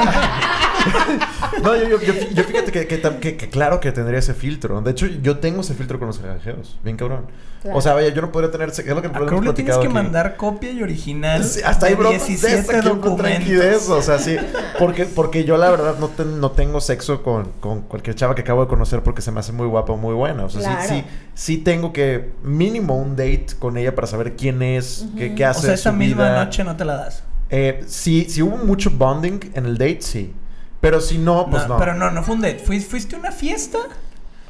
[1.63, 4.33] No, yo, yo, yo, yo fíjate que, que, tam- que- que claro que tendría ese
[4.33, 4.81] filtro.
[4.81, 6.77] De hecho, yo tengo ese filtro con los granjeros.
[6.83, 7.25] Bien cabrón.
[7.61, 7.77] Claro.
[7.77, 8.69] O sea, vaya, yo no podría tener...
[8.69, 9.93] Es lo que A le tienes que aquí.
[9.93, 11.43] mandar copia y original.
[11.43, 13.83] Sí, hasta hay de bromas de 17 esta que encuentran aquí de documentos.
[13.83, 14.35] eso, o sea, sí.
[14.79, 18.41] Porque, porque yo la verdad no, ten- no tengo sexo con, con cualquier chava que
[18.41, 20.45] acabo de conocer porque se me hace muy guapa o muy buena.
[20.45, 20.81] O sea, Claro.
[20.89, 21.03] sí, sí,
[21.35, 25.49] sí tengo que mínimo un date con ella para saber quién es, qué, qué O
[25.49, 26.43] hace sea, de esa su misma vida.
[26.45, 27.23] noche no te la das.
[27.51, 30.33] Eh, sí, sí hubo mucho bonding en el date, sí.
[30.79, 31.77] Pero si no, pues no.
[31.77, 32.63] Pero no, no fue un date.
[32.65, 33.77] Fuis- Fuiste a una fiesta.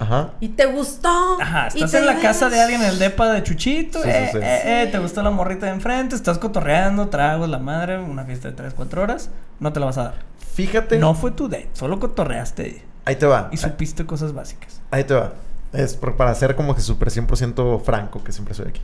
[0.02, 0.32] Ajá.
[0.40, 1.40] Y te gustó.
[1.40, 4.02] Ajá, estás en la casa de alguien en el depa de Chuchito.
[4.02, 4.38] Sí, eh, sí.
[4.42, 6.16] eh, eh, te gustó la morrita de enfrente.
[6.16, 8.00] Estás cotorreando, tragos, la madre.
[8.00, 9.30] Una fiesta de 3, 4 horas.
[9.60, 10.14] No te la vas a dar.
[10.56, 10.98] Fíjate.
[10.98, 11.70] No fue tu date.
[11.74, 12.84] Solo cotorreaste.
[13.06, 13.50] Ahí te va.
[13.52, 14.82] Y supiste cosas básicas.
[14.90, 15.34] Ahí te va.
[15.72, 18.82] Es por- para ser como que súper 100% franco, que siempre soy aquí.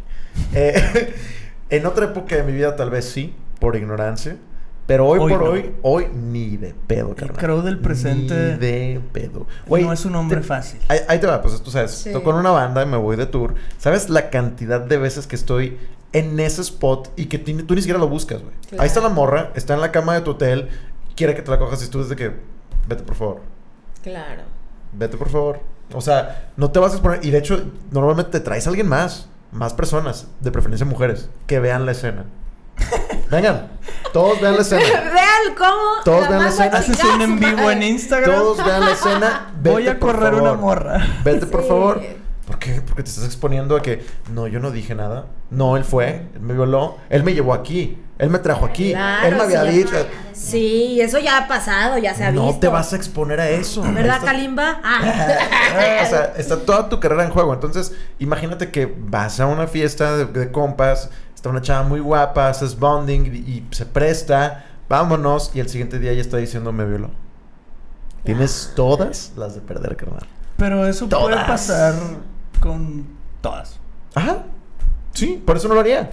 [0.54, 1.16] Eh,
[1.70, 4.38] en otra época de mi vida tal vez sí, por ignorancia.
[4.88, 5.50] Pero hoy, Hoy por no.
[5.52, 7.38] hoy, hoy ni de pedo, carnal.
[7.38, 9.46] Crow del presente Ni de pedo.
[9.70, 10.80] No es un hombre te- fácil.
[10.88, 12.12] Ahí, ahí te va, pues tú sabes, Sí.
[12.14, 13.54] toco en una banda y me voy de tour.
[13.78, 15.78] ¿Sabes la cantidad de veces que estoy
[16.14, 18.54] en ese spot y que tú ni siquiera lo buscas, güey?
[18.70, 18.82] Claro.
[18.82, 20.70] Ahí está la morra, está en la cama de tu hotel,
[21.18, 22.32] quiere que te la cojas y tú desde que,
[22.88, 23.42] vete por favor.
[24.04, 24.44] Claro.
[24.94, 25.60] Vete, por favor.
[25.94, 27.26] O sea, no te vas a exponer.
[27.26, 27.62] Y de hecho,
[27.92, 29.28] normalmente te traes a alguien más.
[29.52, 32.26] Más personas, de preferencia mujeres, que vean la escena.
[33.30, 33.68] Vengan,
[34.14, 34.82] todos vean la escena.
[34.84, 36.04] Vean cómo.
[36.06, 36.78] Todos vean la a escena.
[36.78, 38.36] Haces un a en vivo en Instagram.
[38.36, 39.52] Todos vean la escena.
[39.62, 41.06] Voy Vete, a por correr una morra.
[41.24, 41.68] Vete, por Sí.
[41.68, 42.02] favor.
[42.46, 42.82] ¿Por qué?
[42.82, 45.26] Porque te estás exponiendo a que no, yo no dije nada.
[45.50, 49.28] No, él fue, él me violó, él me llevó aquí, él me trajo aquí, Claro,
[49.28, 49.78] él me había sí.
[49.80, 50.08] dicho.
[50.32, 52.62] Sí, eso ya ha pasado, ya se ha No visto.
[52.62, 53.82] te vas a exponer a eso.
[53.82, 54.80] ¿Verdad, está- Kalimba?
[54.82, 55.02] Ah.
[56.06, 57.54] o sea, está toda tu carrera en juego.
[57.54, 61.10] Entonces, imagínate que vas a una fiesta de, de compas,
[61.48, 66.00] está una chava muy guapa, haces bonding y, y se presta, vámonos, y el siguiente
[66.00, 67.10] día ya está diciendo me violó.
[68.24, 70.28] Tienes todas las de perder, carnal.
[70.58, 71.94] Pero eso puede pasar
[72.60, 73.08] con
[73.42, 73.80] todas.
[74.16, 74.44] Ajá.
[75.14, 76.10] Sí, por eso no lo haría.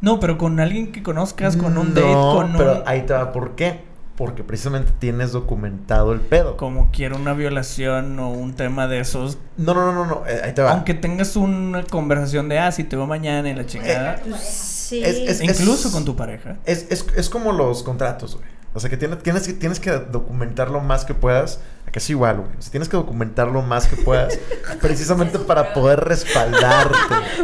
[0.00, 2.82] No, pero con alguien que conozcas, con un No, date, con pero un...
[2.86, 3.32] ahí te va.
[3.32, 3.84] ¿Por qué?
[4.20, 6.58] Porque precisamente tienes documentado el pedo.
[6.58, 9.38] Como quiera una violación o un tema de esos.
[9.56, 10.26] No, no, no, no, no.
[10.26, 10.72] eh, ahí te va.
[10.72, 14.20] Aunque tengas una conversación de, ah, si te veo mañana y la chingada.
[14.38, 15.02] Sí.
[15.02, 16.58] Es- es- incluso con tu pareja.
[16.66, 18.46] Es, es, es como los contratos, güey.
[18.74, 21.60] O sea, que tienes, tienes, que- tienes que documentar lo más que puedas.
[21.90, 22.48] Acá es igual, güey.
[22.58, 24.38] O sea, tienes que documentar lo más que puedas.
[24.80, 26.94] precisamente para poder respaldarte.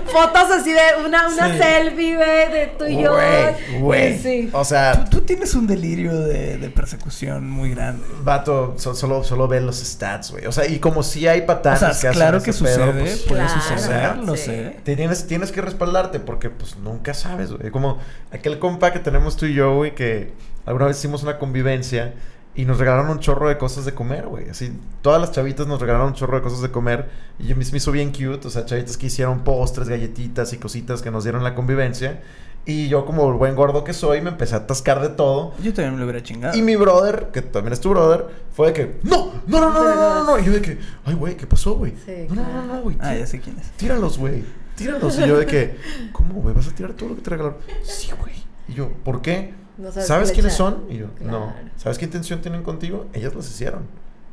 [0.06, 1.58] Fotos así de una, una Sí.
[1.58, 3.12] selfie, güey, de tú y yo.
[3.12, 4.18] Güey, güey.
[4.18, 4.50] Sí.
[4.52, 8.04] O sea, Tú, tú tienes un delirio de, de persecución muy grande.
[8.22, 10.46] vato, so- solo, solo ve los stats, güey.
[10.46, 12.92] O sea, y como si hay O patanes sea, que hacen claro que pedo, sucede,
[13.00, 14.44] pues, puede Claro, suceder, lo sí.
[14.44, 14.76] sé.
[14.84, 17.70] Te Tienes, tienes que respaldarte porque pues nunca sabes, güey.
[17.70, 17.98] Como
[18.32, 20.32] aquel compa que tenemos tú y yo, güey, que
[20.64, 22.14] alguna vez hicimos una convivencia
[22.56, 24.48] y nos regalaron un chorro de cosas de comer, güey.
[24.48, 27.08] Así, todas las chavitas nos regalaron un chorro de cosas de comer.
[27.38, 28.48] Y me, me hizo bien cute.
[28.48, 32.22] O sea, chavitas que hicieron postres, galletitas y cositas que nos dieron la convivencia.
[32.68, 35.54] Y yo, como el buen gordo que soy, me empecé a atascar de todo.
[35.62, 36.56] Yo también me lo hubiera chingado.
[36.56, 39.34] Y mi brother, que también es tu brother, fue de que, ¡No!
[39.46, 40.14] ¡No, no, no, no, no!
[40.14, 40.38] no, no!
[40.38, 41.92] Y yo de que, ¡Ay, güey, qué pasó, güey!
[42.04, 42.52] Sí, no, claro.
[42.52, 42.96] no, no, no, güey.
[43.00, 43.70] Ah, ya sé quién es.
[43.72, 44.42] Tíralos, güey.
[44.74, 45.16] Tíralos.
[45.16, 45.76] Y yo de que,
[46.10, 46.54] ¿cómo, güey?
[46.56, 47.58] ¿Vas a tirar todo lo que te regalaron?
[47.84, 48.34] Sí, güey.
[48.66, 49.54] Y yo, ¿por qué?
[49.78, 50.82] No ¿Sabes, quiénes echaron.
[50.86, 50.90] son?
[50.90, 51.52] Y yo, no.
[51.76, 53.06] ¿Sabes qué intención tienen contigo?
[53.12, 53.86] Ellas las hicieron.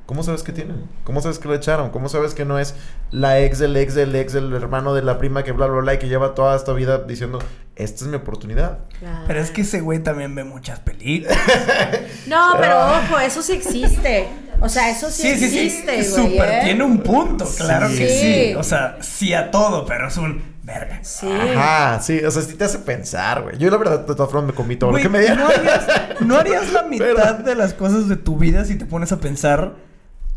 [0.05, 0.83] ¿Cómo sabes que tienen?
[1.05, 1.89] ¿Cómo sabes que lo echaron?
[1.89, 2.75] ¿Cómo sabes que no es
[3.11, 5.93] la ex del ex del ex del hermano de la prima que bla, bla, bla
[5.93, 7.39] y que lleva toda esta vida diciendo,
[7.77, 8.79] esta es mi oportunidad?
[8.99, 9.23] Claro.
[9.27, 11.37] Pero es que ese güey también ve muchas películas.
[12.27, 14.27] No, pero ojo, eso sí existe.
[14.61, 15.59] O sea, eso sí, Sí, sí, sí.
[15.59, 16.03] existe, güey.
[16.05, 16.59] Súper, ¿eh?
[16.63, 17.97] tiene un punto, claro Sí.
[17.97, 18.21] que sí.
[18.49, 18.55] Sí.
[18.55, 20.99] O sea, sí a todo, pero es un verga.
[21.03, 21.27] Sí.
[21.29, 23.57] Ajá, sí, o sea, sí te hace pensar, güey.
[23.57, 25.39] Yo la verdad, de todas formas, me comí todo Güey, lo que me dieron.
[25.39, 25.87] ¿no, harías,
[26.21, 29.19] no harías la mitad Pero- de las cosas de tu vida si te pones a
[29.19, 29.73] pensar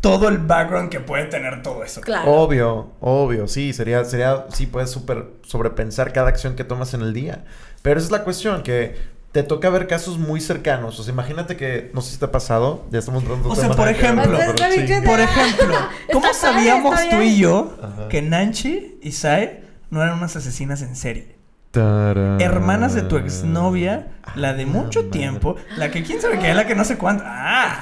[0.01, 2.01] todo el background que puede tener todo eso.
[2.01, 2.31] Claro.
[2.31, 7.13] Obvio, obvio, sí, sería, sería, sí, puedes super, sobrepensar cada acción que tomas en el
[7.13, 7.45] día.
[7.81, 8.95] Pero esa es la cuestión, que
[9.31, 10.99] te toca ver casos muy cercanos.
[10.99, 13.55] O sea, imagínate que, no sé si te ha pasado, ya estamos entrando en O
[13.55, 14.85] sea, por ejemplo- pero sí.
[14.85, 15.75] que- Por ejemplo,
[16.13, 18.07] ¿cómo sabíamos tú y yo Ajá.
[18.09, 21.35] que Nanchi y Sae no eran unas asesinas en serie?
[21.71, 22.39] Tarán.
[22.41, 26.55] Hermanas de tu exnovia, la de Ah, mucho tiempo, la que quién sabe qué es,
[26.55, 27.23] la que no sé cuánto.
[27.27, 27.81] ¡Ah!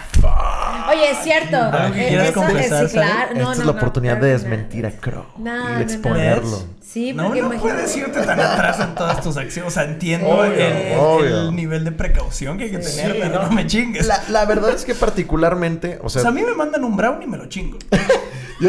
[0.91, 1.57] Oye, es cierto.
[1.57, 3.31] ¿Algo que Eh, quieras eso- confesar, sí, claro.
[3.31, 4.33] Esta No, es no, la no, oportunidad de no.
[4.33, 5.79] desmentir a Crow No, y no, de no.
[5.81, 6.63] exponerlo.
[6.81, 9.71] Sí, No, porque no imagínate- puedes irte tan atrás en todas tus acciones.
[9.71, 11.41] O sea, entiendo Obvio, el, el- obvio.
[11.49, 13.43] el nivel de precaución que hay que Sí, tener, pero no.
[13.47, 14.07] no me chingues.
[14.07, 16.95] La, la verdad es que particularmente, o o sea, sea, a mí me mandan un
[16.97, 17.77] brownie y me lo chingo.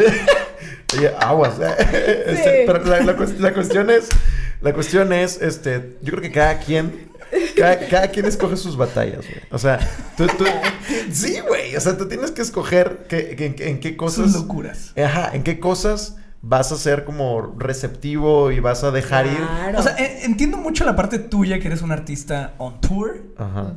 [0.94, 1.54] Oye, aguas.
[1.90, 4.08] Este, pero la, la cues- la cuestión es,
[4.60, 7.06] la cuestión es, este, yo creo que cada quien
[7.56, 9.40] Cada, cada quien escoge sus batallas, güey.
[9.50, 9.78] O sea,
[10.16, 10.44] tú, tú-
[11.12, 11.74] sí, güey.
[11.76, 14.32] O sea, tú tienes que escoger que- que- en, en qué cosas.
[14.32, 14.92] Sus locuras.
[14.96, 19.40] Ajá, en qué cosas vas a ser como receptivo y vas a dejar ir.
[19.76, 23.24] O sea, eh, entiendo mucho la parte tuya que eres un artista on tour.
[23.36, 23.74] Ajá.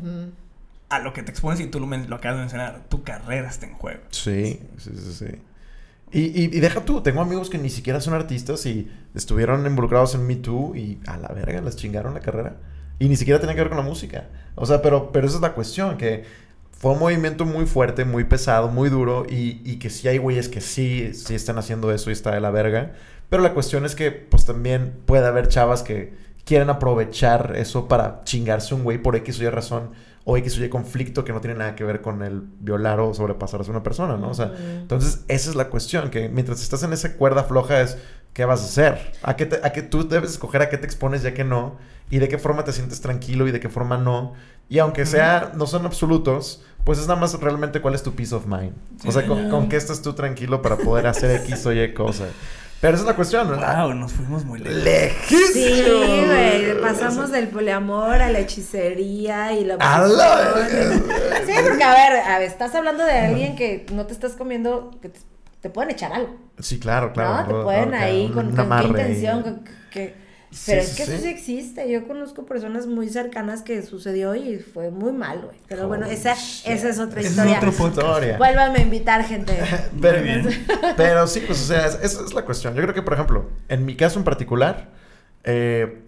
[0.89, 2.83] A lo que te expones y tú lo, lo acabas de mencionar.
[2.89, 3.99] Tu carrera está en juego.
[4.11, 5.35] Sí, sí, sí, sí.
[6.11, 10.25] Y, y, deja tú, tengo amigos que ni siquiera son artistas y estuvieron involucrados en
[10.25, 12.57] Me Too y a la verga les chingaron la carrera.
[12.97, 14.27] Y ni siquiera tenía que ver con la música.
[14.55, 16.25] O sea, pero, pero esa es la cuestión, que
[16.71, 20.49] fue un movimiento muy fuerte, muy pesado, muy duro y, y que sí hay güeyes
[20.49, 22.93] que sí, sí están haciendo eso y está de la verga.
[23.29, 26.13] Pero la cuestión es que pues también puede haber chavas que
[26.43, 29.91] quieren aprovechar eso para chingarse un güey por X o Y razón
[30.31, 33.13] o X o Y conflicto que no tiene nada que ver con el violar o
[33.13, 34.29] sobrepasarse a una persona, ¿no?
[34.29, 37.97] O sea, entonces esa es la cuestión, que mientras estás en esa cuerda floja es,
[38.33, 39.13] ¿qué vas a hacer?
[39.23, 41.77] ¿A qué, te- a qué tú debes escoger a qué te expones ya que no?
[42.11, 44.33] Y de qué forma te sientes tranquilo y de qué forma no.
[44.69, 48.33] Y aunque sea, no son absolutos, pues es nada más realmente cuál es tu peace
[48.35, 48.73] of mind.
[49.05, 52.25] O sea, con, con qué estás tú tranquilo para poder hacer X o Y cosa.
[52.81, 53.83] Pero esa es la cuestión, ¿verdad?
[53.85, 55.27] Wow, nos fuimos muy lejos.
[55.53, 55.83] Sí,
[56.25, 56.81] güey.
[56.81, 60.53] Pasamos del poliamor a la hechicería y la A la.
[61.45, 64.91] Sí, porque a ver, a ver, estás hablando de alguien que no te estás comiendo,
[65.01, 65.19] que te,
[65.61, 66.37] te pueden echar algo.
[66.59, 67.47] Sí, claro, claro.
[67.51, 67.57] ¿no?
[67.59, 69.41] Te pueden ahí con, con qué intención.
[69.43, 70.28] con que-
[70.65, 71.11] Pero sí, es que sí.
[71.13, 71.91] eso sí existe.
[71.91, 75.57] Yo conozco personas muy cercanas que sucedió y fue muy mal, güey.
[75.67, 76.67] Pero bueno, esa, shit.
[76.67, 77.57] esa es otra es historia.
[77.57, 77.97] otro podcast.
[77.99, 78.37] Historia.
[78.37, 79.53] Vuélvanme a invitar, gente.
[80.01, 80.65] Pero, bien.
[80.97, 82.73] pero sí, pues, o sea, es- esa es la cuestión.
[82.73, 84.89] Yo creo que, por ejemplo, en mi caso en particular,
[85.43, 86.01] eh,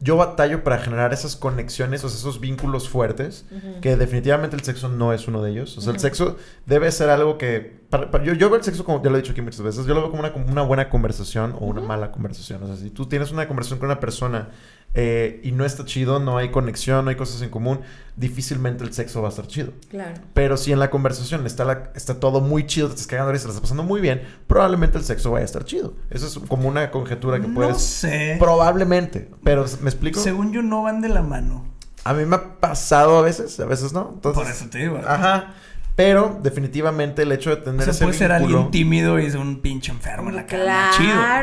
[0.00, 3.44] yo batallo para generar esas conexiones, o sea, esos vínculos fuertes,
[3.82, 5.76] que definitivamente el sexo no es uno de ellos.
[5.76, 7.79] O sea, el sexo debe ser algo que...
[7.90, 9.84] para- para- yo, yo veo el sexo como, ya lo he dicho aquí muchas veces,
[9.86, 12.62] yo lo veo como una, como una buena conversación o una mala conversación.
[12.62, 14.48] O sea, si tú tienes una conversación con una persona
[14.94, 17.80] eh, y no está chido, no hay conexión, no hay cosas en común,
[18.16, 19.72] difícilmente el sexo va a estar chido.
[19.88, 20.20] Claro.
[20.34, 23.38] Pero si en la conversación está, la- está todo muy chido, te estás cagando y
[23.38, 25.94] se la estás pasando muy bien, probablemente el sexo vaya a estar chido.
[26.10, 27.80] Eso es como una conjetura que No puedes...
[27.82, 28.36] sé.
[28.38, 29.30] Probablemente.
[29.44, 30.20] Pero, ¿me explico?
[30.20, 31.66] Según yo, no van de la mano.
[32.02, 34.10] A mí me ha pasado a veces, a veces no.
[34.14, 34.98] Entonces, Por eso te digo.
[35.06, 35.54] Ajá.
[36.02, 39.26] Pero definitivamente el hecho de tener O sea, ese puede ser vínculo- alguien tímido y
[39.26, 40.62] es un pinche enfermo en la cama.
[40.64, 40.96] Claro,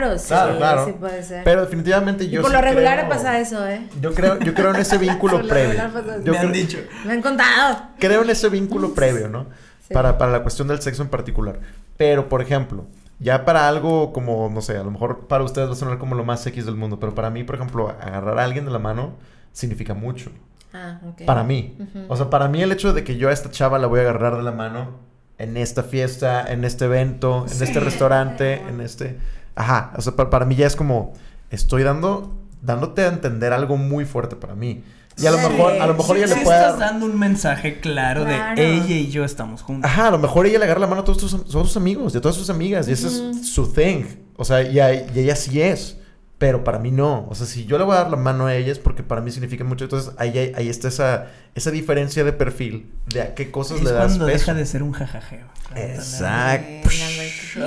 [0.08, 0.18] Chido.
[0.20, 0.86] sí, Claro, claro.
[0.86, 1.44] sí puede ser.
[1.44, 3.88] Pero definitivamente y yo por sí lo regular creo- pasa eso, ¿eh?
[4.02, 5.76] Yo creo, yo creo en ese vínculo previo.
[6.24, 6.78] Yo Me han creo- dicho.
[7.06, 7.84] Me han contado.
[8.00, 9.46] creo en ese vínculo previo, ¿no?
[9.88, 9.94] Sí.
[9.94, 11.60] Para, para la cuestión del sexo en particular.
[11.96, 12.86] Pero, por ejemplo,
[13.20, 16.16] ya para algo como, no sé, a lo mejor para ustedes va a sonar como
[16.16, 18.80] lo más X del mundo, pero para mí, por ejemplo, agarrar a alguien de la
[18.80, 19.16] mano
[19.54, 20.30] significa mucho.
[20.74, 21.24] Ah, ok.
[21.26, 21.76] Para mí.
[21.80, 22.06] Ujú.
[22.10, 24.04] O sea, para mí el hecho de que yo a esta chava la voy a
[24.04, 24.92] agarrar de la mano
[25.38, 29.18] en esta fiesta, en este evento, en este restaurante, en este...
[29.56, 31.14] Ajá, o sea, pa- para, mí ya es como,
[31.50, 34.84] estoy dando, dándote a entender algo muy fuerte para mí.
[35.20, 36.90] Y a lo Sí, mejor, a lo mejor Sí, ella sí le puede estás dar-
[36.92, 38.56] dando un mensaje claro, Claro.
[38.62, 39.90] de ella y yo estamos juntos.
[39.90, 42.36] Ajá, a lo mejor ella le agarra la mano a todos sus amigos, a todas
[42.36, 43.32] sus amigas, y ese Ujú.
[43.32, 44.04] es su thing.
[44.36, 45.98] O sea, y, a- y ella sí es,
[46.38, 47.26] pero para mí no.
[47.30, 49.22] O sea, si yo le voy a dar la mano a ella es porque para
[49.22, 49.86] mí significa mucho.
[49.86, 53.84] Entonces, ahí, ahí, ahí está esa, esa diferencia de perfil, de a qué cosas es
[53.86, 54.38] le das cuando peso.
[54.40, 55.48] deja de ser un jajajeo.
[55.76, 56.90] Exacto.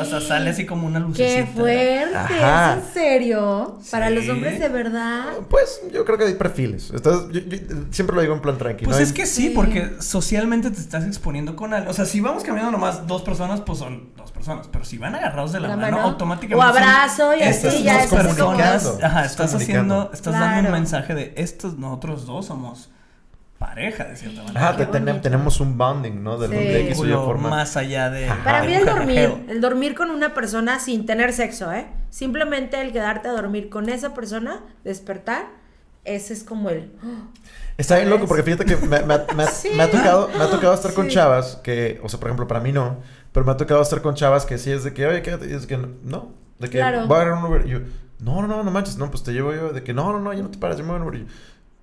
[0.00, 1.46] O sea, sale así como una Qué lucecita.
[1.48, 2.72] fuerte, Ajá.
[2.78, 3.78] ¿es en serio?
[3.90, 4.14] Para Sí.
[4.14, 5.24] los hombres de verdad.
[5.48, 6.90] Pues yo creo que hay perfiles.
[6.94, 8.88] Entonces, yo, yo siempre lo digo en plan tranquilo.
[8.90, 9.52] Pues es que sí, Sí.
[9.54, 11.90] porque socialmente te estás exponiendo con alguien.
[11.90, 14.68] O sea, si vamos caminando nomás dos personas, pues son dos personas.
[14.70, 16.08] Pero si van agarrados de la, La mano, mano.
[16.10, 16.56] automáticamente.
[16.56, 18.58] O abrazo y así, ya es como- personas.
[18.62, 19.94] Comunicando, Ajá, estás comunicando.
[19.94, 22.90] haciendo, estás dando un mensaje de estos, nosotros dos somos
[23.58, 24.68] pareja, de cierta manera.
[24.70, 24.86] Ajá, te-
[25.20, 26.38] tenemos un bonding, ¿no?
[26.38, 26.54] De, Sí.
[26.54, 27.50] de X o Y Vínculo forma.
[27.50, 28.28] más allá de.
[28.28, 28.42] Ajá.
[28.42, 31.86] Para mí el dormir, el dormir con una persona sin tener sexo, ¿eh?
[32.08, 35.44] Simplemente el quedarte a dormir con esa persona, despertar,
[36.04, 36.90] ese es como el...
[37.76, 39.68] Está bien loco porque fíjate que me, me ha- me ha- Sí.
[39.76, 42.60] me ha tocado, me ha tocado estar con chavas que, o sea, por ejemplo, para
[42.60, 42.96] mí no,
[43.32, 45.52] pero me ha tocado estar con chavas que sí es de que, oye, quédate, y
[45.52, 47.06] es que no, de que Claro.
[47.06, 47.66] voy a agarrar un Uber.
[47.66, 47.78] Y yo,
[48.22, 50.32] no, no, no, no manches, no, pues te llevo yo, de que no, no, no,
[50.32, 51.26] ya no te paras, yo me voy a yo,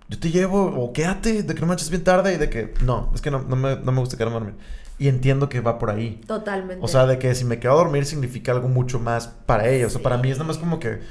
[0.09, 3.11] yo te llevo, o quédate, de que no manches bien tarde, y de que, no,
[3.13, 4.55] es que no, no, me, no me gusta quedarme a dormir.
[4.99, 6.21] Y entiendo que va por ahí.
[6.25, 6.83] Totalmente.
[6.83, 9.85] O sea, de que si me quedo a dormir significa algo mucho más para ella.
[9.85, 11.01] O sea, para mí es nada más como que,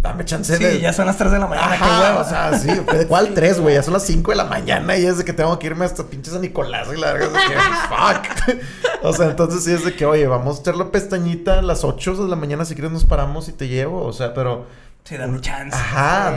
[0.00, 0.80] dame chance Sí, de...
[0.80, 2.20] ya son las 3 de la mañana, qué huevo.
[2.20, 3.74] o sea, sí, ¿de ¿cuál tres, güey?
[3.74, 6.04] Ya son las 5 de la mañana y es de que tengo que irme hasta
[6.04, 9.04] pinches a Nicolás y la verga es de que, fuck.
[9.04, 11.84] O sea, entonces sí es de que, oye, vamos a echar la pestañita a las
[11.84, 14.66] 8 de la mañana si quieres nos paramos y te llevo, o sea, pero...
[15.04, 15.76] Sí, dame chance.
[15.76, 16.36] Ajá,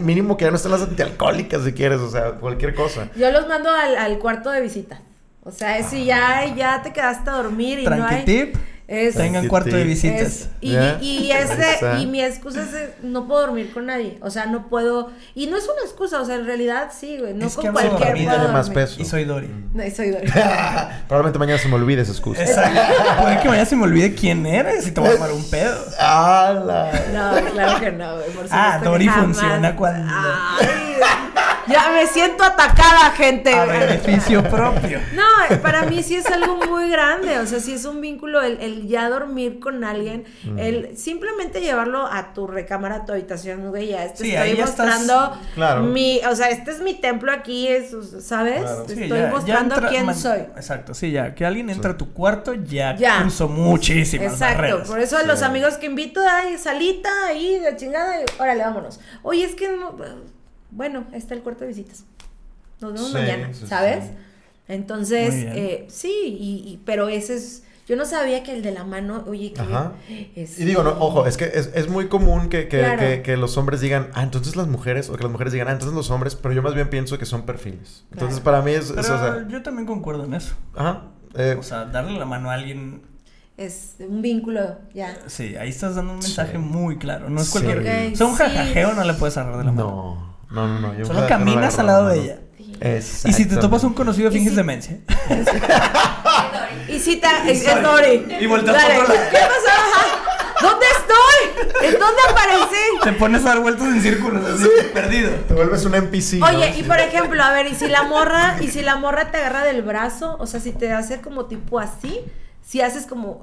[0.00, 3.08] mínimo que ya no estén las antialcohólicas si quieres, o sea, cualquier cosa.
[3.16, 5.00] Yo los mando al, al cuarto de visita.
[5.44, 8.24] O sea, es si ya, ya te quedaste a dormir y no hay...
[8.24, 8.56] tip.
[8.92, 10.20] Es, Tengan cuarto de visitas.
[10.20, 10.98] es- y, Ya.
[11.00, 11.30] y
[12.00, 14.18] y mi excusa es eh, no puedo dormir con nadie.
[14.20, 15.12] O sea, no puedo.
[15.36, 17.32] Y no es una excusa, o sea, en realidad sí, güey.
[17.32, 19.00] No Es con que cualquier puedo más peso.
[19.00, 19.48] Y soy Dori.
[19.72, 20.26] No, y soy Dori.
[21.06, 22.42] Probablemente mañana se me olvide esa excusa.
[22.42, 22.80] Exacto.
[23.22, 25.78] Puede que mañana se me olvide quién eres y te voy a tomar un pedo.
[25.96, 26.90] ¡Hala!
[27.14, 28.30] No, claro que no, güey.
[28.30, 30.68] Por Ah, Dori funciona cuando- Ay,
[31.70, 33.52] ya me siento atacada, gente.
[33.54, 35.00] A beneficio propio.
[35.14, 38.60] No, para mí sí es algo muy grande, o sea, sí es un vínculo el,
[38.60, 40.58] el ya dormir con alguien, Mm.
[40.58, 44.66] el simplemente llevarlo a tu recámara, a tu habitación, güey, ya te Sí, estoy estás-
[44.68, 45.82] mostrando Claro.
[45.82, 47.94] mi, o sea, este es mi templo aquí, es,
[48.24, 48.62] ¿sabes?
[48.62, 48.82] Claro.
[48.84, 50.38] Te Sí, estoy ya- ya mostrando entra- quién man- soy.
[50.56, 51.34] Exacto, sí, ya.
[51.34, 51.94] Que alguien entra Sí.
[51.94, 53.20] a tu cuarto ya, Ya.
[53.22, 54.88] cruzó muchísimas Exacto, barreras.
[54.88, 59.00] por eso a los amigos que invito, ay, salita ahí, de chingada, y órale, vámonos.
[59.22, 59.94] Oye, es que, no-
[60.70, 62.04] bueno, ahí está el cuarto de visitas.
[62.80, 64.04] Nos vemos Sí, mañana, sí, ¿sabes?
[64.06, 64.10] sí.
[64.68, 68.84] Entonces, eh, sí, y, y- pero ese es, yo no sabía que el de la
[68.84, 69.92] mano, oye, que Ajá.
[70.36, 73.00] es- Y digo, no, ojo, es que es, es muy común que, que, Claro.
[73.00, 75.72] que- que los hombres digan, ah, entonces las mujeres, o que las mujeres digan, ah,
[75.72, 78.04] entonces los hombres, pero yo más bien pienso que son perfiles.
[78.12, 80.54] Entonces, para mí es, es, Pero o sea, yo también concuerdo en eso.
[80.76, 81.02] ajá,
[81.34, 83.02] eh, O sea, darle la mano a alguien.
[83.56, 85.18] es un vínculo, ya.
[85.26, 86.58] Sí, ahí estás dando un mensaje Sí.
[86.58, 87.28] muy claro.
[87.28, 87.52] No es Sí.
[87.60, 87.80] cualquier.
[88.12, 88.42] O sea, un sí.
[88.42, 89.90] jajajeo no le puedes agarrar de la mano.
[89.90, 90.94] no, no, no, no.
[90.98, 92.38] yo Solo no caminas al lado la de ella.
[92.80, 93.28] Exactamente.
[93.28, 94.98] Y si te topas un conocido, finges si- demencia.
[96.88, 98.26] Y si te, es, Dori.
[98.40, 99.26] Y volteas para otro lado.
[99.30, 99.68] ¿Qué pasó?
[99.68, 100.06] Ajá.
[100.60, 101.86] ¿Dónde estoy?
[101.88, 102.76] ¿En dónde aparecí?
[103.02, 105.30] Te pones a dar vueltas en círculos, así, perdido.
[105.48, 106.34] Te vuelves un NPC.
[106.38, 106.46] ¿no?
[106.46, 106.82] Oye, y Sí.
[106.82, 109.82] por ejemplo, a ver, y si la morra, y si la morra te agarra del
[109.82, 112.20] brazo, o sea, si te hace como tipo así,
[112.62, 113.40] si haces como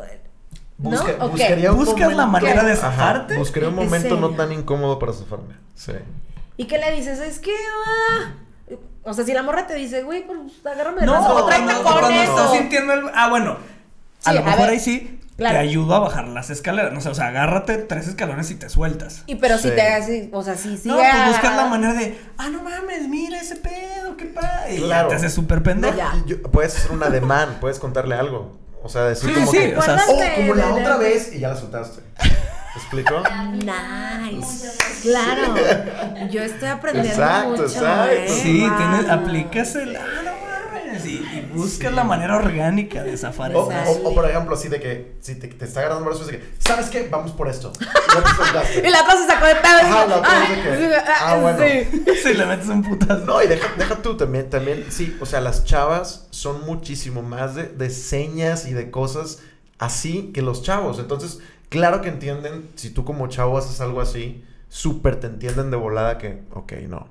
[0.77, 0.89] ¿no?
[0.91, 1.37] Busca- ¿O qué?
[1.43, 3.37] buscaría un ¿Buscas la manera de Ajá, zafarte?
[3.37, 5.55] buscaría un ¿En momento no tan incómodo para zafarme.
[5.73, 5.93] Sí.
[6.57, 7.19] ¿Y qué le dices?
[7.19, 7.53] Es que
[7.85, 8.33] ah,
[9.03, 11.47] o sea, si la morra te dice, "Güey, pues agárrame del No, brazo o cuando,
[11.65, 13.05] tráete cuando con estás eso." sintiendo el...
[13.13, 13.57] Ah, bueno.
[14.25, 15.53] A Sí, lo a mejor ver, ahí sí claro.
[15.55, 16.91] te ayudo a bajar las escaleras.
[16.91, 19.23] No sé, o sea, agárrate tres escalones y te sueltas.
[19.27, 19.75] Y pero si Sí.
[19.75, 22.63] te hace, o sea, si sí no, pues buscas agarra- la manera de, ah, no
[22.63, 24.75] mames, mira ese pedo, qué padre.
[24.75, 25.07] Y Claro.
[25.07, 25.95] ya te haces súper pendejo.
[26.25, 28.57] Y puedes hacer un ademán, puedes contarle algo.
[28.83, 30.97] O sea, decir Sí, como sí, que, o sea, "Oh, como la de- de- otra
[30.97, 32.01] vez y ya la soltaste.
[32.77, 33.23] ¿Me explico?
[33.53, 34.69] Nice.
[35.01, 35.55] Claro.
[36.29, 37.63] Yo estoy aprendiendo Exacto, mucho.
[37.63, 38.11] exacto.
[38.11, 38.27] ¿eh?
[38.29, 38.77] Sí, Wow.
[38.77, 40.31] tienes, aplicas el, ah, no
[40.85, 41.05] mames.
[41.05, 44.79] Y, y buscas la manera orgánica de zafar O, o- o, por ejemplo, así de
[44.79, 47.07] que si te, te está agarrando brazos, de que, ¿sabes qué?
[47.09, 47.71] Vamos por esto.
[48.77, 49.77] Y te la cosa se sacó de pedo.
[49.81, 51.59] Ajá, la otra ah, vez de que, sí, ah, bueno.
[51.59, 52.03] sí.
[52.27, 53.25] Si le metes un putazo.
[53.25, 57.55] No, y deja, deja tú también, también, sí, o sea, las chavas son muchísimo más
[57.55, 59.39] de, de señas y de cosas
[59.79, 60.99] así que los chavos.
[60.99, 65.77] Entonces, claro que entienden, si tú como chavo haces algo así, súper te entienden de
[65.77, 67.07] volada que, ok, no.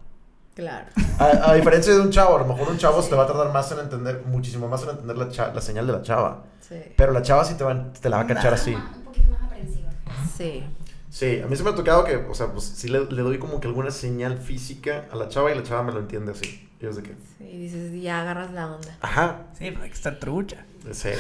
[0.55, 0.87] Claro.
[1.19, 3.27] A, a diferencia de un chavo, a lo mejor un chavo se te va a
[3.27, 6.45] tardar más en entender, muchísimo más en entender la, cha- la señal de la chava.
[6.61, 6.77] Sí.
[6.97, 8.73] Pero la chava sí te, va, te la va a cachar así.
[8.75, 9.91] Un poquito más aprensiva.
[10.35, 10.65] Sí.
[11.11, 13.39] Sí, a mí se me ha tocado que, o sea, pues sí le, le doy
[13.39, 16.69] como que alguna señal física a la chava y la chava me lo entiende así.
[16.81, 18.97] Y es de que, Sí, dices, ya agarras la onda.
[19.01, 20.65] ajá, Sí, pero hay que estar trucha.
[20.93, 21.11] Sí.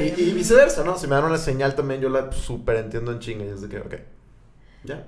[0.00, 0.98] Y, y viceversa, ¿no?
[0.98, 3.68] Si me dan una señal también yo la súper entiendo en chinga y es de
[3.68, 3.94] que, ok,
[4.84, 5.06] ya.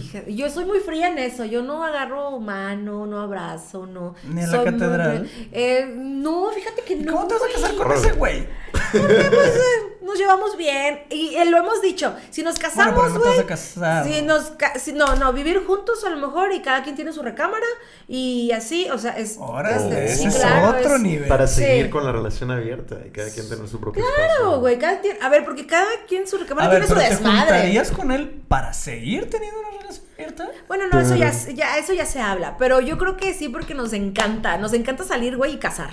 [0.00, 1.44] Fíjate, Yo soy muy fría en eso.
[1.44, 4.14] Yo no agarro mano, no abrazo, no.
[4.24, 5.30] Ni en la Soy catedral.
[5.52, 7.12] Eh, no, fíjate que ¿Y no.
[7.12, 8.46] cómo te vas a casar con ese güey?
[8.92, 11.00] Pues, eh, nos llevamos bien.
[11.10, 12.14] Y eh, lo hemos dicho.
[12.30, 13.46] Si nos casamos, no te güey.
[13.46, 14.04] casar.
[14.06, 17.12] si nos ca- si- no, no, vivir juntos a lo mejor y cada quien tiene
[17.12, 17.66] su recámara
[18.08, 19.36] y así, o sea, es.
[19.38, 21.28] Órale, es- ese sí, es claro, otro es- nivel.
[21.28, 21.62] Para Sí.
[21.62, 25.16] seguir con la relación abierta y cada quien tener su propio Claro, güey, cada quien,
[25.22, 27.40] a ver, porque cada quien su A recámara ver, tiene pero su ¿te desmadre.
[27.52, 30.48] juntarías con él para seguir teniendo una relación abierta?
[30.68, 33.48] Bueno, no, eso ya, Pero- ya, eso ya se habla, pero yo creo que sí
[33.48, 35.90] porque nos encanta, nos encanta salir, güey, y casar.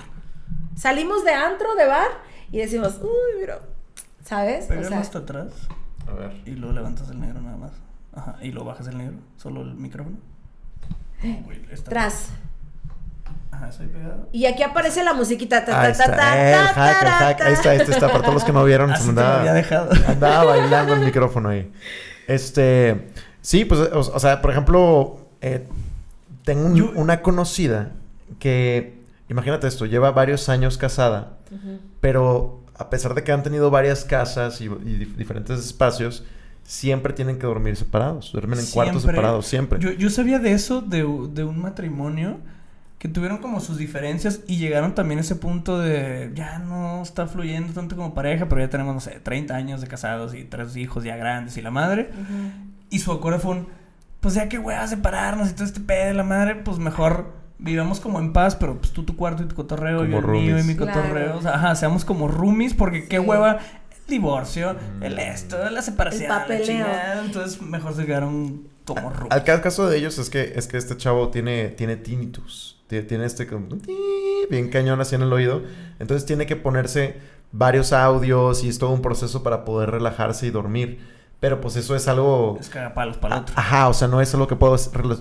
[0.76, 2.08] Salimos de antro, de bar,
[2.52, 3.60] y decimos, uy, mira,
[4.24, 4.64] ¿sabes?
[4.66, 5.48] O Pégalo sea, hasta atrás
[6.06, 6.32] A ver.
[6.46, 7.72] y luego levantas el negro nada más.
[8.14, 10.16] Ajá, y lo bajas el negro, solo el micrófono.
[11.22, 12.28] No, güey, está- tras.
[13.50, 14.28] Ajá, estoy pegado.
[14.30, 15.64] Y aquí aparece la musiquita.
[15.64, 17.40] Ta, Ahí ta, está, ta, eh, el hack.
[17.40, 18.06] Ahí está, este está.
[18.06, 19.90] Para todos los que no vieron, Así se te lo andaba, había dejado.
[20.06, 21.72] andaba bailando el micrófono ahí.
[22.28, 23.10] Este,
[23.48, 25.66] sí, pues, o, o sea, por ejemplo, eh,
[26.44, 27.92] tengo un- Yo- una conocida
[28.38, 28.98] que,
[29.30, 31.38] imagínate esto, lleva varios años casada,
[32.00, 36.24] pero a pesar de que han tenido varias casas y, y dif- diferentes espacios,
[36.62, 39.78] siempre tienen que dormir separados, duermen en cuartos separados, siempre.
[39.80, 40.98] Yo, yo sabía de eso, de,
[41.32, 42.36] de un matrimonio
[42.98, 47.26] que tuvieron como sus diferencias y llegaron también a ese punto de ya no está
[47.28, 50.76] fluyendo tanto como pareja, pero ya tenemos, no sé, 30 años de casados y tres
[50.76, 52.10] hijos ya grandes y la madre.
[52.90, 53.68] Y su acuerdo fue un,
[54.20, 58.00] pues ya que a separarnos y todo este pedo de la madre, pues mejor vivamos
[58.00, 60.40] como en paz, pero pues tú tu cuarto y tu cotorreo, Como yo el mío
[60.42, 60.66] y roomies.
[60.66, 61.00] mi Claro.
[61.02, 61.36] cotorreo.
[61.38, 63.58] O sea, ajá, seamos como roomies porque qué hueva
[64.06, 67.22] divorcio, el esto, la separación, El la chingada.
[67.24, 69.28] Entonces mejor se quedaron como rucos.
[69.30, 72.76] Al ca- caso de ellos es que, es que este chavo tiene, tiene tinnitus.
[72.88, 73.66] Tie- Tiene este como...
[74.50, 75.62] Bien cañón así en el oído.
[75.98, 77.16] Entonces tiene que ponerse
[77.52, 81.00] varios audios y es todo un proceso para poder relajarse y dormir.
[81.40, 82.56] Pero pues eso es algo...
[82.60, 83.54] Es cagapalos para el otro.
[83.56, 84.76] Ajá, o sea, no es algo que puedo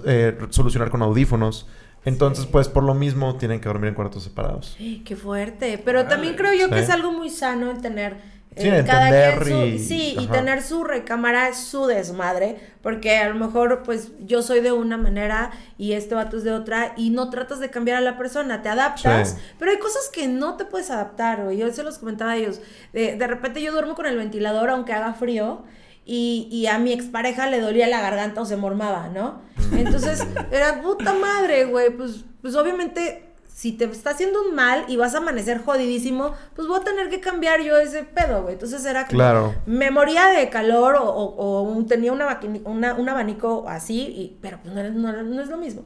[0.05, 1.67] eh, solucionar con audífonos.
[2.05, 4.75] Entonces, pues por lo mismo tienen que dormir en cuartos separados.
[5.05, 5.79] Qué fuerte.
[5.83, 8.13] Pero también creo yo que es algo muy sano el tener.
[8.13, 13.17] eh, Sí, cada entender quien y- su, sí, y tener su recámara, su desmadre, porque
[13.17, 16.93] a lo mejor, pues, yo soy de una manera y este vato es de otra,
[16.97, 19.35] y no tratas de cambiar a la persona, te adaptas, Sí.
[19.59, 21.57] pero hay cosas que no te puedes adaptar, güey.
[21.57, 22.59] Yo se los comentaba a ellos.
[22.93, 25.63] De, de repente yo duermo con el ventilador aunque haga frío.
[26.09, 29.41] Y, y a mi expareja le dolía la garganta o se mormaba, ¿no?
[29.73, 31.89] Entonces, era puta madre, güey.
[31.89, 36.65] Pues, pues obviamente, si te está haciendo un mal y vas a amanecer jodidísimo, pues
[36.67, 38.53] voy a tener que cambiar yo ese pedo, güey.
[38.53, 39.55] Entonces era como, Claro.
[39.65, 44.59] me moría de calor o, o- o un- tenía una un abanico así, y, pero
[44.63, 45.83] pues no, es- no- no es lo mismo.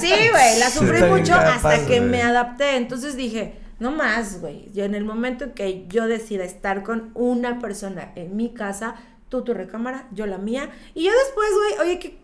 [0.00, 2.10] Sí, güey, la sufrí mucho hasta que güey.
[2.10, 2.76] me adapté.
[2.76, 4.72] Entonces dije, no más, güey.
[4.72, 8.96] Yo en el momento en que yo decida estar con una persona en mi casa,
[9.38, 12.18] tú tu recámara, yo la mía, y yo después, güey, oye, ¿qué,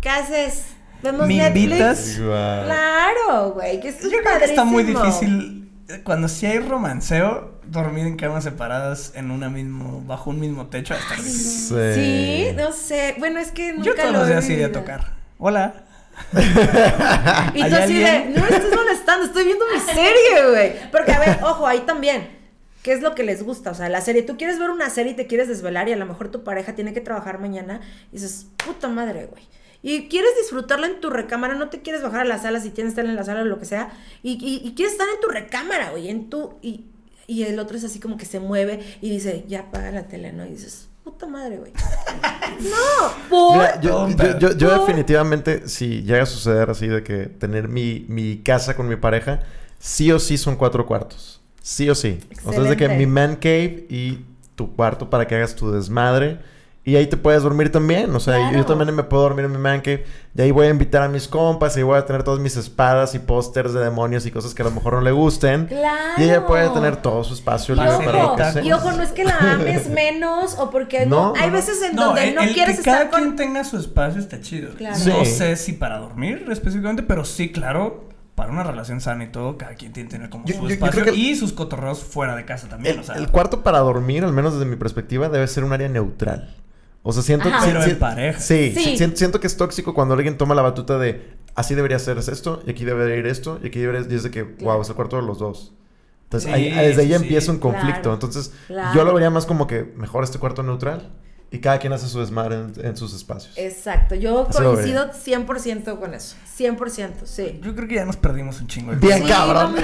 [0.00, 0.66] qué haces?
[1.02, 1.64] ¿Vemos ¿Me Netflix?
[1.64, 2.14] invitas?
[2.16, 7.56] Claro, güey, que es Yo creo que está muy difícil eh, cuando sí hay romanceo
[7.64, 10.94] dormir en camas separadas en una mismo bajo un mismo techo.
[10.94, 11.94] va a estar difícil.
[11.94, 13.14] Sí, no sé.
[13.18, 15.12] Bueno, es que nunca Yo todos lo los días iría a tocar.
[15.38, 15.84] Hola.
[17.54, 20.90] Y ¿Hay tú así de, no me estés molestando, estoy viendo mi serie, güey.
[20.90, 22.45] Porque, a ver, ojo, ahí también.
[22.86, 23.72] ¿Qué es lo que les gusta?
[23.72, 25.96] O sea, la serie, tú quieres ver una serie y te quieres desvelar y a
[25.96, 27.80] lo mejor tu pareja tiene que trabajar mañana
[28.12, 29.42] y dices, puta madre, güey.
[29.82, 32.94] Y quieres disfrutarla en tu recámara, no te quieres bajar a la sala si tienes
[32.94, 33.90] que estar en la sala o lo que sea.
[34.22, 36.54] Y, y- y quieres estar en tu recámara, güey, en tu...
[36.62, 36.84] Y,
[37.26, 40.32] y el otro es así como que se mueve y dice, ya apaga la tele,
[40.32, 40.46] ¿no?
[40.46, 41.72] Y dices, puta madre, güey.
[42.60, 43.52] no, por...
[43.56, 47.66] Mira, yo, yo- yo- yo Por- definitivamente, si llega a suceder así de que tener
[47.68, 49.40] mi, mi casa con mi pareja,
[49.80, 51.35] sí o sí son cuatro cuartos.
[51.68, 52.20] Sí o sí.
[52.44, 52.96] O sea, es de que Excelente.
[53.06, 54.20] mi man cave y
[54.54, 56.38] tu cuarto para que hagas tu desmadre.
[56.84, 58.14] Y ahí te puedes dormir también.
[58.14, 58.66] O sea, yo- yo Claro.
[58.66, 60.04] también me puedo dormir en mi man cave.
[60.36, 63.16] Y ahí voy a invitar a mis compas y voy a tener todas mis espadas
[63.16, 65.66] y pósters de demonios y cosas que a lo mejor no le gusten.
[65.66, 66.12] Claro.
[66.18, 68.62] Y ella puede tener todo su espacio Y libre Libre para lo ojo, que sea.
[68.62, 71.30] y ojo, no es que la ames menos o porque no.
[71.30, 71.52] No, Hay no, no.
[71.54, 73.36] veces en donde el- no el quieres que cada estar quien con.
[73.36, 74.70] tenga su espacio está chido.
[74.76, 74.96] Claro.
[75.04, 75.32] No Sí.
[75.32, 78.04] sé si para dormir específicamente, pero sí, claro,
[78.36, 80.68] para una relación sana y todo, cada quien tiene que tener como Yo- su yo-
[80.68, 82.94] espacio y sus cotorreos fuera de casa también.
[82.94, 85.72] El, o sea, el cuarto para dormir, al menos desde mi perspectiva, debe ser un
[85.72, 86.54] área neutral.
[87.02, 87.60] O sea, siento Ajá.
[87.64, 87.66] que...
[87.72, 88.38] Pero si- en pareja.
[88.40, 88.84] Sí, Sí.
[88.84, 92.18] si- siento, siento que es tóxico cuando alguien toma la batuta de así debería ser
[92.18, 94.06] esto, y aquí debería ir esto, y aquí debería...
[94.08, 95.72] Y es de que, wow, es el cuarto de los dos.
[96.24, 98.02] Entonces, Sí, ahí- desde ahí sí, empieza un conflicto.
[98.02, 98.14] Claro.
[98.14, 98.94] Entonces, Claro.
[98.94, 101.10] yo lo vería más como que mejor este cuarto neutral
[101.50, 103.52] y cada quien hace su desmadre en, en sus espacios.
[103.56, 106.36] Exacto, yo Así coincido 100% con eso.
[106.58, 107.60] 100%, sí.
[107.62, 109.76] Yo creo que ya nos perdimos un chingo de Bien, Sí, cabrón.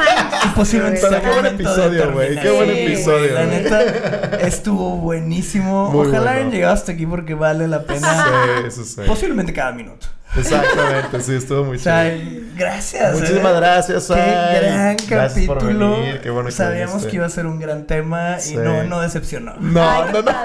[0.56, 3.34] posiblemente qué buen episodio, güey, qué buen episodio.
[3.34, 5.90] La neta, estuvo buenísimo.
[5.90, 6.30] Muy Ojalá bueno.
[6.39, 8.24] hayan llegado hasta aquí porque vale la pena.
[8.24, 9.01] Sí, eso sí.
[9.06, 10.06] Posiblemente cada minuto.
[10.36, 11.94] Exactamente, sí, estuvo muy chido.
[12.56, 13.14] gracias.
[13.18, 13.56] Muchísimas ¿eh?
[13.56, 14.60] gracias, Qué Ay.
[14.62, 15.90] gran Gracias por capítulo.
[15.98, 17.10] venir, qué bueno que Sabíamos viniste.
[17.10, 18.54] que iba a ser un gran tema Sí.
[18.54, 19.54] y no, no decepcionó.
[19.60, 20.32] No, Ay, no, no.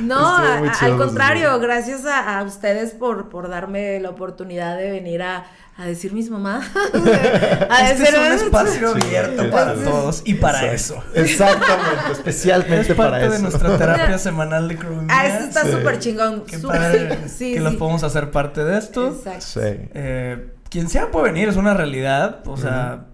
[0.00, 4.90] No, a- chido, al contrario, gracias a, a ustedes por, por darme la oportunidad de
[4.92, 5.44] venir a,
[5.78, 6.66] a decir mis mamás.
[7.70, 11.02] a Este decir, es un espacio abierto sí, para todos y para Exacto.
[11.14, 11.20] eso.
[11.22, 13.32] Exactamente, especialmente Es para parte eso.
[13.34, 15.06] de nuestra terapia semanal de crewmía.
[15.08, 15.70] Ah, eso está Sí.
[15.72, 16.44] súper chingón.
[16.46, 17.58] Qué padre sí, que sí.
[17.60, 19.08] los podemos hacer parte de esto.
[19.08, 19.40] Exacto.
[19.46, 19.60] Sí.
[19.94, 22.40] Eh, quien sea puede venir, es una realidad.
[22.46, 23.06] O sea,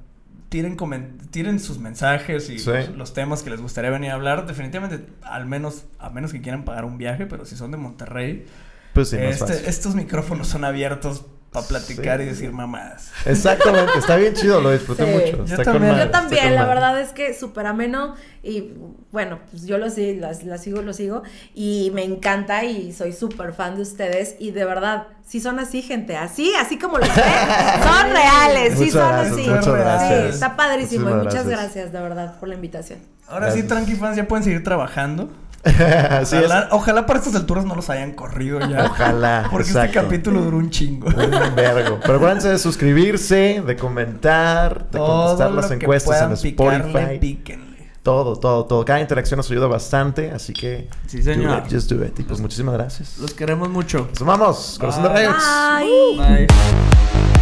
[0.49, 2.71] tiren, comen- tiren sus mensajes y Sí.
[2.71, 4.47] los, los temas que les gustaría venir a hablar.
[4.47, 8.47] Definitivamente, al menos, a menos que quieran pagar un viaje, pero si son de Monterrey,
[8.95, 9.67] Pues sí, más este- fácil.
[9.67, 12.25] estos micrófonos son abiertos para platicar Sí.
[12.25, 13.11] y decir mamadas.
[13.25, 15.11] Exactamente, está bien chido, lo disfruté Sí.
[15.13, 15.37] mucho.
[15.47, 15.83] Yo está con también.
[15.93, 18.73] madre, Yo está también, con la verdad es que súper ameno y
[19.13, 21.23] bueno, pues yo lo sigo, la, la sigo, lo sigo
[21.55, 25.81] y me encanta y soy súper fan de ustedes y de verdad, sí son así,
[25.81, 27.25] gente, así, así como los ven,
[27.83, 29.49] son reales, sí Muchas son gracias, así.
[29.49, 30.35] muchas Sí, gracias.
[30.35, 31.49] está padrísimo y muchas gracias.
[31.49, 32.99] gracias de verdad por la invitación.
[33.29, 33.63] Ahora sí.
[33.63, 35.31] Tranqui Fans ya pueden seguir trabajando.
[36.11, 36.51] Así es.
[36.71, 38.85] ojalá, para estas alturas no los hayan corrido ya.
[38.87, 39.99] Ojalá, Porque exacto.
[39.99, 41.09] este capítulo duró un chingo.
[41.09, 41.99] Un vergo.
[42.03, 47.19] Pero acuérdense de suscribirse, de comentar, de contestar las encuestas en picarle, Spotify.
[47.19, 47.75] píquenle.
[48.03, 48.85] Todo, todo, todo.
[48.85, 50.91] Cada interacción nos ayuda bastante, así que...
[51.07, 51.63] Sí, señor.
[51.63, 52.19] Do it, just do it.
[52.21, 53.17] Y pues muchísimas gracias.
[53.17, 54.09] Los queremos mucho.
[54.11, 54.77] Nos vamos.
[54.79, 55.09] Corazón de.
[55.09, 55.37] Rayos.
[55.81, 56.47] Bye.
[56.47, 57.34] Bye.